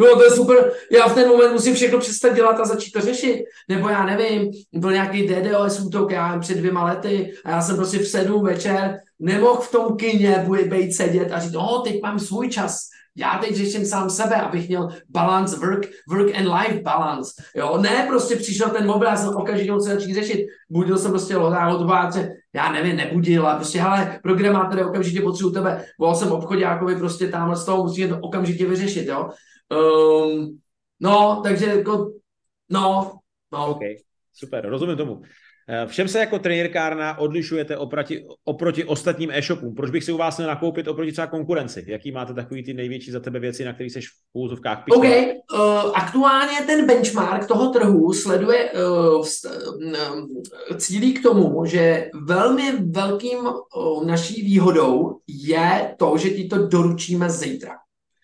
No 0.00 0.16
to 0.16 0.24
je 0.24 0.30
super, 0.30 0.72
já 0.92 1.08
v 1.08 1.14
ten 1.14 1.28
moment 1.28 1.52
musím 1.52 1.74
všechno 1.74 1.98
přestat 1.98 2.34
dělat 2.34 2.60
a 2.60 2.64
začít 2.64 2.90
to 2.90 3.00
řešit. 3.00 3.44
Nebo 3.68 3.88
já 3.88 4.06
nevím, 4.06 4.50
byl 4.72 4.92
nějaký 4.92 5.26
DDoS 5.26 5.80
útok, 5.80 6.10
já 6.10 6.38
před 6.38 6.58
dvěma 6.58 6.84
lety 6.84 7.32
a 7.44 7.50
já 7.50 7.62
jsem 7.62 7.76
prostě 7.76 7.98
v 7.98 8.08
sedm 8.08 8.44
večer 8.44 8.96
nemohl 9.24 9.60
v 9.60 9.72
tom 9.72 9.96
kině 9.96 10.46
být 10.70 10.92
sedět 10.92 11.32
a 11.32 11.40
říct, 11.40 11.52
no 11.52 11.80
teď 11.84 12.02
mám 12.02 12.18
svůj 12.18 12.48
čas, 12.48 12.88
já 13.16 13.38
teď 13.38 13.56
řeším 13.56 13.86
sám 13.86 14.10
sebe, 14.10 14.36
abych 14.36 14.68
měl 14.68 14.88
balance, 15.08 15.56
work, 15.56 15.86
work 16.08 16.34
and 16.34 16.48
life 16.48 16.82
balance. 16.82 17.42
Jo, 17.56 17.78
ne, 17.78 18.06
prostě 18.08 18.36
přišel 18.36 18.70
ten 18.70 18.86
mobil, 18.86 19.08
já 19.08 19.16
jsem 19.16 19.36
okamžitě 19.36 19.72
musel 19.72 19.94
začít 19.94 20.14
řešit. 20.14 20.46
Budil 20.70 20.98
jsem 20.98 21.10
prostě 21.10 21.36
lodbáře, 21.36 22.32
já 22.54 22.72
nevím, 22.72 22.96
nebudil, 22.96 23.46
ale 23.46 23.56
prostě, 23.56 23.80
hele, 23.80 24.20
programátor, 24.22 24.86
okamžitě 24.86 25.20
potřebuji 25.20 25.50
tebe, 25.50 25.84
volal 25.98 26.14
jsem 26.14 26.32
obchodňákovi 26.32 26.96
prostě 26.96 27.28
tamhle 27.28 27.56
z 27.56 27.64
toho, 27.64 27.84
musíme 27.84 28.08
to 28.08 28.18
okamžitě 28.18 28.66
vyřešit, 28.66 29.06
jo. 29.06 29.30
Um, 29.70 30.58
no, 31.00 31.40
takže 31.44 31.66
jako, 31.66 32.10
no, 32.70 33.12
no. 33.52 33.66
OK, 33.66 33.80
super, 34.32 34.68
rozumím 34.68 34.96
tomu. 34.96 35.22
Eh, 35.68 35.86
všem 35.86 36.08
se 36.08 36.18
jako 36.18 36.38
trenérkárna 36.38 37.18
odlišujete 37.18 37.76
oproti, 37.76 38.26
oproti 38.44 38.84
ostatním 38.84 39.30
e-shopům. 39.30 39.74
Proč 39.74 39.90
bych 39.90 40.04
si 40.04 40.12
u 40.12 40.16
vás 40.16 40.36
měl 40.36 40.48
nakoupit 40.48 40.88
oproti 40.88 41.12
třeba 41.12 41.26
konkurenci? 41.26 41.84
Jaký 41.86 42.12
máte 42.12 42.34
takový 42.34 42.64
ty 42.64 42.74
největší 42.74 43.10
za 43.10 43.20
tebe 43.20 43.40
věci, 43.40 43.64
na 43.64 43.72
kterých 43.72 43.92
jsi 43.92 44.00
v 44.00 44.06
úzovkách 44.32 44.84
píšel? 44.84 44.98
OK, 44.98 45.34
uh, 45.52 45.92
aktuálně 45.94 46.60
ten 46.66 46.86
benchmark 46.86 47.46
toho 47.46 47.70
trhu 47.70 48.12
sleduje, 48.12 48.72
uh, 48.72 49.26
cílí 50.76 51.14
k 51.14 51.22
tomu, 51.22 51.64
že 51.64 52.10
velmi 52.26 52.72
velkým 52.90 53.38
uh, 53.38 54.06
naší 54.06 54.42
výhodou 54.42 55.18
je 55.26 55.94
to, 55.98 56.18
že 56.18 56.30
ti 56.30 56.44
to 56.44 56.66
doručíme 56.66 57.30
zítra. 57.30 57.76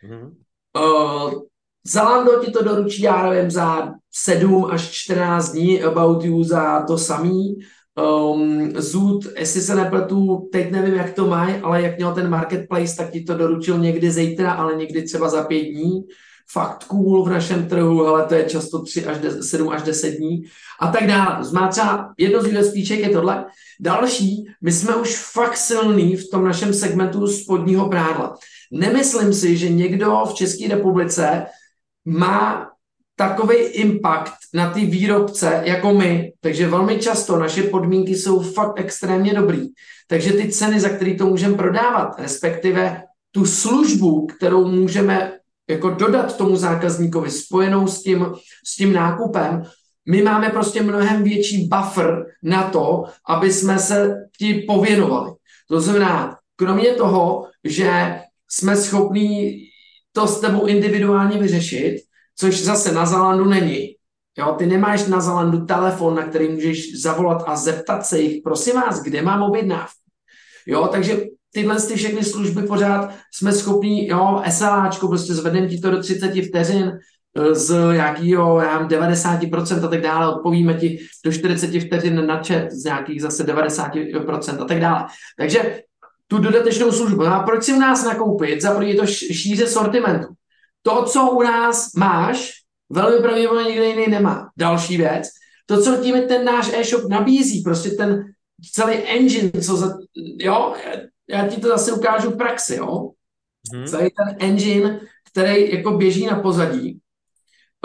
Mm-hmm. 0.05 0.31
Uh, 0.77 1.41
Zalando 1.87 2.45
ti 2.45 2.51
to 2.51 2.65
doručí, 2.65 3.03
já 3.03 3.31
nevím, 3.31 3.51
za 3.51 3.93
7 4.13 4.65
až 4.65 4.91
14 4.91 5.53
dní, 5.53 5.83
About 5.83 6.25
You 6.25 6.45
za 6.45 6.83
to 6.83 6.99
samý. 6.99 7.59
Um, 8.01 8.73
Zoot, 8.77 9.25
jestli 9.39 9.61
se 9.61 9.75
nepletu, 9.75 10.49
teď 10.53 10.71
nevím, 10.71 10.95
jak 10.95 11.13
to 11.13 11.27
mají, 11.27 11.55
ale 11.55 11.83
jak 11.83 11.97
měl 11.97 12.15
ten 12.15 12.31
marketplace, 12.31 12.97
tak 12.97 13.11
ti 13.11 13.25
to 13.25 13.35
doručil 13.35 13.79
někdy 13.79 14.11
zítra, 14.11 14.53
ale 14.53 14.77
někdy 14.77 15.03
třeba 15.03 15.29
za 15.29 15.43
pět 15.45 15.63
dní. 15.63 16.03
Fakt 16.53 16.85
cool 16.85 17.25
v 17.25 17.29
našem 17.29 17.69
trhu, 17.69 18.07
ale 18.07 18.25
to 18.27 18.35
je 18.35 18.45
často 18.45 18.83
3 18.83 19.07
až 19.07 19.19
10, 19.19 19.43
7 19.43 19.69
až 19.69 19.83
10 19.83 20.11
dní 20.11 20.43
a 20.81 20.87
tak 20.87 21.07
dále. 21.07 21.51
Má 21.53 21.69
třeba 21.69 22.15
jedno 22.19 22.43
z 22.43 22.47
USPček 22.47 22.99
je 22.99 23.09
tohle. 23.09 23.45
Další, 23.81 24.45
my 24.63 24.73
jsme 24.73 24.97
už 24.97 25.17
fakt 25.17 25.57
silný 25.57 26.17
v 26.17 26.31
tom 26.31 26.45
našem 26.45 26.75
segmentu 26.75 27.27
spodního 27.27 27.89
prádla. 27.89 28.37
Nemyslím 28.73 29.33
si, 29.33 29.57
že 29.57 29.69
někdo 29.69 30.23
v 30.31 30.35
České 30.35 30.69
republice 30.69 31.47
má 32.05 32.71
takový 33.17 33.57
impact 33.57 34.39
na 34.55 34.71
ty 34.71 34.87
výrobce 34.87 35.63
jako 35.65 35.95
my, 35.95 36.33
takže 36.41 36.69
velmi 36.69 36.99
často 36.99 37.39
naše 37.39 37.63
podmínky 37.63 38.17
jsou 38.17 38.41
fakt 38.41 38.73
extrémně 38.77 39.35
dobrý. 39.35 39.67
Takže 40.09 40.33
ty 40.33 40.49
ceny, 40.49 40.81
za 40.81 40.89
které 40.89 41.15
to 41.15 41.27
můžeme 41.27 41.55
prodávat, 41.55 42.19
respektive 42.19 43.03
tu 43.31 43.47
službu, 43.47 44.27
kterou 44.27 44.67
můžeme 44.67 45.33
jako 45.71 45.91
dodat 45.91 46.37
tomu 46.37 46.57
zákazníkovi 46.57 47.31
spojenou 47.31 47.87
s 47.87 48.03
tím, 48.03 48.27
s 48.65 48.77
tím 48.77 48.93
nákupem, 48.93 49.63
my 50.09 50.23
máme 50.23 50.51
prostě 50.51 50.83
mnohem 50.83 51.23
větší 51.23 51.69
buffer 51.69 52.27
na 52.43 52.71
to, 52.71 53.05
aby 53.29 53.53
jsme 53.53 53.79
se 53.79 54.17
ti 54.39 54.55
pověnovali. 54.55 55.33
To 55.69 55.81
znamená, 55.81 56.37
kromě 56.57 56.95
toho, 56.95 57.47
že 57.65 58.21
jsme 58.49 58.77
schopní 58.77 59.70
to 60.13 60.27
s 60.27 60.41
tebou 60.41 60.67
individuálně 60.67 61.39
vyřešit, 61.39 61.97
což 62.37 62.63
zase 62.63 62.93
na 62.93 63.07
Zalandu 63.07 63.45
není. 63.45 63.95
Jo, 64.39 64.55
ty 64.59 64.67
nemáš 64.67 65.07
na 65.07 65.21
Zalandu 65.21 65.65
telefon, 65.65 66.15
na 66.15 66.23
který 66.23 66.49
můžeš 66.49 67.03
zavolat 67.03 67.45
a 67.47 67.57
zeptat 67.57 68.07
se 68.07 68.21
jich, 68.21 68.43
prosím 68.43 68.75
vás, 68.75 69.03
kde 69.03 69.23
mám 69.23 69.43
objednávku. 69.43 70.01
Jo, 70.67 70.89
takže 70.93 71.21
tyhle 71.53 71.81
ty 71.81 71.95
všechny 71.95 72.25
služby 72.25 72.63
pořád 72.63 73.15
jsme 73.35 73.53
schopni, 73.53 74.09
jo, 74.09 74.43
SLAčko, 74.51 75.09
prostě 75.09 75.35
zvedneme 75.35 75.67
ti 75.67 75.79
to 75.79 75.91
do 75.91 76.03
30 76.03 76.43
vteřin, 76.43 76.93
e, 77.37 77.55
z 77.55 77.93
nějakého, 77.93 78.61
já 78.61 78.79
mám 78.79 78.89
90% 78.89 79.85
a 79.85 79.89
tak 79.89 80.01
dále, 80.01 80.35
odpovíme 80.35 80.75
ti 80.75 80.99
do 81.25 81.33
40 81.33 81.81
vteřin 81.81 82.27
na 82.27 82.43
chat 82.43 82.71
z 82.71 82.85
nějakých 82.85 83.23
zase 83.23 83.45
90% 83.45 84.63
a 84.63 84.65
tak 84.65 84.81
dále. 84.81 85.07
Takže 85.39 85.83
tu 86.31 86.39
dodatečnou 86.39 86.93
službu. 86.93 87.27
A 87.27 87.43
proč 87.43 87.65
si 87.65 87.73
u 87.73 87.79
nás 87.79 88.05
nakoupit? 88.05 88.63
Za 88.63 88.83
je 88.83 88.95
to 88.95 89.07
šíře 89.07 89.67
sortimentu. 89.67 90.27
To, 90.83 91.05
co 91.05 91.31
u 91.31 91.43
nás 91.43 91.95
máš, 91.95 92.51
velmi 92.91 93.23
pravděpodobně 93.23 93.71
nikde 93.71 93.87
jiný 93.87 94.07
nemá. 94.09 94.51
Další 94.57 94.97
věc, 94.97 95.29
to, 95.67 95.83
co 95.83 95.97
tím 95.97 96.29
ten 96.29 96.45
náš 96.45 96.73
e-shop 96.73 97.09
nabízí, 97.11 97.63
prostě 97.63 97.91
ten 97.91 98.25
celý 98.73 98.95
engine, 98.95 99.51
co 99.51 99.77
za, 99.77 99.99
jo, 100.39 100.75
já 101.31 101.49
ti 101.49 101.61
to 101.61 101.69
zase 101.69 101.93
ukážu 101.93 102.31
v 102.31 102.37
praxi, 102.37 102.77
jo. 102.77 103.11
Hmm. 103.75 103.87
Celý 103.87 104.11
ten 104.11 104.37
engine, 104.39 105.01
který 105.33 105.75
jako 105.75 105.91
běží 105.91 106.27
na 106.27 106.41
pozadí, 106.41 106.99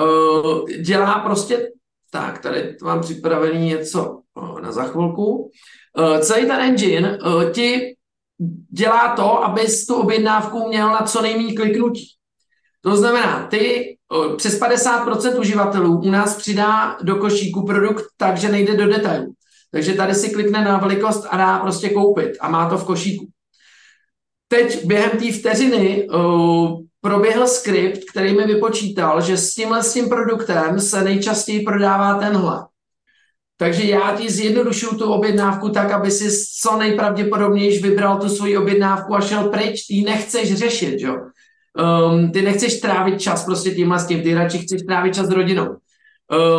uh, 0.01 0.69
dělá 0.69 1.19
prostě 1.19 1.69
tak, 2.11 2.39
tady 2.39 2.77
mám 2.83 3.01
připravený 3.01 3.67
něco 3.67 4.21
uh, 4.35 4.61
na 4.61 4.71
za 4.71 4.83
chvilku. 4.83 5.51
Uh, 5.97 6.19
celý 6.19 6.47
ten 6.47 6.61
engine 6.61 7.17
uh, 7.17 7.51
ti 7.51 7.94
dělá 8.69 9.15
to, 9.15 9.43
abys 9.43 9.85
tu 9.85 9.95
objednávku 9.95 10.67
měl 10.67 10.89
na 10.89 11.01
co 11.01 11.21
nejméně 11.21 11.53
kliknutí. 11.53 12.07
To 12.81 12.95
znamená, 12.95 13.47
ty 13.47 13.95
přes 14.37 14.61
50% 14.61 15.39
uživatelů 15.39 16.01
u 16.01 16.09
nás 16.09 16.35
přidá 16.35 16.97
do 17.01 17.15
košíku 17.15 17.65
produkt 17.65 18.05
tak, 18.17 18.37
že 18.37 18.51
nejde 18.51 18.77
do 18.77 18.87
detailů. 18.87 19.33
Takže 19.71 19.93
tady 19.93 20.15
si 20.15 20.29
klikne 20.29 20.65
na 20.65 20.77
velikost 20.77 21.27
a 21.29 21.37
dá 21.37 21.59
prostě 21.59 21.89
koupit 21.89 22.31
a 22.39 22.49
má 22.49 22.69
to 22.69 22.77
v 22.77 22.83
košíku. 22.83 23.25
Teď 24.47 24.85
během 24.85 25.11
té 25.11 25.31
vteřiny 25.31 26.09
uh, 26.09 26.79
proběhl 27.01 27.47
skript, 27.47 27.99
který 28.11 28.33
mi 28.33 28.47
vypočítal, 28.47 29.21
že 29.21 29.37
s 29.37 29.53
tímhle 29.53 29.83
s 29.83 29.93
tím 29.93 30.09
produktem 30.09 30.79
se 30.79 31.03
nejčastěji 31.03 31.61
prodává 31.61 32.19
tenhle. 32.19 32.65
Takže 33.57 33.83
já 33.83 34.15
ti 34.17 34.31
zjednodušuju 34.31 34.97
tu 34.97 35.13
objednávku 35.13 35.69
tak, 35.69 35.91
aby 35.91 36.11
si 36.11 36.29
co 36.61 36.77
nejpravděpodobněji 36.77 37.79
vybral 37.79 38.17
tu 38.17 38.29
svoji 38.29 38.57
objednávku 38.57 39.15
a 39.15 39.21
šel 39.21 39.49
pryč. 39.49 39.87
Ty 39.87 40.01
nechceš 40.01 40.53
řešit, 40.53 40.95
jo. 40.99 41.15
Um, 42.09 42.31
ty 42.31 42.41
nechceš 42.41 42.79
trávit 42.79 43.21
čas 43.21 43.45
prostě 43.45 43.71
tímhle 43.71 43.99
s 43.99 44.07
tím, 44.07 44.23
ty 44.23 44.33
radši 44.33 44.57
chceš 44.57 44.81
trávit 44.87 45.15
čas 45.15 45.27
s 45.27 45.31
rodinou. 45.31 45.75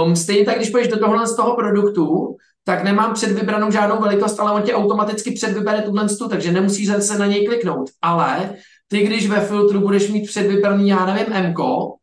Um, 0.05 0.17
stejně 0.17 0.45
tak, 0.45 0.57
když 0.57 0.71
půjdeš 0.71 0.89
do 0.89 0.99
tohohle 0.99 1.27
z 1.27 1.37
toho 1.37 1.57
produktu, 1.57 2.37
tak 2.65 2.85
nemám 2.85 3.15
předvybranou 3.15 3.71
žádnou 3.71 4.01
velikost, 4.01 4.41
ale 4.41 4.53
on 4.53 4.63
tě 4.63 4.75
automaticky 4.75 5.31
předvybere 5.31 5.83
tuhle 5.83 6.09
stu, 6.09 6.29
takže 6.29 6.53
nemusíš 6.53 6.89
se 6.99 7.19
na 7.19 7.27
něj 7.27 7.47
kliknout. 7.47 7.91
Ale 8.03 8.55
ty, 8.89 9.07
když 9.07 9.29
ve 9.29 9.41
filtru 9.41 9.81
budeš 9.81 10.09
mít 10.09 10.27
předvybraný, 10.27 10.89
já 10.89 11.07
nevím, 11.07 11.51
MKO, 11.51 11.95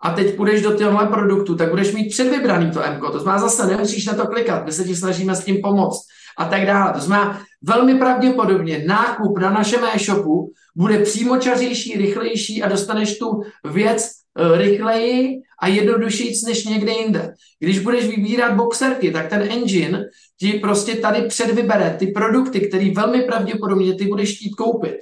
a 0.00 0.10
teď 0.10 0.36
půjdeš 0.36 0.62
do 0.62 0.76
tohohle 0.76 1.06
produktu, 1.06 1.54
tak 1.54 1.70
budeš 1.70 1.92
mít 1.94 2.08
předvybraný 2.08 2.70
to 2.70 2.80
MKO. 2.96 3.10
To 3.10 3.18
znamená 3.18 3.42
zase 3.42 3.66
nemusíš 3.66 4.06
na 4.06 4.14
to 4.14 4.26
klikat, 4.26 4.66
my 4.66 4.72
se 4.72 4.84
ti 4.84 4.96
snažíme 4.96 5.34
s 5.34 5.44
tím 5.44 5.62
pomoct 5.62 6.06
a 6.38 6.44
tak 6.44 6.66
dále. 6.66 6.92
To 6.92 7.00
znamená, 7.00 7.42
velmi 7.62 7.94
pravděpodobně 7.94 8.84
nákup 8.86 9.38
na 9.38 9.50
našem 9.50 9.80
e-shopu 9.94 10.52
bude 10.76 10.98
přímočařejší, 10.98 11.98
rychlejší 11.98 12.62
a 12.62 12.68
dostaneš 12.68 13.18
tu 13.18 13.42
věc 13.72 14.02
e, 14.02 14.58
rychleji 14.58 15.42
a 15.60 15.68
jednodušeji 15.68 16.32
než 16.46 16.64
někde 16.64 16.92
jinde. 16.92 17.34
Když 17.58 17.78
budeš 17.78 18.06
vybírat 18.06 18.54
boxerky, 18.54 19.10
tak 19.10 19.28
ten 19.28 19.42
engine 19.42 20.04
ti 20.40 20.52
prostě 20.52 20.94
tady 20.94 21.22
předvybere 21.22 21.96
ty 21.98 22.06
produkty, 22.06 22.60
které 22.60 22.90
velmi 22.94 23.22
pravděpodobně 23.22 23.94
ty 23.94 24.06
budeš 24.06 24.36
chtít 24.36 24.54
koupit. 24.54 24.96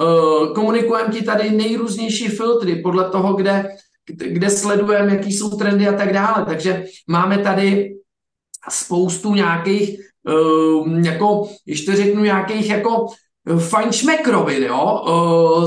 E, 0.00 0.54
komunikujeme 0.54 1.12
ti 1.12 1.22
tady 1.22 1.50
nejrůznější 1.50 2.28
filtry 2.28 2.76
podle 2.76 3.10
toho, 3.10 3.34
kde, 3.34 3.68
kde 4.06 4.50
sledujeme, 4.50 5.14
jaký 5.14 5.32
jsou 5.32 5.56
trendy 5.56 5.88
a 5.88 5.92
tak 5.92 6.12
dále. 6.12 6.44
Takže 6.46 6.84
máme 7.06 7.38
tady 7.38 7.96
spoustu 8.68 9.34
nějakých 9.34 9.98
uh, 10.28 11.04
jako, 11.04 11.48
to 11.86 11.96
řeknu, 11.96 12.24
nějakých 12.24 12.70
jako 12.70 13.06
fajnšmekrovin, 13.58 14.62
jo, 14.62 15.04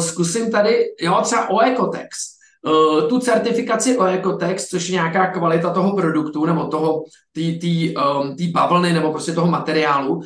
zkusím 0.02 0.52
tady, 0.52 0.86
jo, 1.02 1.20
třeba 1.24 1.50
o 1.50 1.62
Ecotex. 1.62 2.33
Uh, 2.66 3.09
tu 3.09 3.20
certifikaci 3.20 3.97
o 3.97 4.05
Ecotex, 4.05 4.68
což 4.70 4.89
je 4.89 4.93
nějaká 4.93 5.28
kvalita 5.28 5.74
toho 5.74 5.95
produktu 5.95 6.45
nebo 6.45 6.68
toho, 6.68 7.03
tý, 7.32 7.59
tý, 7.59 7.93
um, 7.95 8.36
tý 8.36 8.47
bavlny 8.47 8.93
nebo 8.93 9.11
prostě 9.11 9.32
toho 9.32 9.47
materiálu, 9.47 10.16
uh, 10.16 10.24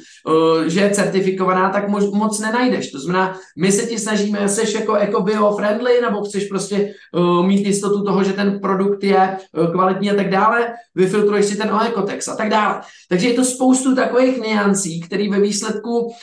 že 0.66 0.80
je 0.80 0.90
certifikovaná, 0.90 1.70
tak 1.70 1.90
mož, 1.90 2.04
moc 2.04 2.40
nenajdeš. 2.40 2.92
To 2.92 3.00
znamená, 3.00 3.40
my 3.58 3.72
se 3.72 3.88
ti 3.88 4.00
snažíme, 4.00 4.50
jsi 4.50 4.78
jako 4.78 4.96
eco 4.96 5.22
bio-friendly 5.22 6.02
nebo 6.02 6.24
chceš 6.24 6.48
prostě 6.48 6.94
uh, 7.14 7.46
mít 7.46 7.68
jistotu 7.68 8.04
toho, 8.04 8.24
že 8.24 8.34
ten 8.34 8.60
produkt 8.60 9.04
je 9.04 9.38
kvalitní 9.72 10.12
a 10.12 10.16
tak 10.16 10.30
dále, 10.30 10.74
vyfiltruješ 10.96 11.46
si 11.46 11.58
ten 11.58 11.72
o 11.72 11.82
Ecotex 11.82 12.28
a 12.28 12.36
tak 12.36 12.50
dále. 12.50 12.82
Takže 13.10 13.28
je 13.28 13.34
to 13.34 13.46
spoustu 13.46 13.96
takových 13.96 14.38
niancí, 14.38 15.02
které 15.02 15.30
ve 15.30 15.40
výsledku 15.40 16.14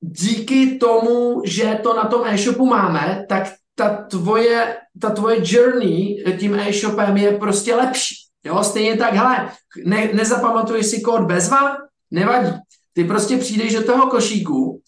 díky 0.00 0.78
tomu, 0.78 1.42
že 1.44 1.80
to 1.82 1.96
na 1.96 2.04
tom 2.04 2.22
e-shopu 2.26 2.66
máme, 2.66 3.26
tak 3.28 3.59
ta 3.80 3.88
tvoje, 3.88 4.76
ta 5.00 5.10
tvoje 5.10 5.40
journey 5.40 6.24
tím 6.38 6.54
e-shopem 6.54 7.16
je 7.16 7.38
prostě 7.38 7.74
lepší. 7.74 8.14
Jo, 8.44 8.64
stejně 8.64 8.96
tak, 8.96 9.14
hele, 9.14 9.52
ne, 9.84 10.10
nezapamatuješ 10.12 10.86
si 10.86 11.00
kód 11.00 11.20
bezva? 11.20 11.76
Nevadí. 12.10 12.52
Ty 12.92 13.04
prostě 13.04 13.36
přijdeš 13.36 13.74
do 13.74 13.84
toho 13.84 14.06
košíku, 14.06 14.80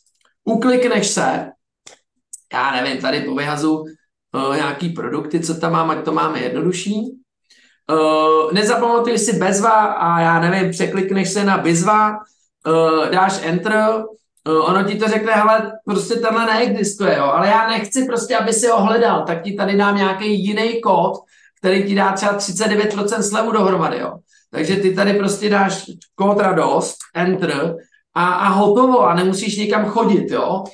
uklikneš 0.45 1.09
se, 1.09 1.51
já 2.53 2.70
nevím, 2.72 3.01
tady 3.01 3.20
po 3.20 3.34
vyhazu 3.34 3.76
uh, 3.78 4.57
nějaký 4.57 4.88
produkty, 4.88 5.40
co 5.40 5.55
tam 5.55 5.72
mám, 5.72 5.90
ať 5.90 6.05
to 6.05 6.12
máme 6.12 6.40
jednodušší. 6.40 6.95
Uh, 7.93 8.53
nezapamatuješ 8.53 9.20
si 9.20 9.32
bezva 9.32 9.70
a 9.84 10.20
já 10.20 10.40
nevím, 10.40 10.70
překlikneš 10.70 11.30
se 11.30 11.45
na 11.45 11.59
bezva, 11.59 12.11
uh, 12.66 13.09
dáš 13.09 13.40
enter, 13.43 13.72
Eh, 13.74 14.03
ono 14.47 14.84
ti 14.84 14.95
to 14.99 15.09
řekne, 15.09 15.32
hele, 15.32 15.72
prostě 15.84 16.14
tenhle 16.14 16.47
neexistuje, 16.47 17.16
jo, 17.16 17.24
ale 17.24 17.49
já 17.49 17.68
nechci 17.68 18.05
prostě, 18.05 18.36
aby 18.36 18.53
si 18.53 18.66
ho 18.66 18.82
hledal, 18.82 19.24
tak 19.26 19.43
ti 19.43 19.53
tady 19.53 19.76
dám 19.76 19.97
nějaký 19.97 20.45
jiný 20.45 20.80
kód, 20.80 21.12
který 21.59 21.84
ti 21.84 21.95
dá 21.95 22.12
třeba 22.12 22.38
39% 22.38 23.20
slevu 23.20 23.53
dohromady, 23.53 23.99
jo. 23.99 24.12
Takže 24.51 24.76
ty 24.76 24.95
tady 24.95 25.14
prostě 25.14 25.51
dáš 25.51 25.90
kód 26.14 26.40
radost, 26.40 26.97
enter 27.14 27.76
a, 28.14 28.26
a 28.26 28.49
hotovo 28.49 29.01
a 29.01 29.14
nemusíš 29.14 29.57
nikam 29.57 29.84
chodit, 29.84 30.30
jo. 30.30 30.64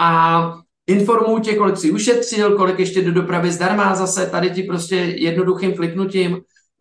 A 0.00 0.52
informuji 0.86 1.38
tě, 1.38 1.54
kolik 1.54 1.76
si 1.76 1.90
ušetřil, 1.90 2.56
kolik 2.56 2.78
ještě 2.78 3.02
do 3.02 3.12
dopravy 3.12 3.52
zdarma 3.52 3.94
zase, 3.94 4.26
tady 4.26 4.50
ti 4.50 4.62
prostě 4.62 4.96
jednoduchým 4.96 5.74
kliknutím 5.76 6.32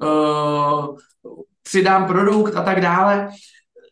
uh, 0.01 0.97
přidám 1.63 2.07
produkt 2.07 2.55
a 2.55 2.63
tak 2.63 2.81
dále 2.81 3.29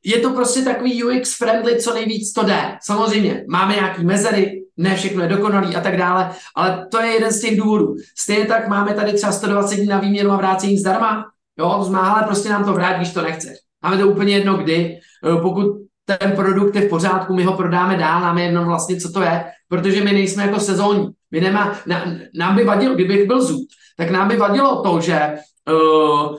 je 0.06 0.20
to 0.20 0.30
prostě 0.30 0.62
takový 0.62 1.04
UX 1.04 1.38
friendly, 1.38 1.82
co 1.82 1.94
nejvíc 1.94 2.34
to 2.34 2.44
jde. 2.44 2.78
Samozřejmě, 2.82 3.46
máme 3.50 3.76
nějaký 3.76 4.06
mezery, 4.06 4.64
ne 4.78 4.96
všechno 4.96 5.24
je 5.24 5.30
dokonalý 5.30 5.76
a 5.76 5.82
tak 5.82 5.98
dále, 5.98 6.32
ale 6.56 6.88
to 6.92 7.00
je 7.00 7.12
jeden 7.12 7.32
z 7.32 7.42
těch 7.42 7.58
důvodů. 7.58 7.96
Stejně 8.18 8.46
tak 8.46 8.68
máme 8.68 8.94
tady 8.94 9.14
třeba 9.14 9.32
120 9.32 9.76
dní 9.76 9.88
na 9.88 10.00
výměnu 10.00 10.32
a 10.32 10.38
vrácení 10.38 10.78
zdarma, 10.78 11.26
jo, 11.60 11.92
ale 11.96 12.24
prostě 12.24 12.50
nám 12.50 12.66
to 12.66 12.74
vrát, 12.74 12.98
když 12.98 13.14
to 13.14 13.22
nechceš. 13.22 13.58
Máme 13.84 13.98
to 13.98 14.08
úplně 14.08 14.34
jedno 14.34 14.58
kdy, 14.58 15.00
eh, 15.26 15.42
pokud 15.42 15.66
ten 16.06 16.32
produkt 16.32 16.76
je 16.76 16.82
v 16.82 16.90
pořádku, 16.90 17.34
my 17.34 17.44
ho 17.44 17.54
prodáme 17.54 17.98
dál, 17.98 18.20
máme 18.20 18.44
jedno 18.44 18.66
vlastně, 18.66 18.98
co 18.98 19.12
to 19.12 19.22
je, 19.22 19.46
protože 19.68 20.04
my 20.04 20.12
nejsme 20.12 20.44
jako 20.44 20.60
sezónní. 20.60 21.10
My 21.32 21.42
nemá, 21.42 21.80
na, 21.88 22.06
nám 22.36 22.56
by 22.56 22.64
vadilo, 22.64 22.96
kdybych 22.96 23.28
byl 23.28 23.42
zůd, 23.42 23.68
tak 23.98 24.12
nám 24.12 24.28
by 24.28 24.38
vadilo 24.38 24.82
to, 24.82 25.02
že 25.02 25.34
uh, 25.72 26.38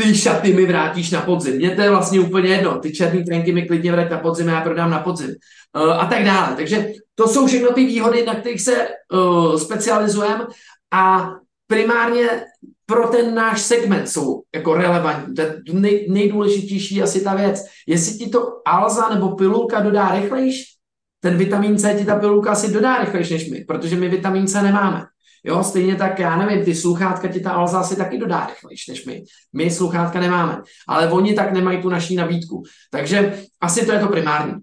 ty 0.00 0.14
šaty 0.14 0.52
mi 0.52 0.66
vrátíš 0.66 1.10
na 1.10 1.20
podzim. 1.20 1.56
Mně 1.56 1.70
to 1.70 1.82
je 1.82 1.90
vlastně 1.90 2.20
úplně 2.20 2.48
jedno. 2.48 2.78
Ty 2.78 2.92
černý 2.92 3.24
trenky 3.24 3.52
mi 3.52 3.62
klidně 3.62 3.92
vrať 3.92 4.10
na 4.10 4.18
podzim 4.18 4.48
a 4.48 4.52
já 4.52 4.60
prodám 4.60 4.90
na 4.90 4.98
podzim. 4.98 5.30
Uh, 5.76 6.00
a 6.00 6.06
tak 6.06 6.24
dále. 6.24 6.56
Takže 6.56 6.92
to 7.14 7.28
jsou 7.28 7.46
všechno 7.46 7.72
ty 7.72 7.86
výhody, 7.86 8.26
na 8.26 8.34
kterých 8.34 8.60
se 8.60 8.88
uh, 9.12 9.56
specializujeme 9.56 10.46
a 10.94 11.30
primárně 11.66 12.28
pro 12.86 13.08
ten 13.08 13.34
náš 13.34 13.62
segment 13.62 14.08
jsou 14.08 14.42
jako 14.54 14.74
relevantní. 14.74 15.34
To 15.34 15.42
je 15.42 15.60
nej, 15.72 16.06
nejdůležitější 16.10 17.02
asi 17.02 17.20
ta 17.20 17.34
věc. 17.34 17.64
Jestli 17.86 18.18
ti 18.18 18.30
to 18.30 18.62
alza 18.66 19.08
nebo 19.08 19.28
pilulka 19.28 19.80
dodá 19.80 20.20
rychlejš, 20.20 20.64
ten 21.20 21.36
vitamin 21.36 21.78
C 21.78 21.94
ti 21.98 22.04
ta 22.04 22.16
pilulka 22.18 22.50
asi 22.50 22.72
dodá 22.72 22.98
rychlejš 22.98 23.30
než 23.30 23.50
my, 23.50 23.64
protože 23.64 23.96
my 23.96 24.08
vitamin 24.08 24.46
C 24.46 24.62
nemáme. 24.62 25.04
Jo, 25.44 25.64
stejně 25.64 25.96
tak, 25.96 26.18
já 26.18 26.36
nevím, 26.36 26.64
ty 26.64 26.74
sluchátka 26.74 27.28
ti 27.28 27.40
ta 27.40 27.50
Alza 27.50 27.80
asi 27.80 27.96
taky 27.96 28.18
dodá 28.18 28.46
rychlejš 28.46 28.88
než 28.88 29.04
my. 29.04 29.22
My 29.52 29.70
sluchátka 29.70 30.20
nemáme, 30.20 30.62
ale 30.88 31.10
oni 31.10 31.34
tak 31.34 31.52
nemají 31.52 31.82
tu 31.82 31.88
naší 31.88 32.16
nabídku. 32.16 32.62
Takže 32.90 33.42
asi 33.60 33.86
to 33.86 33.92
je 33.92 33.98
to 34.00 34.08
primární. 34.08 34.54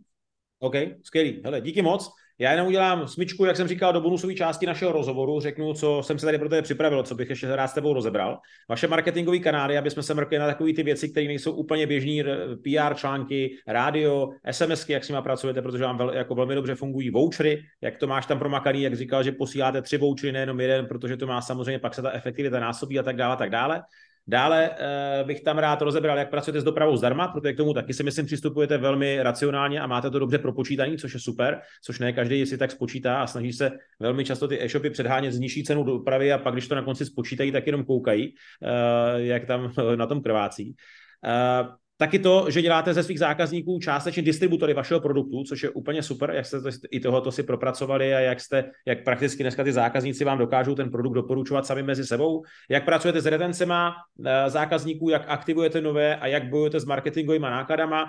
OK, 0.60 0.74
skvělý. 1.04 1.42
Hele, 1.46 1.62
díky 1.62 1.82
moc. 1.82 2.10
Já 2.40 2.52
jenom 2.52 2.68
udělám 2.68 3.08
smyčku, 3.08 3.46
jak 3.46 3.58
jsem 3.58 3.68
říkal, 3.68 3.94
do 3.94 4.02
bonusové 4.02 4.34
části 4.34 4.66
našeho 4.66 4.92
rozhovoru, 4.92 5.40
řeknu, 5.40 5.74
co 5.74 6.04
jsem 6.04 6.20
se 6.20 6.26
tady 6.26 6.38
pro 6.38 6.50
tebe 6.50 6.62
připravil, 6.62 7.04
co 7.04 7.16
bych 7.16 7.30
ještě 7.30 7.56
rád 7.56 7.68
s 7.68 7.74
tebou 7.74 7.94
rozebral. 7.94 8.40
Vaše 8.70 8.88
marketingové 8.88 9.40
kanály, 9.40 9.78
aby 9.78 9.90
jsme 9.90 10.04
se 10.04 10.14
mrkli 10.14 10.38
na 10.38 10.48
takové 10.48 10.74
ty 10.74 10.84
věci, 10.84 11.10
které 11.10 11.28
nejsou 11.28 11.52
úplně 11.52 11.88
běžní, 11.88 12.24
PR 12.64 12.96
články, 12.96 13.58
rádio, 13.68 14.30
SMSky, 14.52 14.94
jak 14.94 15.04
s 15.04 15.10
nimi 15.10 15.22
pracujete, 15.22 15.62
protože 15.62 15.84
vám 15.84 15.98
vel, 15.98 16.14
jako 16.14 16.36
velmi 16.36 16.56
dobře 16.56 16.76
fungují 16.76 17.10
vouchery, 17.10 17.64
jak 17.82 17.98
to 17.98 18.08
máš 18.08 18.26
tam 18.26 18.40
promakaný, 18.40 18.82
jak 18.82 18.96
říkal, 18.96 19.24
že 19.24 19.32
posíláte 19.32 19.82
tři 19.82 19.98
vouchery, 19.98 20.32
nejenom 20.32 20.60
jeden, 20.60 20.86
protože 20.86 21.18
to 21.18 21.28
má 21.28 21.42
samozřejmě 21.42 21.80
pak 21.80 21.94
se 21.94 22.02
ta 22.02 22.12
efektivita 22.12 22.60
násobí 22.60 23.00
a 23.00 23.04
tak 23.04 23.16
dále, 23.16 23.34
a 23.34 23.38
tak 23.38 23.50
dále. 23.50 23.82
Dále 24.28 24.70
uh, 24.70 25.28
bych 25.28 25.42
tam 25.42 25.58
rád 25.58 25.82
rozebral, 25.82 26.18
jak 26.18 26.30
pracujete 26.30 26.62
s 26.62 26.64
dopravou 26.64 26.98
zdarma, 26.98 27.28
protože 27.28 27.54
k 27.54 27.58
tomu 27.58 27.74
taky 27.74 27.94
si 27.94 28.04
myslím 28.04 28.26
přistupujete 28.26 28.78
velmi 28.78 29.24
racionálně 29.24 29.82
a 29.82 29.88
máte 29.88 30.10
to 30.10 30.20
dobře 30.20 30.38
propočítané, 30.38 30.98
což 30.98 31.14
je 31.14 31.20
super, 31.20 31.62
což 31.84 32.00
ne 32.00 32.14
každý 32.14 32.46
si 32.46 32.58
tak 32.58 32.72
spočítá 32.72 33.22
a 33.22 33.28
snaží 33.28 33.54
se 33.54 33.72
velmi 34.00 34.26
často 34.26 34.48
ty 34.48 34.64
e-shopy 34.64 34.90
předhánět 34.90 35.34
z 35.34 35.40
nižší 35.40 35.64
cenu 35.64 35.84
dopravy 35.84 36.34
a 36.34 36.38
pak, 36.38 36.54
když 36.54 36.68
to 36.68 36.76
na 36.76 36.82
konci 36.82 37.06
spočítají, 37.06 37.52
tak 37.52 37.68
jenom 37.68 37.86
koukají, 37.86 38.34
uh, 38.62 39.22
jak 39.22 39.46
tam 39.46 39.72
na 39.96 40.06
tom 40.08 40.22
krvácí. 40.22 40.76
Taky 41.98 42.20
to, 42.20 42.46
že 42.50 42.62
děláte 42.62 42.94
ze 42.94 43.04
svých 43.04 43.20
zákazníků 43.20 43.80
částečně 43.80 44.24
distributory 44.24 44.74
vašeho 44.74 45.00
produktu, 45.00 45.44
což 45.44 45.64
je 45.64 45.70
úplně 45.70 46.04
super, 46.04 46.32
jak 46.32 46.46
jste 46.46 46.62
to, 46.62 46.70
i 46.92 47.00
tohoto 47.00 47.32
si 47.32 47.44
propracovali 47.44 48.16
a 48.16 48.20
jak 48.20 48.42
jste, 48.42 48.72
jak 48.88 49.04
prakticky 49.04 49.44
dneska 49.44 49.64
ty 49.64 49.72
zákazníci 49.72 50.24
vám 50.24 50.38
dokážou 50.38 50.76
ten 50.76 50.92
produkt 50.92 51.14
doporučovat 51.14 51.66
sami 51.66 51.84
mezi 51.84 52.06
sebou, 52.06 52.44
jak 52.70 52.86
pracujete 52.86 53.22
s 53.22 53.26
retencema 53.26 53.94
eh, 54.26 54.50
zákazníků, 54.50 55.10
jak 55.10 55.26
aktivujete 55.28 55.82
nové 55.82 56.16
a 56.16 56.28
jak 56.28 56.50
bojujete 56.50 56.80
s 56.80 56.86
marketingovými 56.86 57.46
nákladama, 57.46 58.06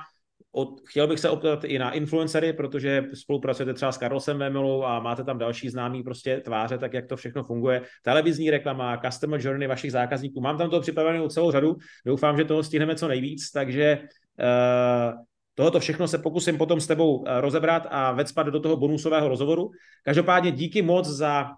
od, 0.55 0.81
chtěl 0.87 1.07
bych 1.07 1.21
se 1.21 1.31
optat 1.31 1.65
i 1.65 1.79
na 1.79 1.91
influencery, 1.91 2.53
protože 2.53 3.05
spolupracujete 3.15 3.75
třeba 3.75 3.93
s 3.93 3.99
Karlosem 3.99 4.39
Vemilou 4.39 4.85
a 4.85 5.01
máte 5.01 5.25
tam 5.25 5.39
další 5.39 5.69
známý 5.69 6.03
prostě 6.03 6.41
tváře, 6.41 6.79
tak 6.79 6.93
jak 6.93 7.07
to 7.07 7.17
všechno 7.17 7.43
funguje. 7.43 7.83
Televizní 8.03 8.51
reklama, 8.51 8.97
customer 8.97 9.47
journey 9.47 9.69
vašich 9.69 9.93
zákazníků. 9.93 10.41
Mám 10.41 10.59
tam 10.59 10.71
to 10.71 10.81
připravenou 10.81 11.29
celou 11.29 11.51
řadu. 11.51 11.77
Doufám, 12.07 12.37
že 12.37 12.45
toho 12.45 12.63
stihneme 12.63 12.95
co 12.95 13.09
nejvíc, 13.09 13.51
takže 13.51 13.99
uh, 14.39 15.25
Tohoto 15.55 15.81
všechno 15.81 16.09
se 16.09 16.19
pokusím 16.19 16.59
potom 16.59 16.81
s 16.81 16.87
tebou 16.87 17.25
eh, 17.27 17.41
rozebrat 17.41 17.87
a 17.91 18.13
vecpat 18.13 18.47
do 18.47 18.61
toho 18.61 18.77
bonusového 18.77 19.29
rozhovoru. 19.29 19.71
Každopádně 20.03 20.51
díky 20.51 20.83
moc 20.83 21.07
za 21.09 21.51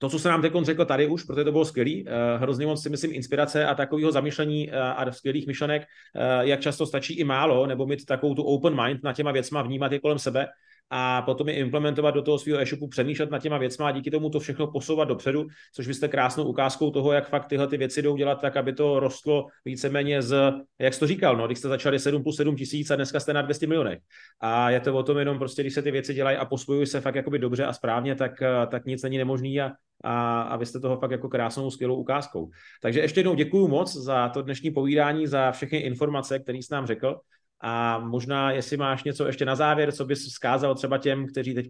to, 0.00 0.08
co 0.08 0.18
se 0.18 0.28
nám 0.28 0.42
teď 0.42 0.52
řekl 0.62 0.84
tady 0.84 1.06
už, 1.06 1.24
protože 1.24 1.44
to 1.44 1.52
bylo 1.52 1.64
skvělý, 1.64 2.04
eh, 2.08 2.38
hrozně 2.38 2.66
moc 2.66 2.82
si 2.82 2.90
myslím 2.90 3.14
inspirace 3.14 3.66
a 3.66 3.74
takového 3.74 4.12
zamýšlení 4.12 4.70
eh, 4.70 4.80
a 4.80 5.12
skvělých 5.12 5.46
myšlenek, 5.46 5.82
eh, 5.82 6.46
jak 6.46 6.60
často 6.60 6.86
stačí 6.86 7.14
i 7.14 7.24
málo, 7.24 7.66
nebo 7.66 7.86
mít 7.86 8.06
takovou 8.06 8.34
tu 8.34 8.42
open 8.42 8.84
mind 8.84 9.02
na 9.02 9.12
těma 9.12 9.32
věcma, 9.32 9.62
vnímat 9.62 9.92
je 9.92 10.00
kolem 10.00 10.18
sebe 10.18 10.46
a 10.90 11.22
potom 11.22 11.48
je 11.48 11.54
implementovat 11.54 12.10
do 12.10 12.22
toho 12.22 12.38
svého 12.38 12.60
e-shopu, 12.60 12.88
přemýšlet 12.88 13.30
nad 13.30 13.38
těma 13.38 13.58
věcma 13.58 13.88
a 13.88 13.90
díky 13.90 14.10
tomu 14.10 14.30
to 14.30 14.40
všechno 14.40 14.66
posouvat 14.66 15.08
dopředu, 15.08 15.46
což 15.74 15.86
vy 15.86 15.94
jste 15.94 16.08
krásnou 16.08 16.44
ukázkou 16.44 16.90
toho, 16.90 17.12
jak 17.12 17.28
fakt 17.28 17.46
tyhle 17.46 17.68
ty 17.68 17.76
věci 17.76 18.02
jdou 18.02 18.16
dělat 18.16 18.40
tak, 18.40 18.56
aby 18.56 18.72
to 18.72 19.00
rostlo 19.00 19.46
víceméně 19.64 20.22
z, 20.22 20.52
jak 20.78 20.94
jsi 20.94 21.00
to 21.00 21.06
říkal, 21.06 21.36
no, 21.36 21.46
když 21.46 21.58
jste 21.58 21.68
začali 21.68 21.98
7 21.98 22.22
plus 22.22 22.36
7 22.36 22.56
tisíc 22.56 22.90
a 22.90 22.96
dneska 22.96 23.20
jste 23.20 23.32
na 23.32 23.42
200 23.42 23.66
milionech. 23.66 23.98
A 24.40 24.70
je 24.70 24.80
to 24.80 24.94
o 24.94 25.02
tom 25.02 25.18
jenom 25.18 25.38
prostě, 25.38 25.62
když 25.62 25.74
se 25.74 25.82
ty 25.82 25.90
věci 25.90 26.14
dělají 26.14 26.36
a 26.36 26.44
pospojují 26.44 26.86
se 26.86 27.00
fakt 27.00 27.14
jakoby 27.14 27.38
dobře 27.38 27.64
a 27.64 27.72
správně, 27.72 28.14
tak, 28.14 28.42
tak 28.68 28.84
nic 28.86 29.02
není 29.02 29.18
nemožný 29.18 29.60
a, 29.60 29.72
a, 30.04 30.42
a 30.42 30.56
vy 30.56 30.66
jste 30.66 30.80
toho 30.80 30.96
fakt 30.96 31.10
jako 31.10 31.28
krásnou, 31.28 31.70
skvělou 31.70 31.96
ukázkou. 31.96 32.50
Takže 32.82 33.00
ještě 33.00 33.20
jednou 33.20 33.34
děkuji 33.34 33.68
moc 33.68 33.96
za 33.96 34.28
to 34.28 34.42
dnešní 34.42 34.70
povídání, 34.70 35.26
za 35.26 35.52
všechny 35.52 35.78
informace, 35.78 36.38
které 36.38 36.58
jsi 36.58 36.74
nám 36.74 36.86
řekl. 36.86 37.20
A 37.60 37.98
možná, 37.98 38.50
jestli 38.52 38.76
máš 38.76 39.04
něco 39.04 39.26
ještě 39.26 39.44
na 39.44 39.54
závěr, 39.54 39.92
co 39.92 40.04
bys 40.04 40.26
vzkázal 40.26 40.74
třeba 40.74 40.98
těm, 40.98 41.26
kteří 41.26 41.54
teď 41.54 41.68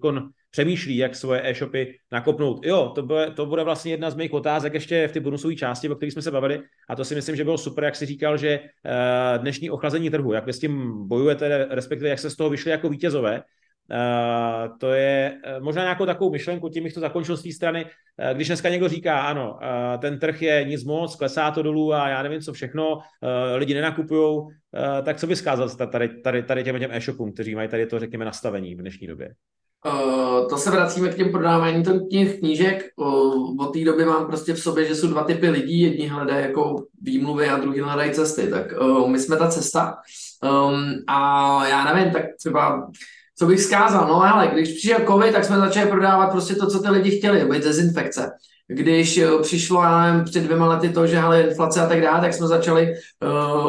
přemýšlí, 0.51 0.97
jak 0.97 1.14
svoje 1.16 1.51
e-shopy 1.51 1.99
nakopnout. 2.12 2.66
Jo, 2.66 2.93
to 2.95 3.03
bude, 3.03 3.30
to 3.30 3.47
bude 3.47 3.64
vlastně 3.64 3.93
jedna 3.93 4.11
z 4.11 4.14
mých 4.14 4.32
otázek 4.32 4.74
ještě 4.74 5.09
v 5.09 5.12
ty 5.12 5.20
bonusové 5.20 5.55
části, 5.55 5.88
o 5.88 5.95
kterých 5.95 6.12
jsme 6.12 6.22
se 6.22 6.30
bavili. 6.30 6.62
A 6.88 6.97
to 6.97 7.05
si 7.05 7.14
myslím, 7.14 7.36
že 7.36 7.45
bylo 7.45 7.59
super, 7.59 7.84
jak 7.84 7.97
si 7.97 8.07
říkal, 8.07 8.36
že 8.36 8.49
eh, 8.49 9.38
dnešní 9.38 9.70
ochlazení 9.70 10.11
trhu, 10.11 10.32
jak 10.32 10.47
vy 10.47 10.53
s 10.53 10.59
tím 10.59 11.09
bojujete, 11.09 11.66
respektive 11.70 12.11
jak 12.11 12.18
se 12.18 12.30
z 12.30 12.36
toho 12.36 12.51
vyšli 12.51 12.70
jako 12.70 12.88
vítězové, 12.88 13.43
Uh, 13.91 14.78
to 14.78 14.93
je 14.93 15.32
uh, 15.57 15.64
možná 15.64 15.82
nějakou 15.82 16.07
takovou 16.07 16.30
myšlenku, 16.30 16.68
tím 16.68 16.84
bych 16.84 16.95
to 16.95 17.01
zakončil 17.01 17.36
z 17.36 17.43
té 17.43 17.53
strany, 17.53 17.84
uh, 17.84 18.34
když 18.34 18.47
dneska 18.47 18.68
někdo 18.68 18.88
říká, 18.88 19.20
ano, 19.20 19.59
ten 19.99 20.18
trh 20.18 20.43
je 20.43 20.64
nic 20.64 20.84
moc, 20.84 21.16
klesá 21.16 21.51
to 21.51 21.62
dolů 21.62 21.95
a 21.95 22.09
já 22.09 22.22
nevím 22.22 22.41
co 22.41 22.53
všechno, 22.53 22.99
lidi 23.55 23.74
nenakupují, 23.74 24.47
tak 25.05 25.16
co 25.16 25.26
by 25.26 25.36
skázal 25.36 25.68
tady, 25.68 26.09
tady, 26.09 26.43
tady 26.43 26.64
těm, 26.64 26.78
těm 26.78 26.91
e-shopům, 26.93 27.32
kteří 27.32 27.55
mají 27.55 27.68
tady 27.68 27.86
to, 27.86 27.99
řekněme, 27.99 28.24
nastavení 28.24 28.74
v 28.74 28.80
dnešní 28.80 29.07
době? 29.07 29.34
To 30.51 30.57
se 30.57 30.70
vracíme 30.70 31.09
k 31.09 31.16
těm 31.16 31.32
prodávání 31.32 31.84
těch 32.11 32.38
knížek. 32.38 32.84
Od 33.61 33.72
té 33.72 33.84
doby 33.84 34.05
mám 34.05 34.26
prostě 34.26 34.53
v 34.53 34.59
sobě, 34.59 34.84
že 34.84 34.95
jsou 34.95 35.09
dva 35.09 35.24
typy 35.24 35.51
lidí. 35.51 35.80
Jedni 35.80 36.07
hledají 36.07 36.47
jako 36.47 36.84
výmluvy 37.03 37.49
a 37.49 37.57
druhý 37.57 37.80
hledají 37.80 38.11
cesty. 38.11 38.51
Tak 38.51 38.66
my 39.07 39.18
jsme 39.18 39.36
ta 39.36 39.49
cesta. 39.49 39.97
Um, 40.43 40.93
a 41.07 41.68
já 41.68 41.95
nevím, 41.95 42.12
tak 42.12 42.22
třeba 42.38 42.91
co 43.41 43.47
bych 43.47 43.61
zkázal? 43.61 44.09
No 44.09 44.22
ale 44.22 44.47
když 44.47 44.68
přišel 44.68 45.07
covid, 45.07 45.32
tak 45.32 45.45
jsme 45.45 45.57
začali 45.57 45.91
prodávat 45.91 46.30
prostě 46.30 46.55
to, 46.55 46.66
co 46.66 46.78
ty 46.78 46.88
lidi 46.88 47.18
chtěli, 47.18 47.45
být 47.45 47.64
dezinfekce. 47.64 48.30
Když 48.73 49.18
eh, 49.18 49.29
přišlo, 49.43 49.83
já 49.83 50.05
nevím, 50.07 50.25
před 50.25 50.41
dvěma 50.41 50.66
lety 50.66 50.89
to, 50.89 51.07
že 51.07 51.18
ale 51.18 51.43
inflace 51.43 51.81
a 51.81 51.89
tak 51.89 52.01
dále, 52.01 52.21
tak 52.21 52.35
jsme 52.35 52.47
začali 52.47 52.95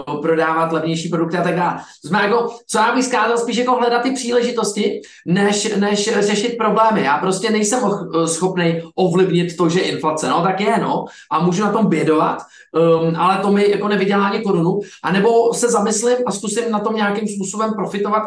uh, 0.06 0.22
prodávat 0.22 0.72
levnější 0.72 1.10
produkty 1.10 1.38
a 1.38 1.44
tak 1.44 1.56
dále. 1.56 1.80
Jsme 2.06 2.24
jako, 2.24 2.50
co 2.68 2.78
já 2.78 2.96
bych 2.96 3.06
zkázal, 3.06 3.38
spíš 3.38 3.58
jako 3.58 3.76
hledat 3.76 4.02
ty 4.02 4.12
příležitosti, 4.12 5.02
než, 5.26 5.76
než 5.76 6.10
řešit 6.20 6.58
problémy. 6.58 7.04
Já 7.04 7.18
prostě 7.18 7.50
nejsem 7.50 7.80
eh, 7.84 8.28
schopný 8.28 8.82
ovlivnit 8.96 9.58
to, 9.58 9.70
že 9.70 9.80
inflace, 9.80 10.30
no 10.30 10.44
tak 10.44 10.62
je, 10.62 10.78
no, 10.82 11.06
a 11.32 11.44
můžu 11.44 11.64
na 11.64 11.72
tom 11.72 11.88
bědovat, 11.88 12.38
um, 13.02 13.16
ale 13.16 13.38
to 13.38 13.52
mi 13.52 13.72
jako 13.72 13.88
nevydělá 13.88 14.28
ani 14.28 14.44
korunu, 14.44 14.80
a 15.04 15.12
nebo 15.12 15.54
se 15.54 15.70
zamyslím 15.70 16.18
a 16.26 16.32
zkusím 16.32 16.72
na 16.72 16.80
tom 16.80 16.96
nějakým 16.96 17.28
způsobem 17.28 17.74
profitovat 17.74 18.24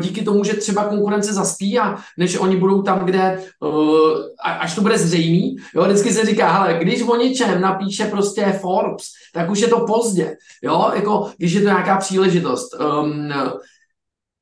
díky 0.00 0.22
tomu, 0.24 0.44
že 0.44 0.54
třeba 0.54 0.84
konkurence 0.84 1.32
zaspí 1.32 1.78
a 1.78 1.96
než 2.18 2.38
oni 2.38 2.56
budou 2.56 2.82
tam, 2.82 3.04
kde 3.04 3.42
až 4.60 4.74
to 4.74 4.80
bude 4.80 4.98
zřejmý. 4.98 5.56
Jo, 5.74 5.86
se 6.10 6.26
říká, 6.26 6.52
hele, 6.52 6.78
když 6.80 7.02
o 7.02 7.16
něčem 7.16 7.60
napíše 7.60 8.04
prostě 8.04 8.58
Forbes, 8.60 9.06
tak 9.34 9.50
už 9.50 9.60
je 9.60 9.68
to 9.68 9.86
pozdě. 9.86 10.36
Jo, 10.62 10.90
jako 10.94 11.30
když 11.36 11.52
je 11.52 11.60
to 11.60 11.66
nějaká 11.66 11.96
příležitost. 11.96 12.74
Um, 12.80 13.32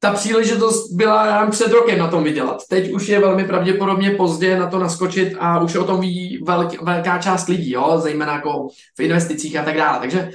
ta 0.02 0.12
příležitost 0.12 0.92
byla 0.92 1.26
já 1.26 1.46
před 1.46 1.72
rokem 1.72 1.98
na 1.98 2.08
tom 2.08 2.24
vydělat. 2.24 2.62
Teď 2.68 2.92
už 2.92 3.08
je 3.08 3.20
velmi 3.20 3.44
pravděpodobně 3.44 4.10
pozdě 4.10 4.58
na 4.58 4.66
to 4.70 4.78
naskočit 4.78 5.36
a 5.40 5.60
už 5.60 5.76
o 5.76 5.84
tom 5.84 6.00
ví 6.00 6.42
velk, 6.46 6.82
velká 6.82 7.18
část 7.18 7.48
lidí, 7.48 7.70
jo, 7.70 7.98
zejména 7.98 8.32
jako 8.32 8.68
v 8.96 9.00
investicích 9.00 9.56
a 9.56 9.64
tak 9.64 9.76
dále. 9.76 9.98
Takže 9.98 10.30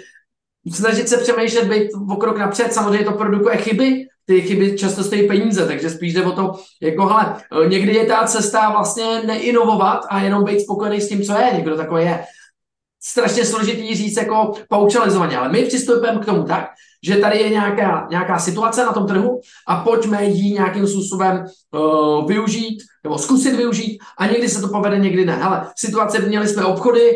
snažit 0.74 1.10
se 1.10 1.18
přemýšlet, 1.18 1.68
být 1.68 1.90
o 2.10 2.16
krok 2.16 2.38
napřed, 2.38 2.74
samozřejmě 2.74 3.06
to 3.06 3.12
produkuje 3.12 3.58
chyby, 3.58 4.06
ty 4.26 4.42
chyby 4.42 4.78
často 4.78 5.04
stojí 5.04 5.28
peníze, 5.28 5.68
takže 5.68 5.90
spíš 5.90 6.14
jde 6.14 6.26
o 6.26 6.32
to, 6.32 6.52
jako 6.82 7.06
hele, 7.06 7.36
někdy 7.68 7.96
je 7.96 8.06
ta 8.06 8.24
cesta 8.28 8.72
vlastně 8.72 9.22
neinovovat 9.26 10.06
a 10.10 10.22
jenom 10.22 10.44
být 10.44 10.62
spokojený 10.62 11.02
s 11.02 11.10
tím, 11.10 11.22
co 11.22 11.34
je, 11.34 11.52
někdo 11.54 11.78
takový 11.78 12.04
je. 12.04 12.24
Strašně 13.04 13.46
složitý 13.46 13.96
říct 13.96 14.18
jako 14.18 14.54
paučalizovaně, 14.70 15.38
ale 15.38 15.50
my 15.50 15.64
přistupujeme 15.64 16.20
k 16.20 16.26
tomu 16.26 16.44
tak, 16.44 16.66
že 17.04 17.16
tady 17.16 17.40
je 17.40 17.50
nějaká, 17.50 18.08
nějaká 18.10 18.40
situace 18.40 18.86
na 18.86 18.94
tom 18.94 19.08
trhu 19.08 19.42
a 19.68 19.76
pojďme 19.76 20.26
ji 20.26 20.54
nějakým 20.54 20.88
způsobem 20.88 21.46
uh, 21.72 22.28
využít 22.28 22.78
nebo 23.04 23.18
zkusit 23.18 23.56
využít 23.56 24.00
a 24.18 24.28
někdy 24.28 24.50
se 24.50 24.62
to 24.62 24.68
povede, 24.68 25.00
někdy 25.00 25.26
ne. 25.26 25.36
Hele, 25.36 25.68
situace, 25.78 26.20
měli 26.20 26.48
jsme 26.48 26.66
obchody, 26.66 27.12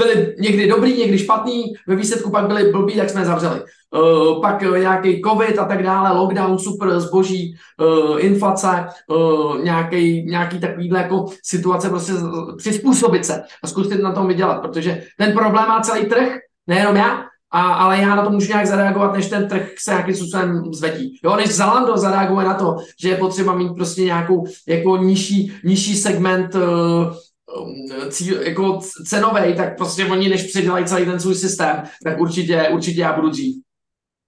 byly 0.00 0.34
někdy 0.38 0.68
dobrý, 0.68 0.98
někdy 0.98 1.18
špatný, 1.18 1.64
ve 1.86 1.96
výsledku 1.96 2.30
pak 2.30 2.46
byly 2.46 2.72
blbý, 2.72 2.96
tak 2.96 3.10
jsme 3.10 3.24
zavřeli. 3.24 3.60
Uh, 3.90 4.40
pak 4.40 4.62
uh, 4.62 4.78
nějaký 4.78 5.22
covid 5.22 5.58
a 5.58 5.64
tak 5.64 5.82
dále, 5.82 6.18
lockdown, 6.18 6.58
super, 6.58 7.00
zboží, 7.00 7.54
uh, 7.80 8.24
inflace, 8.24 8.86
uh, 9.06 9.64
nějaký, 9.64 10.22
nějaký 10.22 10.60
takovýhle 10.60 10.98
jako 10.98 11.26
situace, 11.44 11.88
prostě 11.88 12.12
přizpůsobit 12.56 13.24
se 13.24 13.42
a 13.64 13.66
zkusit 13.66 14.02
na 14.02 14.12
tom 14.12 14.28
vydělat, 14.28 14.62
protože 14.62 15.02
ten 15.18 15.32
problém 15.32 15.68
má 15.68 15.80
celý 15.80 16.06
trh, 16.06 16.38
nejenom 16.66 16.96
já, 16.96 17.22
a, 17.52 17.72
ale 17.72 17.98
já 17.98 18.14
na 18.14 18.24
to 18.24 18.30
můžu 18.30 18.48
nějak 18.48 18.66
zareagovat, 18.66 19.12
než 19.12 19.28
ten 19.28 19.48
trh 19.48 19.68
se 19.78 19.90
nějakým 19.90 20.14
způsobem 20.14 20.62
zvedí. 20.72 21.18
Jo, 21.24 21.36
než 21.36 21.54
Zalando 21.54 21.96
zareaguje 21.96 22.46
na 22.46 22.54
to, 22.54 22.76
že 23.00 23.08
je 23.08 23.16
potřeba 23.16 23.54
mít 23.54 23.74
prostě 23.74 24.02
nějakou 24.02 24.46
jako 24.68 24.96
nižší, 24.96 25.52
nižší 25.64 25.96
segment 25.96 26.54
uh, 26.54 26.60
cíl, 28.10 28.42
jako 28.42 28.80
cenový, 29.06 29.54
tak 29.56 29.76
prostě 29.76 30.06
oni 30.06 30.28
než 30.28 30.42
předělají 30.42 30.84
celý 30.84 31.04
ten 31.04 31.20
svůj 31.20 31.34
systém, 31.34 31.82
tak 32.04 32.20
určitě, 32.20 32.68
určitě 32.68 33.00
já 33.00 33.12
budu 33.12 33.30
dřív. 33.30 33.56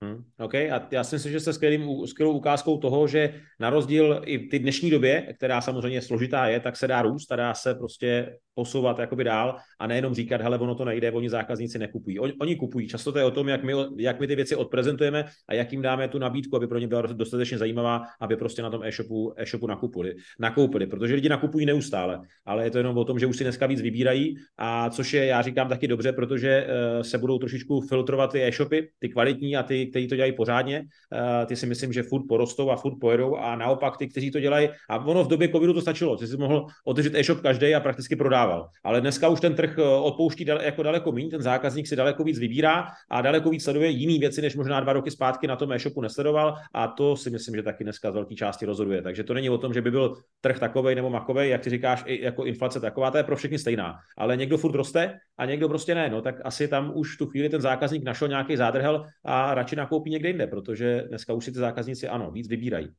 Hmm, 0.05 0.25
OK, 0.43 0.55
a 0.55 0.89
já 0.91 1.05
si 1.05 1.15
myslím, 1.15 1.33
že 1.33 1.41
jste 1.41 1.53
skvělým, 1.53 2.07
skvělou 2.07 2.33
ukázkou 2.33 2.79
toho, 2.79 3.07
že 3.07 3.35
na 3.61 3.71
rozdíl 3.71 4.23
i 4.25 4.39
ty 4.39 4.59
dnešní 4.59 4.91
době, 4.91 5.35
která 5.37 5.61
samozřejmě 5.61 6.03
složitá 6.03 6.47
je, 6.47 6.61
tak 6.61 6.77
se 6.77 6.89
dá 6.89 7.03
růst 7.03 7.33
a 7.33 7.37
dá 7.37 7.55
se 7.55 7.75
prostě 7.75 8.37
posouvat 8.55 8.99
jakoby 8.99 9.25
dál 9.25 9.57
a 9.79 9.87
nejenom 9.87 10.15
říkat, 10.15 10.41
hele, 10.41 10.59
ono 10.59 10.75
to 10.75 10.85
nejde, 10.85 11.13
oni 11.13 11.31
zákazníci 11.31 11.79
nekupují. 11.79 12.19
Oni, 12.19 12.33
oni 12.41 12.57
kupují. 12.57 12.89
Často 12.89 13.13
to 13.13 13.19
je 13.19 13.25
o 13.25 13.31
tom, 13.31 13.49
jak 13.49 13.65
my, 13.65 13.73
jak 13.97 14.21
my 14.21 14.27
ty 14.27 14.37
věci 14.37 14.57
odprezentujeme 14.57 15.25
a 15.49 15.55
jak 15.55 15.73
jim 15.73 15.83
dáme 15.83 16.09
tu 16.09 16.19
nabídku, 16.19 16.57
aby 16.57 16.67
pro 16.67 16.79
ně 16.79 16.89
byla 16.89 17.03
dostatečně 17.03 17.59
zajímavá, 17.59 18.03
aby 18.21 18.37
prostě 18.37 18.63
na 18.63 18.71
tom 18.71 18.83
e-shopu, 18.85 19.35
e-shopu 19.37 19.67
nakupili, 19.67 20.15
nakoupili. 20.41 20.87
Protože 20.87 21.15
lidi 21.15 21.29
nakupují 21.29 21.67
neustále, 21.67 22.21
ale 22.45 22.65
je 22.65 22.71
to 22.71 22.79
jenom 22.79 22.99
o 22.99 23.05
tom, 23.05 23.19
že 23.19 23.27
už 23.27 23.37
si 23.37 23.45
dneska 23.45 23.67
víc 23.67 23.81
vybírají 23.81 24.37
a 24.59 24.91
což 24.91 25.13
je, 25.13 25.27
já 25.27 25.43
říkám 25.43 25.69
taky 25.69 25.89
dobře, 25.89 26.13
protože 26.13 26.67
uh, 26.67 27.03
se 27.03 27.19
budou 27.19 27.39
trošičku 27.39 27.81
filtrovat 27.81 28.33
ty 28.33 28.43
e-shopy, 28.45 28.89
ty 28.99 29.09
kvalitní 29.09 29.57
a 29.57 29.63
ty, 29.63 29.87
kteří 29.87 30.09
to 30.09 30.17
dělají 30.17 30.32
pořádně. 30.33 30.81
Uh, 30.81 31.47
ty 31.47 31.57
si 31.57 31.67
myslím, 31.67 31.93
že 31.93 32.03
furt 32.03 32.23
porostou 32.29 32.71
a 32.71 32.77
furt 32.77 32.99
pojedou 33.01 33.37
a 33.37 33.57
naopak 33.57 33.97
ty, 33.97 34.09
kteří 34.09 34.31
to 34.31 34.41
dělají, 34.41 34.69
a 34.91 35.07
ono 35.07 35.25
v 35.25 35.29
době 35.29 35.49
covidu 35.49 35.73
to 35.73 35.81
stačilo, 35.81 36.17
ty 36.17 36.27
si 36.27 36.37
mohl 36.37 36.67
otevřít 36.85 37.15
e-shop 37.15 37.41
každý 37.41 37.75
a 37.75 37.81
prakticky 37.81 38.17
prodával. 38.17 38.69
Ale 38.85 39.01
dneska 39.01 39.29
už 39.29 39.41
ten 39.41 39.55
trh 39.55 39.79
eh, 39.79 39.83
odpouští 39.83 40.45
dale, 40.45 40.65
jako 40.65 40.83
daleko 40.83 41.13
méně, 41.13 41.31
ten 41.31 41.43
zákazník 41.43 41.87
si 41.87 41.97
daleko 41.97 42.25
víc 42.25 42.39
vybírá 42.39 42.87
a 43.11 43.23
daleko 43.23 43.51
víc 43.51 43.65
sleduje 43.65 43.89
jiné 43.89 44.19
věci, 44.19 44.43
než 44.43 44.57
možná 44.57 44.81
dva 44.81 44.93
roky 44.93 45.11
zpátky 45.11 45.47
na 45.47 45.57
tom 45.57 45.73
e-shopu 45.73 46.01
nesledoval 46.01 46.55
a 46.75 46.89
to 46.89 47.17
si 47.17 47.31
myslím, 47.31 47.57
že 47.57 47.63
taky 47.63 47.85
dneska 47.85 48.11
z 48.11 48.15
velké 48.15 48.35
části 48.35 48.67
rozhoduje. 48.67 49.03
Takže 49.03 49.25
to 49.25 49.35
není 49.35 49.51
o 49.51 49.59
tom, 49.59 49.75
že 49.75 49.83
by 49.83 49.91
byl 49.91 50.17
trh 50.41 50.59
takový 50.59 50.95
nebo 50.95 51.11
makový, 51.11 51.49
jak 51.49 51.61
ty 51.61 51.71
říkáš, 51.71 52.05
i 52.07 52.25
jako 52.25 52.45
inflace 52.45 52.81
taková, 52.81 53.11
to 53.11 53.19
je 53.19 53.25
pro 53.25 53.37
všechny 53.37 53.59
stejná. 53.59 53.95
Ale 54.19 54.37
někdo 54.37 54.59
furt 54.59 54.75
roste 54.75 55.19
a 55.39 55.47
někdo 55.47 55.69
prostě 55.69 55.95
ne. 55.95 56.09
No 56.11 56.23
tak 56.23 56.35
asi 56.45 56.69
tam 56.69 56.93
už 56.95 57.17
tu 57.17 57.27
chvíli 57.27 57.49
ten 57.49 57.61
zákazník 57.61 58.05
našel 58.05 58.29
nějaký 58.29 58.57
zádrhel 58.57 59.07
a 59.25 59.55
radši 59.55 59.77
nakoupí 59.77 60.11
někde 60.11 60.22
jinde, 60.29 60.47
protože 60.47 61.05
dneska 61.09 61.33
už 61.33 61.45
si 61.45 61.53
ty 61.53 61.59
zákazníci 61.59 62.09
ano, 62.09 62.31
víc 62.31 62.49
vybírají. 62.49 62.95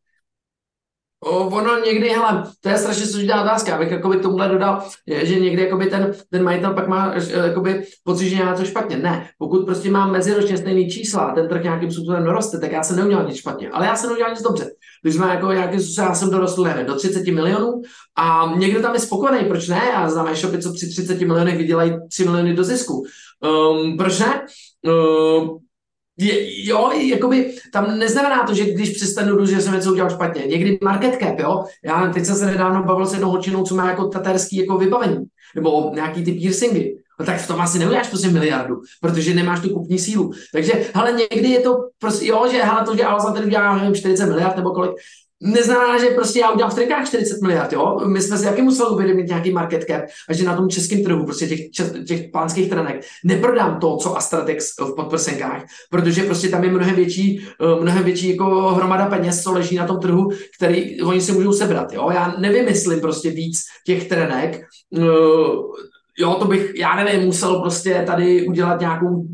Ono 1.25 1.79
někdy, 1.85 2.09
hele, 2.09 2.43
to 2.61 2.69
je 2.69 2.77
strašně 2.77 3.05
složitá 3.05 3.41
otázka, 3.41 3.75
abych 3.75 3.91
jakoby 3.91 4.17
tomuhle 4.17 4.49
dodal, 4.49 4.83
že 5.23 5.39
někdy 5.39 5.61
jakoby 5.61 5.85
ten, 5.85 6.11
ten 6.29 6.43
majitel 6.43 6.73
pak 6.73 6.87
má 6.87 7.13
eh, 7.15 7.47
jakoby, 7.47 7.83
pocit, 8.03 8.29
že 8.29 8.35
něco 8.35 8.65
špatně. 8.65 8.97
Ne, 8.97 9.29
pokud 9.37 9.65
prostě 9.65 9.91
mám 9.91 10.11
meziročně 10.11 10.57
stejný 10.57 10.89
čísla 10.89 11.21
a 11.21 11.35
ten 11.35 11.47
trh 11.47 11.63
nějakým 11.63 11.91
způsobem 11.91 12.23
doroste, 12.23 12.59
tak 12.59 12.71
já 12.71 12.83
se 12.83 12.95
neudělal 12.95 13.25
nic 13.27 13.37
špatně, 13.37 13.69
ale 13.69 13.85
já 13.85 13.95
se 13.95 14.07
neudělal 14.07 14.31
nic 14.31 14.41
dobře. 14.41 14.71
Když 15.01 15.15
jsme 15.15 15.27
jako 15.27 15.51
způsobem, 15.79 16.09
já 16.09 16.15
jsem 16.15 16.29
dorostl 16.29 16.63
nevím, 16.63 16.85
do 16.85 16.95
30 16.95 17.27
milionů 17.27 17.81
a 18.15 18.53
někdo 18.57 18.81
tam 18.81 18.93
je 18.93 18.99
spokojený, 18.99 19.47
proč 19.47 19.67
ne? 19.67 19.81
Já 19.93 20.09
znám 20.09 20.27
e-shopy, 20.27 20.61
co 20.61 20.73
při 20.73 20.89
30 20.89 21.21
milionech 21.21 21.57
vydělají 21.57 21.93
3 22.09 22.23
miliony 22.23 22.53
do 22.53 22.63
zisku. 22.63 23.03
Um, 23.41 23.97
proč 23.97 24.19
ne? 24.19 24.45
Um, 24.85 25.59
je, 26.17 26.67
jo, 26.67 26.91
jakoby 26.91 27.55
tam 27.71 27.99
neznamená 27.99 28.43
to, 28.43 28.53
že 28.53 28.65
když 28.65 28.89
přestanu 28.89 29.45
že 29.45 29.61
jsem 29.61 29.73
něco 29.73 29.91
udělal 29.91 30.09
špatně. 30.09 30.43
Někdy 30.47 30.79
market 30.83 31.19
cap, 31.19 31.39
jo. 31.39 31.63
Já 31.85 32.07
teď 32.13 32.25
jsem 32.25 32.35
se 32.35 32.45
nedávno 32.45 32.83
bavil 32.83 33.05
s 33.05 33.13
jednou 33.13 33.29
holčinou, 33.29 33.63
co 33.63 33.75
má 33.75 33.89
jako 33.89 34.07
taterský 34.07 34.55
jako 34.55 34.77
vybavení, 34.77 35.25
nebo 35.55 35.91
nějaký 35.93 36.23
ty 36.23 36.31
piercingy. 36.31 36.97
No 37.19 37.25
tak 37.25 37.41
v 37.41 37.47
tom 37.47 37.61
asi 37.61 37.79
neuděláš 37.79 38.07
prostě 38.07 38.29
miliardu, 38.29 38.81
protože 39.01 39.33
nemáš 39.33 39.59
tu 39.59 39.69
kupní 39.69 39.99
sílu. 39.99 40.31
Takže, 40.53 40.73
ale 40.93 41.11
někdy 41.11 41.49
je 41.49 41.59
to 41.59 41.77
prostě, 41.99 42.27
jo, 42.27 42.47
že 42.51 42.63
hele, 42.63 42.85
to, 42.85 42.95
že 42.95 43.03
Alza 43.03 43.31
tady 43.31 43.45
udělá, 43.45 43.77
nevím, 43.77 43.95
40 43.95 44.25
miliard 44.25 44.57
nebo 44.57 44.71
kolik, 44.71 44.91
neznamená, 45.43 45.99
že 45.99 46.05
prostě 46.05 46.39
já 46.39 46.51
udělám 46.51 46.71
v 46.71 46.75
trinkách 46.75 47.07
40 47.07 47.41
miliard, 47.41 47.73
jo? 47.73 47.99
My 48.05 48.21
jsme 48.21 48.37
si 48.37 48.43
taky 48.43 48.61
museli 48.61 48.89
uvědomit 48.89 49.27
nějaký 49.27 49.51
market 49.51 49.83
cap 49.83 50.01
a 50.29 50.33
že 50.33 50.45
na 50.45 50.55
tom 50.55 50.69
českém 50.69 51.03
trhu, 51.03 51.25
prostě 51.25 51.47
těch, 51.47 51.59
těch 52.07 52.29
pánských 52.31 52.69
trenek, 52.69 53.05
neprodám 53.23 53.79
to, 53.79 53.97
co 53.97 54.17
Astratex 54.17 54.73
v 54.79 54.95
podprsenkách, 54.95 55.65
protože 55.89 56.23
prostě 56.23 56.49
tam 56.49 56.63
je 56.63 56.71
mnohem 56.71 56.95
větší, 56.95 57.47
eh, 57.61 57.81
mnohem 57.81 58.03
větší 58.03 58.29
jako 58.29 58.45
hromada 58.69 59.05
peněz, 59.05 59.43
co 59.43 59.53
leží 59.53 59.75
na 59.75 59.87
tom 59.87 59.99
trhu, 59.99 60.29
který 60.57 61.01
oni 61.01 61.21
si 61.21 61.31
můžou 61.31 61.53
sebrat, 61.53 61.93
jo? 61.93 62.09
Já 62.13 62.35
nevymyslím 62.39 62.99
prostě 62.99 63.29
víc 63.29 63.61
těch 63.85 64.07
trenek, 64.07 64.61
eh, 64.97 65.01
jo, 66.17 66.35
to 66.39 66.45
bych, 66.45 66.71
já 66.75 67.03
nevím, 67.03 67.25
musel 67.25 67.61
prostě 67.61 68.03
tady 68.07 68.47
udělat 68.47 68.79
nějakou 68.79 69.25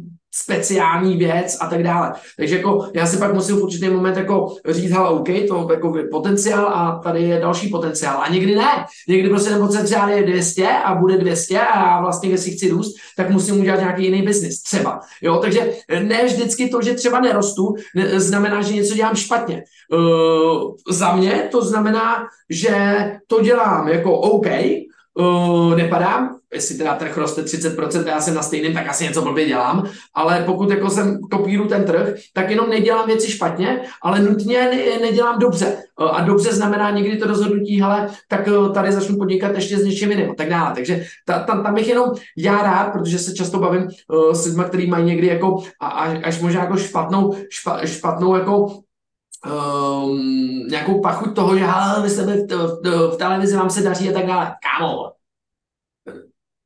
speciální 0.44 1.18
věc 1.18 1.58
a 1.62 1.68
tak 1.68 1.84
dále. 1.84 2.14
Takže 2.38 2.58
jako 2.58 2.90
já 2.94 3.06
si 3.06 3.18
pak 3.18 3.34
musím 3.34 3.56
v 3.56 3.64
určitý 3.64 3.90
moment 3.90 4.18
jako 4.18 4.56
říct, 4.70 4.92
hele, 4.92 5.10
OK, 5.10 5.28
to 5.48 5.68
jako 5.72 5.94
potenciál 6.12 6.68
a 6.68 7.00
tady 7.04 7.22
je 7.22 7.40
další 7.40 7.68
potenciál. 7.70 8.22
A 8.22 8.30
někdy 8.30 8.56
ne. 8.56 8.86
Někdy 9.08 9.30
prostě 9.30 9.50
ten 9.50 9.60
potenciál 9.60 10.10
je 10.10 10.24
200 10.24 10.68
a 10.68 10.96
bude 10.96 11.18
200 11.18 11.60
a 11.60 11.80
já 11.80 12.02
vlastně, 12.02 12.30
když 12.30 12.42
si 12.42 12.52
chci 12.52 12.70
růst, 12.70 12.96
tak 13.18 13.30
musím 13.30 13.60
udělat 13.60 13.80
nějaký 13.80 14.04
jiný 14.04 14.22
biznis. 14.22 14.62
Třeba. 14.62 15.00
Jo, 15.22 15.38
takže 15.38 15.72
ne 16.04 16.26
vždycky 16.26 16.70
to, 16.70 16.82
že 16.82 16.94
třeba 16.94 17.20
nerostu, 17.20 17.76
ne, 17.96 18.20
znamená, 18.20 18.62
že 18.62 18.74
něco 18.74 18.96
dělám 18.96 19.16
špatně. 19.16 19.64
Uh, 19.94 20.76
za 20.90 21.16
mě 21.16 21.48
to 21.52 21.62
znamená, 21.62 22.28
že 22.50 23.06
to 23.28 23.42
dělám 23.42 23.88
jako 23.88 24.20
OK, 24.20 24.48
uh, 25.20 25.76
nepadám, 25.76 26.36
jestli 26.54 26.78
teda 26.78 26.96
trh 26.96 27.18
roste 27.18 27.42
30%, 27.42 28.08
já 28.08 28.22
jsem 28.22 28.36
na 28.36 28.44
stejném, 28.44 28.74
tak 28.74 28.88
asi 28.88 29.04
něco 29.04 29.22
blbě 29.22 29.46
dělám, 29.46 29.90
ale 30.14 30.44
pokud 30.46 30.70
jako 30.70 30.90
jsem 30.90 31.20
kopíru 31.32 31.68
ten 31.68 31.84
trh, 31.84 32.16
tak 32.34 32.50
jenom 32.50 32.70
nedělám 32.70 33.08
věci 33.08 33.32
špatně, 33.32 33.82
ale 34.04 34.20
nutně 34.20 34.60
ne, 34.60 35.00
nedělám 35.02 35.40
dobře. 35.40 35.78
Uh, 36.02 36.18
a 36.18 36.22
dobře 36.22 36.54
znamená 36.54 36.92
někdy 36.92 37.18
to 37.18 37.28
rozhodnutí, 37.28 37.82
hele, 37.82 38.10
tak 38.28 38.48
uh, 38.48 38.74
tady 38.74 38.92
začnu 38.92 39.18
podnikat 39.18 39.56
ještě 39.56 39.78
s 39.78 39.84
něčím 39.84 40.12
jiným 40.12 40.32
a 40.32 40.34
tak 40.34 40.50
dále. 40.50 40.76
Takže 40.76 41.06
ta, 41.26 41.40
ta, 41.40 41.64
tam 41.64 41.74
bych 41.74 41.88
jenom 41.88 42.10
já 42.38 42.62
rád, 42.62 42.92
protože 42.92 43.20
se 43.20 43.34
často 43.34 43.60
bavím 43.60 43.84
uh, 43.84 44.34
s 44.34 44.46
lidmi, 44.46 44.64
kteří 44.68 44.88
mají 44.88 45.06
někdy 45.06 45.28
jako 45.28 45.64
a, 45.82 45.88
až 46.24 46.42
možná 46.42 46.62
jako 46.62 46.78
špatnou, 46.78 47.36
špa, 47.50 47.86
špatnou 47.86 48.36
jako 48.36 48.68
um, 49.46 50.68
nějakou 50.68 51.02
pachuť 51.02 51.36
toho, 51.36 51.58
že 51.58 51.66
hele, 51.66 52.04
vy 52.04 52.10
jste 52.10 52.24
v, 52.24 52.48
v, 52.48 53.14
v 53.14 53.18
televizi, 53.18 53.56
vám 53.56 53.70
se 53.70 53.82
daří 53.82 54.10
a 54.10 54.14
tak 54.14 54.26
dále. 54.26 54.46
Kámo, 54.46 55.12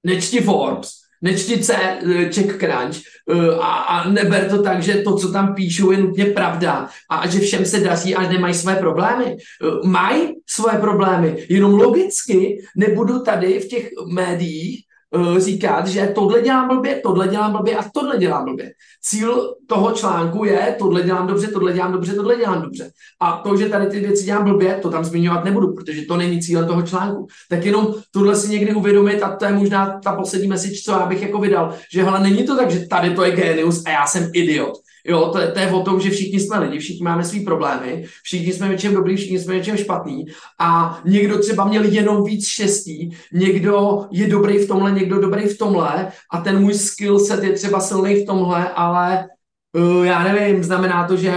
nečti 0.03 0.41
Forbes, 0.41 0.91
nečti 1.21 1.63
C, 1.63 1.99
Czech 2.31 2.57
Crunch 2.57 2.97
uh, 3.25 3.65
a, 3.65 3.73
a 3.73 4.09
neber 4.09 4.49
to 4.49 4.63
tak, 4.63 4.83
že 4.83 4.93
to, 4.93 5.15
co 5.15 5.31
tam 5.31 5.55
píšou, 5.55 5.91
je 5.91 5.97
nutně 5.97 6.25
pravda 6.25 6.89
a 7.09 7.27
že 7.27 7.39
všem 7.39 7.65
se 7.65 7.79
daří 7.79 8.15
a 8.15 8.31
nemají 8.31 8.53
své 8.53 8.75
problémy. 8.75 9.37
Uh, 9.63 9.89
mají 9.89 10.33
své 10.49 10.77
problémy, 10.79 11.47
jenom 11.49 11.73
logicky 11.73 12.65
nebudu 12.77 13.19
tady 13.19 13.59
v 13.59 13.67
těch 13.67 13.89
médiích 14.07 14.85
uh, 15.15 15.37
říkat, 15.37 15.87
že 15.87 16.11
tohle 16.15 16.41
dělám 16.41 16.67
blbě, 16.67 16.95
tohle 17.03 17.27
dělám 17.27 17.51
blbě 17.51 17.75
a 17.77 17.89
tohle 17.93 18.17
dělám 18.17 18.45
blbě. 18.45 18.71
Cíl 19.01 19.55
toho 19.67 19.91
článku 19.91 20.45
je, 20.45 20.75
tohle 20.79 21.01
dělám 21.01 21.27
dobře, 21.27 21.47
tohle 21.47 21.73
dělám 21.73 21.91
dobře, 21.91 22.13
tohle 22.13 22.35
dělám 22.35 22.61
dobře. 22.61 22.91
A 23.19 23.31
to, 23.31 23.57
že 23.57 23.69
tady 23.69 23.85
ty 23.85 23.99
věci 23.99 24.23
dělám 24.23 24.43
blbě, 24.43 24.79
to 24.81 24.89
tam 24.89 25.03
zmiňovat 25.03 25.45
nebudu, 25.45 25.73
protože 25.73 26.01
to 26.01 26.17
není 26.17 26.41
cílem 26.41 26.67
toho 26.67 26.81
článku. 26.81 27.27
Tak 27.49 27.65
jenom 27.65 27.95
tohle 28.11 28.35
si 28.35 28.49
někdy 28.49 28.73
uvědomit 28.73 29.23
a 29.23 29.35
to 29.35 29.45
je 29.45 29.51
možná 29.51 29.99
ta 30.03 30.15
poslední 30.15 30.47
message, 30.47 30.81
co 30.85 30.91
já 30.91 31.05
bych 31.05 31.21
jako 31.21 31.39
vydal, 31.39 31.73
že 31.93 32.03
hele, 32.03 32.19
není 32.19 32.43
to 32.43 32.57
tak, 32.57 32.71
že 32.71 32.87
tady 32.87 33.15
to 33.15 33.23
je 33.23 33.31
genius 33.31 33.83
a 33.85 33.89
já 33.89 34.05
jsem 34.05 34.29
idiot. 34.33 34.73
Jo, 35.07 35.29
to 35.33 35.51
to 35.51 35.59
je 35.59 35.71
o 35.71 35.83
tom, 35.83 35.99
že 35.99 36.09
všichni 36.09 36.39
jsme 36.39 36.59
lidi, 36.59 36.79
všichni 36.79 37.03
máme 37.03 37.23
své 37.23 37.39
problémy, 37.39 38.05
všichni 38.23 38.53
jsme 38.53 38.69
něčem 38.69 38.93
dobrý, 38.93 39.15
všichni 39.15 39.39
jsme 39.39 39.55
něčem 39.55 39.77
špatný 39.77 40.25
a 40.59 40.99
někdo 41.05 41.39
třeba 41.39 41.65
měl 41.65 41.83
jenom 41.83 42.23
víc 42.23 42.47
štěstí, 42.47 43.17
někdo 43.33 44.05
je 44.11 44.27
dobrý 44.27 44.57
v 44.57 44.67
tomhle, 44.67 44.91
někdo 44.91 45.19
dobrý 45.19 45.43
v 45.43 45.57
tomhle 45.57 46.11
a 46.31 46.41
ten 46.41 46.59
můj 46.59 46.73
skill 46.73 47.19
set 47.19 47.43
je 47.43 47.51
třeba 47.51 47.79
silný 47.79 48.15
v 48.15 48.25
tomhle, 48.25 48.69
ale 48.69 49.27
uh, 49.73 50.05
já 50.05 50.23
nevím, 50.23 50.63
znamená 50.63 51.07
to, 51.07 51.17
že 51.17 51.33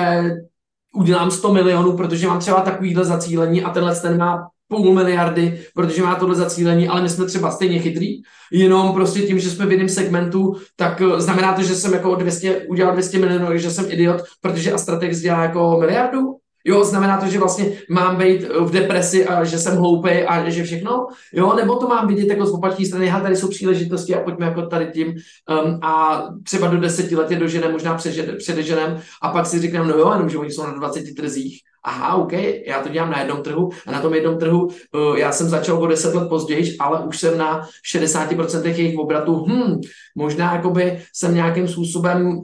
udělám 0.94 1.30
100 1.30 1.52
milionů, 1.52 1.96
protože 1.96 2.26
mám 2.26 2.38
třeba 2.38 2.60
takovýhle 2.60 3.04
zacílení 3.04 3.62
a 3.62 3.70
tenhle 3.70 4.00
ten 4.00 4.18
má 4.18 4.48
půl 4.68 4.94
miliardy, 4.94 5.60
protože 5.74 6.02
má 6.02 6.14
tohle 6.14 6.34
zacílení, 6.34 6.88
ale 6.88 7.02
my 7.02 7.08
jsme 7.08 7.26
třeba 7.26 7.50
stejně 7.50 7.78
chytrý, 7.78 8.22
jenom 8.52 8.92
prostě 8.92 9.22
tím, 9.22 9.38
že 9.38 9.50
jsme 9.50 9.66
v 9.66 9.72
jiném 9.72 9.88
segmentu, 9.88 10.56
tak 10.76 11.00
eh, 11.00 11.20
znamená 11.20 11.52
to, 11.52 11.62
že 11.62 11.74
jsem 11.74 11.92
jako 11.92 12.14
200, 12.14 12.66
udělal 12.68 12.92
200 12.92 13.18
milionů, 13.18 13.58
že 13.58 13.70
jsem 13.70 13.86
idiot, 13.88 14.22
protože 14.40 14.72
Astratex 14.72 15.18
dělá 15.18 15.42
jako 15.42 15.76
miliardu? 15.80 16.36
Jo, 16.68 16.84
znamená 16.84 17.20
to, 17.20 17.26
že 17.26 17.38
vlastně 17.38 17.72
mám 17.90 18.16
být 18.16 18.42
eh, 18.42 18.60
v 18.60 18.70
depresi 18.70 19.26
a 19.26 19.44
že 19.44 19.58
jsem 19.58 19.76
hloupý 19.76 20.10
a 20.10 20.50
že 20.50 20.64
všechno? 20.64 21.06
Jo, 21.32 21.54
nebo 21.54 21.76
to 21.76 21.88
mám 21.88 22.08
vidět 22.08 22.28
jako 22.28 22.46
z 22.46 22.52
opačné 22.52 22.86
strany, 22.86 23.08
ha, 23.08 23.20
tady 23.20 23.36
jsou 23.36 23.48
příležitosti 23.48 24.14
a 24.14 24.20
pojďme 24.20 24.46
jako 24.46 24.62
tady 24.62 24.86
tím 24.86 25.08
um, 25.08 25.78
a 25.82 26.24
třeba 26.42 26.66
do 26.66 26.80
deseti 26.80 27.16
let 27.16 27.30
je 27.30 27.38
doženem, 27.38 27.72
možná 27.72 27.98
předeženem 28.38 29.00
a 29.22 29.28
pak 29.28 29.46
si 29.46 29.60
říkám, 29.60 29.88
no 29.88 29.98
jo, 29.98 30.12
jenom, 30.12 30.28
že 30.28 30.38
oni 30.38 30.50
jsou 30.50 30.62
na 30.62 30.72
20 30.72 31.14
trzích 31.16 31.60
aha, 31.87 32.14
OK, 32.14 32.32
já 32.66 32.82
to 32.82 32.89
dělám 32.89 33.11
na 33.11 33.18
jednom 33.18 33.43
trhu 33.43 33.70
a 33.87 33.93
na 33.93 34.01
tom 34.01 34.14
jednom 34.14 34.39
trhu 34.39 34.66
uh, 34.66 35.16
já 35.18 35.32
jsem 35.32 35.49
začal 35.49 35.82
o 35.82 35.87
10 35.87 36.14
let 36.14 36.28
později, 36.28 36.76
ale 36.78 37.07
už 37.07 37.20
jsem 37.20 37.39
na 37.39 37.68
60% 37.95 38.64
jejich 38.64 38.99
obratů, 38.99 39.47
hm, 39.49 39.80
možná 40.16 40.55
jakoby 40.55 41.03
jsem 41.14 41.34
nějakým 41.34 41.68
způsobem 41.68 42.41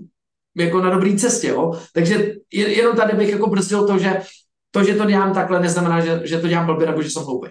jako 0.57 0.81
na 0.81 0.91
dobré 0.91 1.17
cestě, 1.17 1.49
jo? 1.49 1.73
takže 1.95 2.35
jenom 2.53 2.97
tady 2.97 3.17
bych 3.17 3.29
jako 3.29 3.51
brzdil 3.51 3.87
to, 3.87 3.99
že 3.99 4.23
to, 4.71 4.85
že 4.85 4.95
to 4.95 5.05
dělám 5.05 5.35
takhle, 5.35 5.61
neznamená, 5.61 6.01
že, 6.01 6.21
že 6.25 6.39
to 6.39 6.49
dělám 6.49 6.67
blbě 6.67 6.87
nebo 6.87 7.03
že 7.03 7.11
jsem 7.11 7.23
hloupý. 7.23 7.49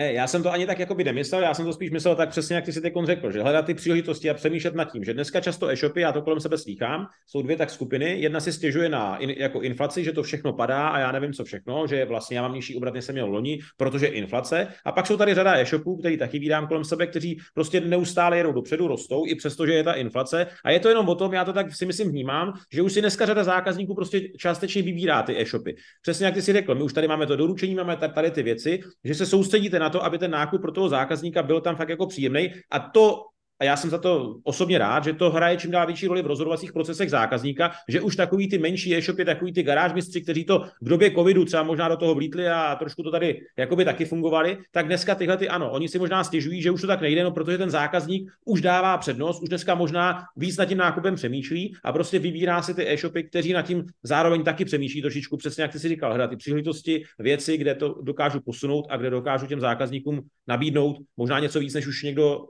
Ne, 0.00 0.12
já 0.12 0.26
jsem 0.26 0.42
to 0.42 0.52
ani 0.52 0.66
tak 0.66 0.78
jako 0.78 0.94
by 0.94 1.04
nemyslel, 1.04 1.42
já 1.42 1.54
jsem 1.54 1.64
to 1.64 1.72
spíš 1.72 1.90
myslel 1.90 2.16
tak 2.16 2.28
přesně, 2.28 2.56
jak 2.56 2.64
ty 2.64 2.72
si 2.72 2.80
teď 2.80 2.92
řekl, 3.04 3.30
že 3.30 3.42
hledat 3.42 3.66
ty 3.66 3.74
příležitosti 3.74 4.30
a 4.30 4.34
přemýšlet 4.34 4.74
nad 4.74 4.92
tím, 4.92 5.04
že 5.04 5.14
dneska 5.14 5.40
často 5.40 5.68
e-shopy, 5.68 6.00
já 6.00 6.12
to 6.12 6.22
kolem 6.22 6.40
sebe 6.40 6.58
slýchám, 6.58 7.06
jsou 7.26 7.42
dvě 7.42 7.56
tak 7.56 7.70
skupiny. 7.70 8.20
Jedna 8.20 8.40
si 8.40 8.52
stěžuje 8.52 8.88
na 8.88 9.16
in, 9.16 9.30
jako 9.30 9.60
inflaci, 9.60 10.04
že 10.04 10.12
to 10.12 10.22
všechno 10.22 10.52
padá 10.52 10.88
a 10.88 10.98
já 10.98 11.12
nevím 11.12 11.32
co 11.32 11.44
všechno, 11.44 11.86
že 11.86 12.04
vlastně 12.04 12.36
já 12.36 12.42
mám 12.42 12.54
nižší 12.54 12.76
obrat, 12.76 12.94
než 12.94 13.04
jsem 13.04 13.14
měl 13.14 13.26
loni, 13.26 13.58
protože 13.76 14.06
inflace. 14.06 14.68
A 14.84 14.92
pak 14.92 15.06
jsou 15.06 15.16
tady 15.16 15.34
řada 15.34 15.58
e-shopů, 15.58 15.96
který 15.96 16.16
taky 16.16 16.38
vydám 16.38 16.66
kolem 16.66 16.84
sebe, 16.84 17.06
kteří 17.06 17.38
prostě 17.54 17.80
neustále 17.80 18.36
jedou 18.36 18.52
dopředu, 18.52 18.88
rostou, 18.88 19.26
i 19.26 19.34
přesto, 19.34 19.66
že 19.66 19.72
je 19.72 19.84
ta 19.84 19.92
inflace. 19.92 20.46
A 20.64 20.70
je 20.70 20.80
to 20.80 20.88
jenom 20.88 21.08
o 21.08 21.14
tom, 21.14 21.32
já 21.32 21.44
to 21.44 21.52
tak 21.52 21.74
si 21.74 21.86
myslím 21.86 22.10
vnímám, 22.10 22.52
že 22.72 22.82
už 22.82 22.92
si 22.92 23.00
dneska 23.00 23.26
řada 23.26 23.44
zákazníků 23.44 23.94
prostě 23.94 24.20
částečně 24.38 24.82
vybírá 24.82 25.22
ty 25.22 25.40
e-shopy. 25.40 25.74
Přesně 26.02 26.26
jak 26.26 26.34
ty 26.34 26.42
si 26.42 26.52
řekl, 26.52 26.74
my 26.74 26.82
už 26.82 26.92
tady 26.92 27.08
máme 27.08 27.26
to 27.26 27.36
doručení, 27.36 27.74
máme 27.74 27.96
tady 27.96 28.30
ty 28.30 28.42
věci, 28.42 28.80
že 29.04 29.14
se 29.14 29.26
soustředíte 29.26 29.81
na 29.82 29.90
to, 29.90 30.04
aby 30.04 30.18
ten 30.18 30.30
nákup 30.30 30.60
pro 30.60 30.72
toho 30.72 30.88
zákazníka 30.88 31.42
byl 31.42 31.60
tam 31.60 31.76
fakt 31.76 31.88
jako 31.88 32.06
příjemný. 32.06 32.50
A 32.70 32.78
to 32.78 33.31
a 33.62 33.64
já 33.64 33.76
jsem 33.76 33.90
za 33.90 33.98
to 33.98 34.36
osobně 34.42 34.78
rád, 34.78 35.04
že 35.04 35.12
to 35.12 35.30
hraje 35.30 35.56
čím 35.56 35.70
dál 35.70 35.86
větší 35.86 36.06
roli 36.06 36.22
v 36.22 36.26
rozhodovacích 36.26 36.72
procesech 36.72 37.10
zákazníka, 37.10 37.72
že 37.88 38.00
už 38.00 38.16
takový 38.16 38.48
ty 38.48 38.58
menší 38.58 38.96
e-shopy, 38.96 39.24
takový 39.24 39.52
ty 39.52 39.62
garážmistři, 39.62 40.20
kteří 40.20 40.44
to 40.44 40.64
v 40.80 40.88
době 40.88 41.10
covidu 41.10 41.44
třeba 41.44 41.62
možná 41.62 41.88
do 41.88 41.96
toho 41.96 42.14
vlítli 42.14 42.48
a 42.48 42.76
trošku 42.76 43.02
to 43.02 43.10
tady 43.10 43.40
jakoby 43.58 43.84
taky 43.84 44.04
fungovali, 44.04 44.58
tak 44.70 44.86
dneska 44.86 45.14
tyhle 45.14 45.36
ty 45.36 45.48
ano, 45.48 45.70
oni 45.70 45.88
si 45.88 45.98
možná 45.98 46.24
stěžují, 46.24 46.62
že 46.62 46.70
už 46.70 46.80
to 46.80 46.86
tak 46.86 47.00
nejde, 47.00 47.24
no 47.24 47.30
protože 47.30 47.58
ten 47.58 47.70
zákazník 47.70 48.30
už 48.44 48.60
dává 48.60 48.98
přednost, 48.98 49.42
už 49.42 49.48
dneska 49.48 49.74
možná 49.74 50.24
víc 50.36 50.56
nad 50.56 50.64
tím 50.64 50.78
nákupem 50.78 51.14
přemýšlí 51.14 51.74
a 51.84 51.92
prostě 51.92 52.18
vybírá 52.18 52.62
si 52.62 52.74
ty 52.74 52.92
e-shopy, 52.92 53.22
kteří 53.22 53.52
nad 53.52 53.62
tím 53.62 53.84
zároveň 54.02 54.44
taky 54.44 54.64
přemýšlí 54.64 55.02
trošičku, 55.02 55.36
přesně 55.36 55.62
jak 55.62 55.72
ty 55.72 55.78
si 55.78 55.88
říkal, 55.88 56.10
hledat 56.10 56.30
ty 56.30 56.36
příležitosti, 56.36 57.04
věci, 57.18 57.56
kde 57.56 57.74
to 57.74 58.02
dokážu 58.02 58.40
posunout 58.40 58.86
a 58.90 58.96
kde 58.96 59.10
dokážu 59.10 59.46
těm 59.46 59.60
zákazníkům 59.60 60.20
nabídnout 60.46 60.96
možná 61.16 61.38
něco 61.38 61.60
víc, 61.60 61.74
než 61.74 61.86
už 61.86 62.02
někdo 62.02 62.46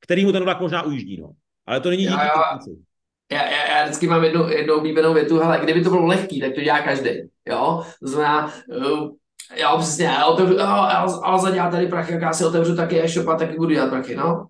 který 0.00 0.24
mu 0.24 0.32
ten 0.32 0.44
vlak 0.44 0.60
možná 0.60 0.82
ujíždí, 0.82 1.20
no. 1.20 1.30
Ale 1.66 1.80
to 1.80 1.90
není 1.90 2.02
díky 2.02 2.14
já, 2.14 2.58
já, 3.32 3.50
já, 3.50 3.78
já 3.78 3.84
vždycky 3.84 4.06
mám 4.06 4.24
jednu, 4.24 4.48
jednu 4.48 4.74
oblíbenou 4.74 5.14
větu, 5.14 5.38
hele, 5.38 5.60
kdyby 5.62 5.84
to 5.84 5.90
bylo 5.90 6.06
lehký, 6.06 6.40
tak 6.40 6.54
to 6.54 6.60
dělá 6.60 6.80
každý, 6.80 7.10
jo, 7.48 7.82
to 8.02 8.08
znamená, 8.08 8.52
uh, 8.68 9.10
jo, 9.56 9.76
přesně, 9.78 10.04
já 10.04 10.26
otevřu, 10.26 10.54
jo, 10.54 10.66
Alza 11.22 11.50
dělá 11.50 11.70
tady 11.70 11.86
prachy, 11.86 12.12
jak 12.12 12.22
já 12.22 12.32
si 12.32 12.44
otevřu 12.44 12.76
taky 12.76 13.02
e-shop 13.02 13.28
a 13.28 13.36
taky 13.36 13.56
budu 13.56 13.74
dělat 13.74 13.90
prachy, 13.90 14.16
no. 14.16 14.46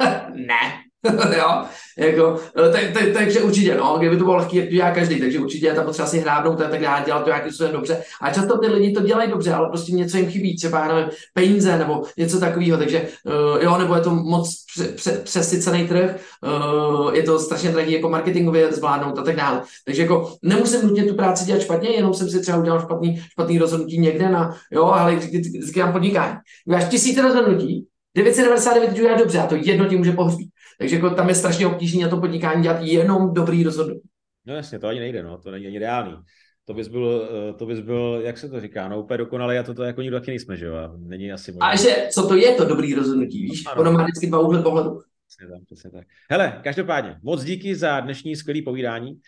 ne, 0.34 0.87
jo, 1.38 1.64
jako, 1.98 2.40
no, 2.56 2.72
tak, 2.72 2.82
tak, 2.94 3.04
takže 3.12 3.40
určitě, 3.40 3.74
no, 3.74 3.96
kdyby 3.98 4.16
to 4.16 4.24
bylo 4.24 4.36
lehký, 4.36 4.56
jak 4.56 4.68
to 4.68 4.74
dělá 4.74 4.90
každý, 4.90 5.20
takže 5.20 5.38
určitě 5.38 5.66
je 5.66 5.74
tam 5.74 5.84
potřeba 5.84 6.08
si 6.08 6.18
hrábnout 6.18 6.60
a 6.60 6.68
tak 6.68 6.80
dále, 6.80 7.02
dělat 7.06 7.22
to 7.22 7.30
nějakým 7.30 7.52
způsobem 7.52 7.72
dobře. 7.72 8.02
A 8.22 8.32
často 8.32 8.58
ty 8.58 8.66
lidi 8.66 8.92
to 8.92 9.02
dělají 9.02 9.30
dobře, 9.30 9.52
ale 9.52 9.68
prostě 9.68 9.92
něco 9.92 10.16
jim 10.16 10.30
chybí, 10.30 10.56
třeba, 10.56 10.88
nevím, 10.88 11.10
peníze 11.34 11.78
nebo 11.78 12.02
něco 12.18 12.40
takového, 12.40 12.78
takže 12.78 13.08
uh, 13.24 13.62
jo, 13.62 13.78
nebo 13.78 13.94
je 13.94 14.00
to 14.00 14.10
moc 14.10 14.64
pře, 14.72 14.84
pře, 14.84 15.10
přesycený 15.24 15.88
trh, 15.88 16.16
uh, 16.42 17.14
je 17.14 17.22
to 17.22 17.38
strašně 17.38 17.70
drahý 17.70 17.92
jako 17.92 18.08
marketingově 18.08 18.72
zvládnout 18.72 19.18
a 19.18 19.22
tak 19.22 19.36
dále. 19.36 19.62
Takže 19.84 20.02
jako 20.02 20.36
nemusím 20.42 20.82
nutně 20.82 21.04
tu 21.04 21.14
práci 21.14 21.44
dělat 21.44 21.62
špatně, 21.62 21.90
jenom 21.90 22.14
jsem 22.14 22.30
si 22.30 22.40
třeba 22.40 22.58
udělal 22.58 22.80
špatný, 22.80 23.22
špatný 23.32 23.58
rozhodnutí 23.58 23.98
někde 23.98 24.28
na, 24.28 24.54
jo, 24.72 24.84
ale 24.84 25.16
vždycky 25.16 25.80
mám 25.80 25.92
podnikání. 25.92 26.34
Máš 26.66 26.88
tisíce 26.88 27.22
rozhodnutí, 27.22 27.86
999 28.16 28.92
dělá 28.92 29.18
dobře 29.18 29.38
a 29.38 29.46
to 29.46 29.56
jedno 29.56 29.88
ti 29.88 29.96
může 29.96 30.12
pohřbít. 30.12 30.50
Takže 30.78 30.96
jako 30.96 31.10
tam 31.10 31.28
je 31.28 31.34
strašně 31.34 31.66
obtížné 31.66 32.02
na 32.02 32.08
to 32.08 32.20
podnikání 32.20 32.62
dělat 32.62 32.82
jenom 32.82 33.34
dobrý 33.34 33.64
rozhodnutí. 33.64 34.08
No 34.46 34.54
jasně, 34.54 34.78
to 34.78 34.86
ani 34.86 35.00
nejde, 35.00 35.22
no, 35.22 35.38
to 35.38 35.50
není 35.50 35.66
ani 35.66 35.78
reálný. 35.78 36.16
To 36.64 36.74
bys 36.74 36.88
byl, 36.88 37.28
eh, 37.50 37.52
to 37.52 37.66
bys 37.66 37.80
byl, 37.80 38.20
jak 38.24 38.38
se 38.38 38.48
to 38.48 38.60
říká, 38.60 38.88
no 38.88 39.02
úplně 39.02 39.18
dokonalý 39.18 39.58
a 39.58 39.62
to, 39.62 39.74
to 39.74 39.82
jako 39.82 40.02
nikdo 40.02 40.20
taky 40.20 40.30
nejsme, 40.30 40.56
že 40.56 40.66
jo, 40.66 40.74
a 40.74 40.92
není 40.98 41.32
asi 41.32 41.52
možná. 41.52 41.66
A 41.66 41.76
že, 41.76 42.08
co 42.10 42.28
to 42.28 42.36
je 42.36 42.54
to 42.54 42.64
dobrý 42.64 42.94
rozhodnutí, 42.94 43.42
víš? 43.42 43.62
Ano. 43.66 43.80
Ono 43.80 43.92
má 43.92 44.02
vždycky 44.02 44.26
dva 44.26 44.38
úhly 44.38 44.62
pohledu. 44.62 45.00
Přesně 45.28 45.52
tak, 45.52 45.64
přesně 45.64 45.90
tak. 45.90 46.06
Hele, 46.30 46.60
každopádně, 46.64 47.16
moc 47.22 47.44
díky 47.44 47.76
za 47.76 48.00
dnešní 48.00 48.36
skvělé 48.36 48.62
povídání. 48.62 49.20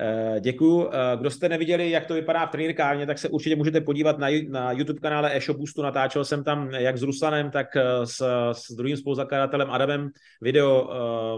Eh, 0.00 0.40
Děkuji. 0.40 0.90
Eh, 0.92 1.16
kdo 1.16 1.30
jste 1.30 1.48
neviděli, 1.48 1.90
jak 1.90 2.06
to 2.06 2.14
vypadá 2.14 2.46
v 2.46 2.50
trenýrkárně, 2.50 3.06
tak 3.06 3.18
se 3.18 3.28
určitě 3.28 3.56
můžete 3.56 3.80
podívat 3.80 4.18
na, 4.18 4.28
na 4.48 4.72
YouTube 4.72 5.00
kanále 5.00 5.36
e-shopboostu. 5.36 5.82
Natáčel 5.82 6.24
jsem 6.24 6.44
tam 6.44 6.70
jak 6.70 6.98
s 6.98 7.02
Ruslanem, 7.02 7.50
tak 7.50 7.76
eh, 7.76 7.82
s, 8.04 8.22
s 8.52 8.72
druhým 8.72 8.96
spoluzakladatelem 8.96 9.70
Adamem 9.70 10.10
video 10.42 10.88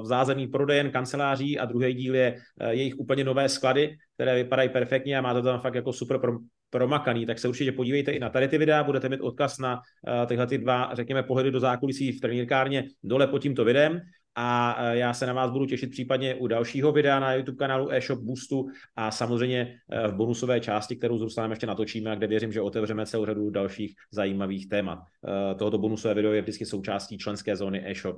v 0.03 0.07
zázemí 0.07 0.47
prodejen 0.47 0.91
kanceláří 0.91 1.59
a 1.59 1.65
druhý 1.65 1.95
díl 1.95 2.15
je 2.15 2.37
jejich 2.71 2.99
úplně 2.99 3.25
nové 3.25 3.49
sklady, 3.49 3.97
které 4.15 4.35
vypadají 4.35 4.69
perfektně 4.69 5.19
a 5.19 5.21
má 5.21 5.35
to 5.35 5.43
tam 5.43 5.61
fakt 5.61 5.75
jako 5.75 5.93
super 5.93 6.19
pro, 6.19 6.33
promakaný, 6.71 7.27
tak 7.27 7.39
se 7.39 7.49
určitě 7.49 7.73
podívejte 7.73 8.11
i 8.13 8.19
na 8.19 8.29
tady 8.29 8.49
ty 8.49 8.59
videa, 8.59 8.85
budete 8.85 9.09
mít 9.09 9.21
odkaz 9.21 9.59
na 9.59 9.81
tyhle 10.27 10.47
ty 10.47 10.59
dva, 10.59 10.91
řekněme, 10.93 11.23
pohledy 11.23 11.51
do 11.51 11.61
zákulisí 11.61 12.13
v 12.13 12.21
trenýrkárně 12.21 12.85
dole 13.03 13.27
pod 13.27 13.39
tímto 13.39 13.65
videem 13.65 14.01
a 14.37 14.77
e, 14.79 14.99
já 14.99 15.15
se 15.15 15.27
na 15.27 15.33
vás 15.33 15.51
budu 15.51 15.67
těšit 15.67 15.91
případně 15.91 16.35
u 16.35 16.47
dalšího 16.47 16.93
videa 16.93 17.21
na 17.21 17.35
YouTube 17.35 17.59
kanálu 17.59 17.89
eShop 17.89 18.19
Boostu 18.21 18.67
a 18.97 19.11
samozřejmě 19.11 19.77
e, 19.91 20.09
v 20.09 20.15
bonusové 20.15 20.61
části, 20.61 20.97
kterou 20.97 21.19
s 21.19 21.23
Ruslanem 21.23 21.51
ještě 21.51 21.67
natočíme 21.67 22.11
a 22.11 22.15
kde 22.15 22.27
věřím, 22.27 22.53
že 22.53 22.61
otevřeme 22.61 23.07
celou 23.07 23.27
řadu 23.27 23.51
dalších 23.51 23.95
zajímavých 24.11 24.69
témat. 24.69 24.99
E, 24.99 25.55
tohoto 25.55 25.79
bonusové 25.79 26.15
video 26.15 26.33
je 26.33 26.43
vždycky 26.43 26.67
součástí 26.67 27.19
členské 27.19 27.57
zóny 27.57 27.91
eShop 27.91 28.17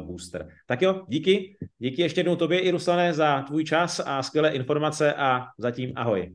Booster. 0.00 0.48
Tak 0.66 0.82
jo, 0.82 1.04
díky. 1.08 1.56
Díky 1.78 2.02
ještě 2.02 2.20
jednou 2.20 2.36
tobě 2.36 2.60
i 2.60 2.70
Ruslane 2.70 3.12
za 3.12 3.42
tvůj 3.42 3.64
čas 3.64 4.00
a 4.06 4.22
skvělé 4.22 4.50
informace 4.50 5.14
a 5.14 5.46
zatím 5.58 5.92
ahoj. 5.96 6.34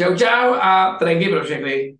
Čau, 0.00 0.16
čau 0.16 0.54
a 0.54 0.96
trenky 0.98 1.28
pro 1.28 1.44
všechny. 1.44 1.96